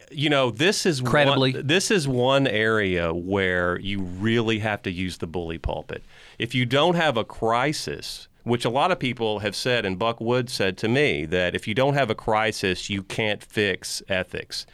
you 0.10 0.30
know, 0.30 0.52
this 0.52 0.86
is 0.86 1.02
Credibly? 1.02 1.52
One, 1.52 1.68
this 1.68 1.92
is 1.92 2.08
one 2.08 2.48
area 2.48 3.14
where 3.14 3.78
you 3.78 4.00
really 4.00 4.60
have 4.60 4.82
to 4.84 4.90
use 4.90 5.18
the 5.18 5.28
bully 5.28 5.58
pulpit. 5.58 6.02
If 6.40 6.56
you 6.56 6.66
don't 6.66 6.96
have 6.96 7.18
a 7.18 7.26
crisis, 7.26 8.30
which 8.44 8.66
a 8.66 8.70
lot 8.70 8.92
of 8.92 9.00
people 9.00 9.40
have 9.40 9.56
said, 9.56 9.86
and 9.86 9.98
Buck 9.98 10.20
Wood 10.20 10.50
said 10.50 10.78
to 10.80 10.88
me 10.88 11.26
that 11.26 11.56
if 11.56 11.68
you 11.68 11.74
don't 11.74 11.94
have 11.94 12.10
a 12.10 12.16
crisis, 12.16 12.90
you 12.90 13.04
can't 13.04 13.44
fix 13.44 14.02
ethics. 14.08 14.66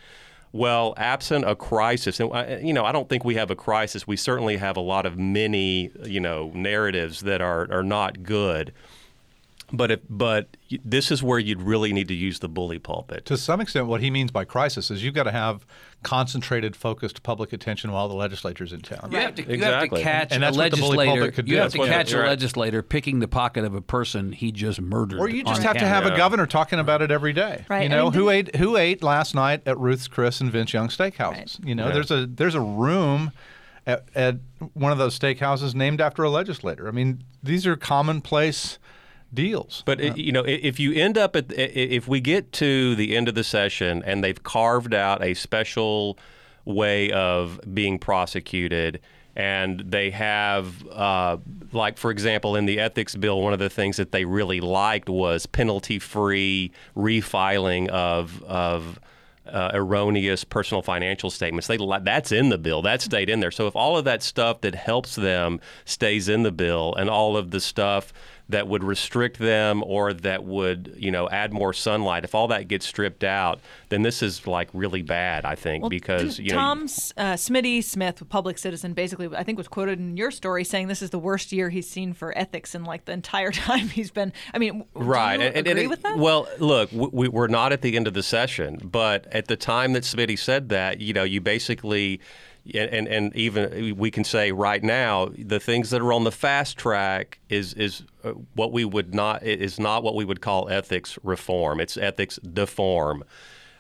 Well, 0.51 0.95
absent 0.97 1.47
a 1.47 1.55
crisis, 1.55 2.19
and 2.19 2.31
uh, 2.33 2.57
you 2.59 2.73
know, 2.73 2.83
I 2.83 2.91
don't 2.91 3.07
think 3.07 3.23
we 3.23 3.35
have 3.35 3.51
a 3.51 3.55
crisis. 3.55 4.07
We 4.07 4.17
certainly 4.17 4.57
have 4.57 4.77
a 4.77 4.81
lot 4.81 5.05
of 5.05 5.17
many, 5.17 5.91
you 6.03 6.19
know, 6.19 6.51
narratives 6.55 7.21
that 7.21 7.39
are 7.41 7.71
are 7.71 7.83
not 7.83 8.23
good. 8.23 8.73
But 9.71 9.91
if, 9.91 9.99
but 10.09 10.57
this 10.83 11.11
is 11.11 11.21
where 11.21 11.37
you'd 11.39 11.61
really 11.61 11.93
need 11.93 12.07
to 12.07 12.13
use 12.15 12.39
the 12.39 12.49
bully 12.49 12.79
pulpit. 12.79 13.25
To 13.25 13.37
some 13.37 13.61
extent, 13.61 13.85
what 13.87 14.01
he 14.01 14.09
means 14.09 14.31
by 14.31 14.43
crisis 14.45 14.89
is 14.89 15.03
you've 15.03 15.13
got 15.13 15.23
to 15.23 15.31
have 15.31 15.65
concentrated, 16.01 16.75
focused 16.75 17.21
public 17.23 17.53
attention 17.53 17.91
while 17.91 18.07
the 18.07 18.15
legislature's 18.15 18.73
in 18.73 18.81
town. 18.81 19.09
You 19.11 19.19
have 19.19 19.35
to, 19.35 19.43
you 19.57 19.63
have 19.63 19.89
to 19.89 20.01
catch 20.01 20.31
And 20.31 20.43
a 20.43 20.47
the 20.47 20.51
bully 20.53 20.57
legislator. 20.69 21.11
pulpit 21.11 21.33
could 21.35 21.47
you 21.47 21.55
do. 21.55 21.61
have 21.61 21.71
That's 21.71 21.83
to 21.85 21.89
catch 21.91 22.13
a 22.13 22.17
legislator 22.17 22.81
picking 22.81 23.19
the 23.19 23.27
pocket 23.27 23.63
of 23.63 23.75
a 23.75 23.81
person 23.81 24.31
he 24.31 24.51
just 24.51 24.81
murdered. 24.81 25.19
Or 25.19 25.29
you 25.29 25.43
just 25.43 25.61
have 25.63 25.73
to 25.73 25.79
camera. 25.81 25.93
have 26.03 26.05
a 26.13 26.17
governor 26.17 26.47
talking 26.47 26.79
about 26.79 27.01
it 27.01 27.11
every 27.11 27.33
day. 27.33 27.65
Right, 27.69 27.81
You 27.89 27.95
I 27.95 27.97
know 27.97 28.03
mean, 28.05 28.13
who 28.13 28.29
ate 28.29 28.55
who 28.55 28.75
ate 28.77 29.03
last 29.03 29.35
night 29.35 29.61
at 29.67 29.77
Ruth's 29.77 30.07
Chris 30.07 30.41
and 30.41 30.51
Vince 30.51 30.73
Young 30.73 30.87
Steakhouses. 30.87 31.63
You 31.65 31.75
know, 31.75 31.87
Yeah. 31.87 31.93
there's 31.93 32.11
a 32.11 32.25
there's 32.25 32.55
a 32.55 32.61
room 32.61 33.31
at, 33.85 34.05
at 34.15 34.37
one 34.73 34.91
of 34.91 34.97
those 34.97 35.17
steakhouses 35.17 35.75
named 35.75 36.01
after 36.01 36.23
a 36.23 36.29
legislator. 36.29 36.87
I 36.87 36.91
mean, 36.91 37.23
these 37.43 37.67
are 37.67 37.75
commonplace 37.75 38.79
deals. 39.33 39.83
But 39.85 40.17
you 40.17 40.31
know, 40.31 40.43
if 40.45 40.79
you 40.79 40.93
end 40.93 41.17
up 41.17 41.35
at, 41.35 41.51
if 41.51 42.07
we 42.07 42.19
get 42.19 42.51
to 42.53 42.95
the 42.95 43.15
end 43.15 43.27
of 43.27 43.35
the 43.35 43.43
session 43.43 44.03
and 44.05 44.23
they've 44.23 44.41
carved 44.41 44.93
out 44.93 45.23
a 45.23 45.33
special 45.33 46.17
way 46.65 47.11
of 47.11 47.59
being 47.73 47.99
prosecuted, 47.99 48.99
and 49.35 49.79
they 49.79 50.09
have, 50.09 50.85
uh, 50.89 51.37
like 51.71 51.97
for 51.97 52.11
example, 52.11 52.55
in 52.55 52.65
the 52.65 52.79
ethics 52.79 53.15
bill, 53.15 53.41
one 53.41 53.53
of 53.53 53.59
the 53.59 53.69
things 53.69 53.97
that 53.97 54.11
they 54.11 54.25
really 54.25 54.59
liked 54.59 55.07
was 55.07 55.45
penalty-free 55.45 56.71
refiling 56.97 57.87
of 57.89 58.43
of 58.43 58.99
uh, 59.47 59.71
erroneous 59.73 60.43
personal 60.43 60.81
financial 60.81 61.29
statements. 61.29 61.67
They 61.67 61.77
li- 61.77 61.99
that's 62.03 62.31
in 62.31 62.49
the 62.49 62.57
bill. 62.57 62.81
That 62.81 63.01
stayed 63.01 63.29
in 63.29 63.39
there. 63.39 63.51
So 63.51 63.67
if 63.67 63.75
all 63.75 63.97
of 63.97 64.05
that 64.05 64.21
stuff 64.21 64.61
that 64.61 64.75
helps 64.75 65.15
them 65.15 65.59
stays 65.85 66.27
in 66.27 66.43
the 66.43 66.51
bill, 66.51 66.93
and 66.95 67.09
all 67.09 67.37
of 67.37 67.51
the 67.51 67.61
stuff 67.61 68.11
that 68.49 68.67
would 68.67 68.83
restrict 68.83 69.37
them 69.37 69.83
or 69.85 70.11
that 70.11 70.43
would 70.43 70.95
you 70.97 71.11
know 71.11 71.29
add 71.29 71.53
more 71.53 71.71
sunlight, 71.73 72.23
if 72.23 72.33
all 72.35 72.47
that 72.47 72.67
gets 72.67 72.85
stripped 72.85 73.23
out, 73.23 73.59
then 73.89 74.01
this 74.01 74.21
is 74.23 74.45
like 74.47 74.69
really 74.73 75.01
bad. 75.03 75.45
I 75.45 75.55
think 75.55 75.83
Well, 75.83 75.89
because 75.89 76.39
you 76.39 76.49
know. 76.51 76.55
Tom 76.55 76.79
uh, 76.81 77.33
Smitty 77.35 77.83
Smith, 77.83 78.19
a 78.21 78.25
Public 78.25 78.57
Citizen, 78.57 78.93
basically, 78.93 79.29
I 79.35 79.43
think 79.43 79.57
was 79.57 79.67
quoted 79.67 79.99
in 79.99 80.17
your 80.17 80.31
story 80.31 80.63
saying 80.63 80.87
this 80.87 81.01
is 81.01 81.11
the 81.11 81.19
worst 81.19 81.51
year 81.51 81.69
he's 81.69 81.89
seen 81.89 82.13
for 82.13 82.35
ethics 82.37 82.73
in 82.75 82.83
like 82.83 83.05
the 83.05 83.11
entire 83.13 83.51
time 83.67 83.87
he's 83.89 84.11
been. 84.11 84.33
I 84.53 84.57
mean, 84.57 84.83
Right. 84.95 85.37
Do 85.37 85.43
you 85.43 85.47
and, 85.49 85.57
and- 85.57 85.67
agree 85.67 85.81
and- 85.81 85.89
with 85.89 86.01
that? 86.01 86.17
Well, 86.17 86.47
look, 86.59 86.89
we, 86.91 87.27
we're 87.27 87.47
not 87.47 87.71
at 87.71 87.81
the 87.81 87.95
end 87.95 88.07
of 88.07 88.13
the 88.13 88.23
session, 88.23 88.79
but 88.83 89.27
at 89.31 89.47
the 89.47 89.55
time 89.55 89.93
that 89.93 90.03
Smitty 90.03 90.39
said 90.39 90.69
that, 90.69 90.99
you 90.99 91.13
know, 91.13 91.23
you 91.23 91.39
basically, 91.39 92.19
and, 92.73 93.07
and, 93.07 93.35
even 93.35 93.97
we 93.97 94.11
can 94.11 94.23
say 94.23 94.51
right 94.51 94.83
now, 94.83 95.29
the 95.37 95.59
things 95.59 95.89
that 95.89 96.01
are 96.01 96.13
on 96.13 96.23
the 96.23 96.31
fast 96.31 96.77
track 96.77 97.39
is 97.49 97.73
is 97.73 98.03
uh, 98.23 98.31
what 98.53 98.71
we 98.71 98.85
would 98.85 99.13
not 99.13 99.43
is 99.43 99.79
not 99.79 100.03
what 100.03 100.15
we 100.15 100.25
would 100.25 100.41
call 100.41 100.69
ethics 100.69 101.17
reform. 101.23 101.79
It's 101.79 101.97
ethics 101.97 102.37
deform. 102.37 103.23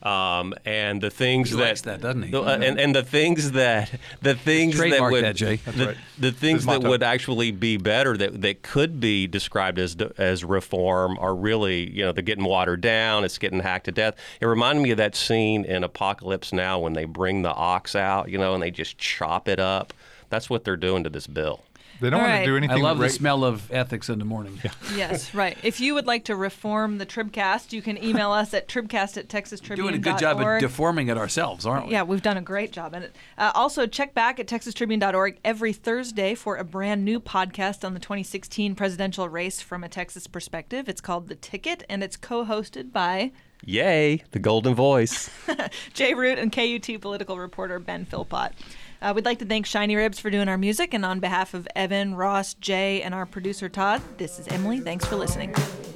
Um, 0.01 0.53
and 0.65 1.01
the 1.01 1.09
things 1.09 1.49
He 1.49 1.57
that, 1.57 1.61
likes 1.61 1.81
that, 1.81 2.01
doesn't 2.01 2.23
he? 2.23 2.31
the- 2.31 2.41
uh, 2.41 2.57
and, 2.61 2.79
and 2.79 2.95
the 2.95 3.03
things 3.03 3.51
that 3.51 3.91
the 4.21 4.33
things 4.35 4.77
that 4.77 5.01
would 5.01 5.23
that, 5.23 5.35
Jay. 5.35 5.57
The, 5.57 5.87
right. 5.87 5.97
the 6.17 6.31
things 6.31 6.65
that 6.65 6.83
would 6.83 7.03
actually 7.03 7.51
be 7.51 7.77
better 7.77 8.15
that, 8.15 8.41
that 8.41 8.61
could 8.61 8.99
be 8.99 9.27
described 9.27 9.77
as 9.77 9.97
as 10.17 10.43
reform 10.45 11.17
are 11.19 11.35
really 11.35 11.89
you 11.91 12.03
know 12.05 12.11
they're 12.11 12.23
getting 12.23 12.45
watered 12.45 12.81
down 12.81 13.23
it's 13.23 13.37
getting 13.37 13.59
hacked 13.59 13.85
to 13.85 13.91
death 13.91 14.15
it 14.39 14.45
reminded 14.45 14.81
me 14.81 14.91
of 14.91 14.97
that 14.97 15.15
scene 15.15 15.65
in 15.65 15.83
apocalypse 15.83 16.53
now 16.53 16.79
when 16.79 16.93
they 16.93 17.05
bring 17.05 17.41
the 17.41 17.53
ox 17.53 17.95
out 17.95 18.29
you 18.29 18.37
know 18.37 18.53
and 18.53 18.63
they 18.63 18.71
just 18.71 18.97
chop 18.97 19.47
it 19.47 19.59
up 19.59 19.93
that's 20.29 20.49
what 20.49 20.63
they're 20.63 20.77
doing 20.77 21.03
to 21.03 21.09
this 21.09 21.27
bill 21.27 21.61
they 21.99 22.09
don't 22.09 22.19
All 22.19 22.25
want 22.25 22.31
right. 22.31 22.39
to 22.39 22.45
do 22.45 22.57
anything. 22.57 22.77
I 22.77 22.81
love 22.81 22.99
ra- 22.99 23.07
the 23.07 23.09
smell 23.13 23.43
of 23.43 23.71
ethics 23.71 24.09
in 24.09 24.19
the 24.19 24.25
morning. 24.25 24.59
yes, 24.95 25.33
right. 25.33 25.57
If 25.63 25.79
you 25.79 25.93
would 25.93 26.05
like 26.07 26.25
to 26.25 26.35
reform 26.35 26.97
the 26.97 27.05
Tribcast, 27.05 27.73
you 27.73 27.81
can 27.81 28.01
email 28.03 28.31
us 28.31 28.53
at 28.53 28.67
tribcast 28.67 29.17
at 29.17 29.27
texastribune.org. 29.27 29.77
Doing 29.77 29.95
a 29.95 29.99
good 29.99 30.17
job 30.17 30.39
of 30.39 30.59
deforming 30.59 31.07
it 31.09 31.17
ourselves, 31.17 31.65
aren't 31.65 31.87
we? 31.87 31.91
Yeah, 31.93 32.03
we've 32.03 32.21
done 32.21 32.37
a 32.37 32.41
great 32.41 32.71
job 32.71 32.93
in 32.93 33.03
it. 33.03 33.15
Uh, 33.37 33.51
also, 33.55 33.85
check 33.85 34.13
back 34.13 34.39
at 34.39 34.47
texastribune.org 34.47 35.37
every 35.43 35.73
Thursday 35.73 36.35
for 36.35 36.55
a 36.57 36.63
brand 36.63 37.03
new 37.03 37.19
podcast 37.19 37.83
on 37.83 37.93
the 37.93 37.99
2016 37.99 38.75
presidential 38.75 39.27
race 39.29 39.61
from 39.61 39.83
a 39.83 39.89
Texas 39.89 40.27
perspective. 40.27 40.87
It's 40.87 41.01
called 41.01 41.27
The 41.27 41.35
Ticket, 41.35 41.83
and 41.89 42.03
it's 42.03 42.17
co 42.17 42.45
hosted 42.45 42.91
by 42.91 43.31
yay 43.65 44.23
the 44.31 44.39
golden 44.39 44.73
voice 44.73 45.29
Jay 45.93 46.13
Root 46.13 46.39
and 46.39 46.49
KUT 46.49 47.01
political 47.01 47.37
reporter 47.37 47.77
Ben 47.77 48.05
Philpott. 48.05 48.53
Uh, 49.01 49.13
we'd 49.15 49.25
like 49.25 49.39
to 49.39 49.45
thank 49.45 49.65
Shiny 49.65 49.95
Ribs 49.95 50.19
for 50.19 50.29
doing 50.29 50.49
our 50.49 50.57
music, 50.57 50.93
and 50.93 51.05
on 51.05 51.19
behalf 51.19 51.53
of 51.53 51.67
Evan, 51.75 52.15
Ross, 52.15 52.53
Jay, 52.55 53.01
and 53.01 53.13
our 53.13 53.25
producer 53.25 53.69
Todd, 53.69 54.01
this 54.17 54.39
is 54.39 54.47
Emily. 54.49 54.79
Thanks 54.79 55.05
for 55.05 55.15
listening. 55.15 55.53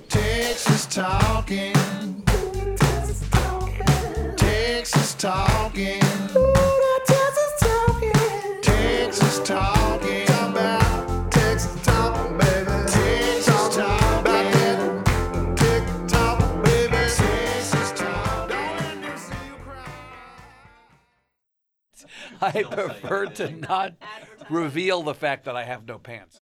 Texas 0.07 0.85
talking. 0.85 1.73
Texas 2.25 3.27
talking. 3.29 4.35
Texas 4.37 5.15
talking. 5.15 5.99
Talk 9.43 9.82
I 22.43 22.63
prefer 22.63 23.25
to 23.27 23.51
not 23.51 23.93
reveal 24.49 25.01
the 25.03 25.13
fact 25.13 25.45
that 25.45 25.55
I 25.55 25.63
have 25.63 25.85
no 25.87 25.97
pants. 25.97 26.31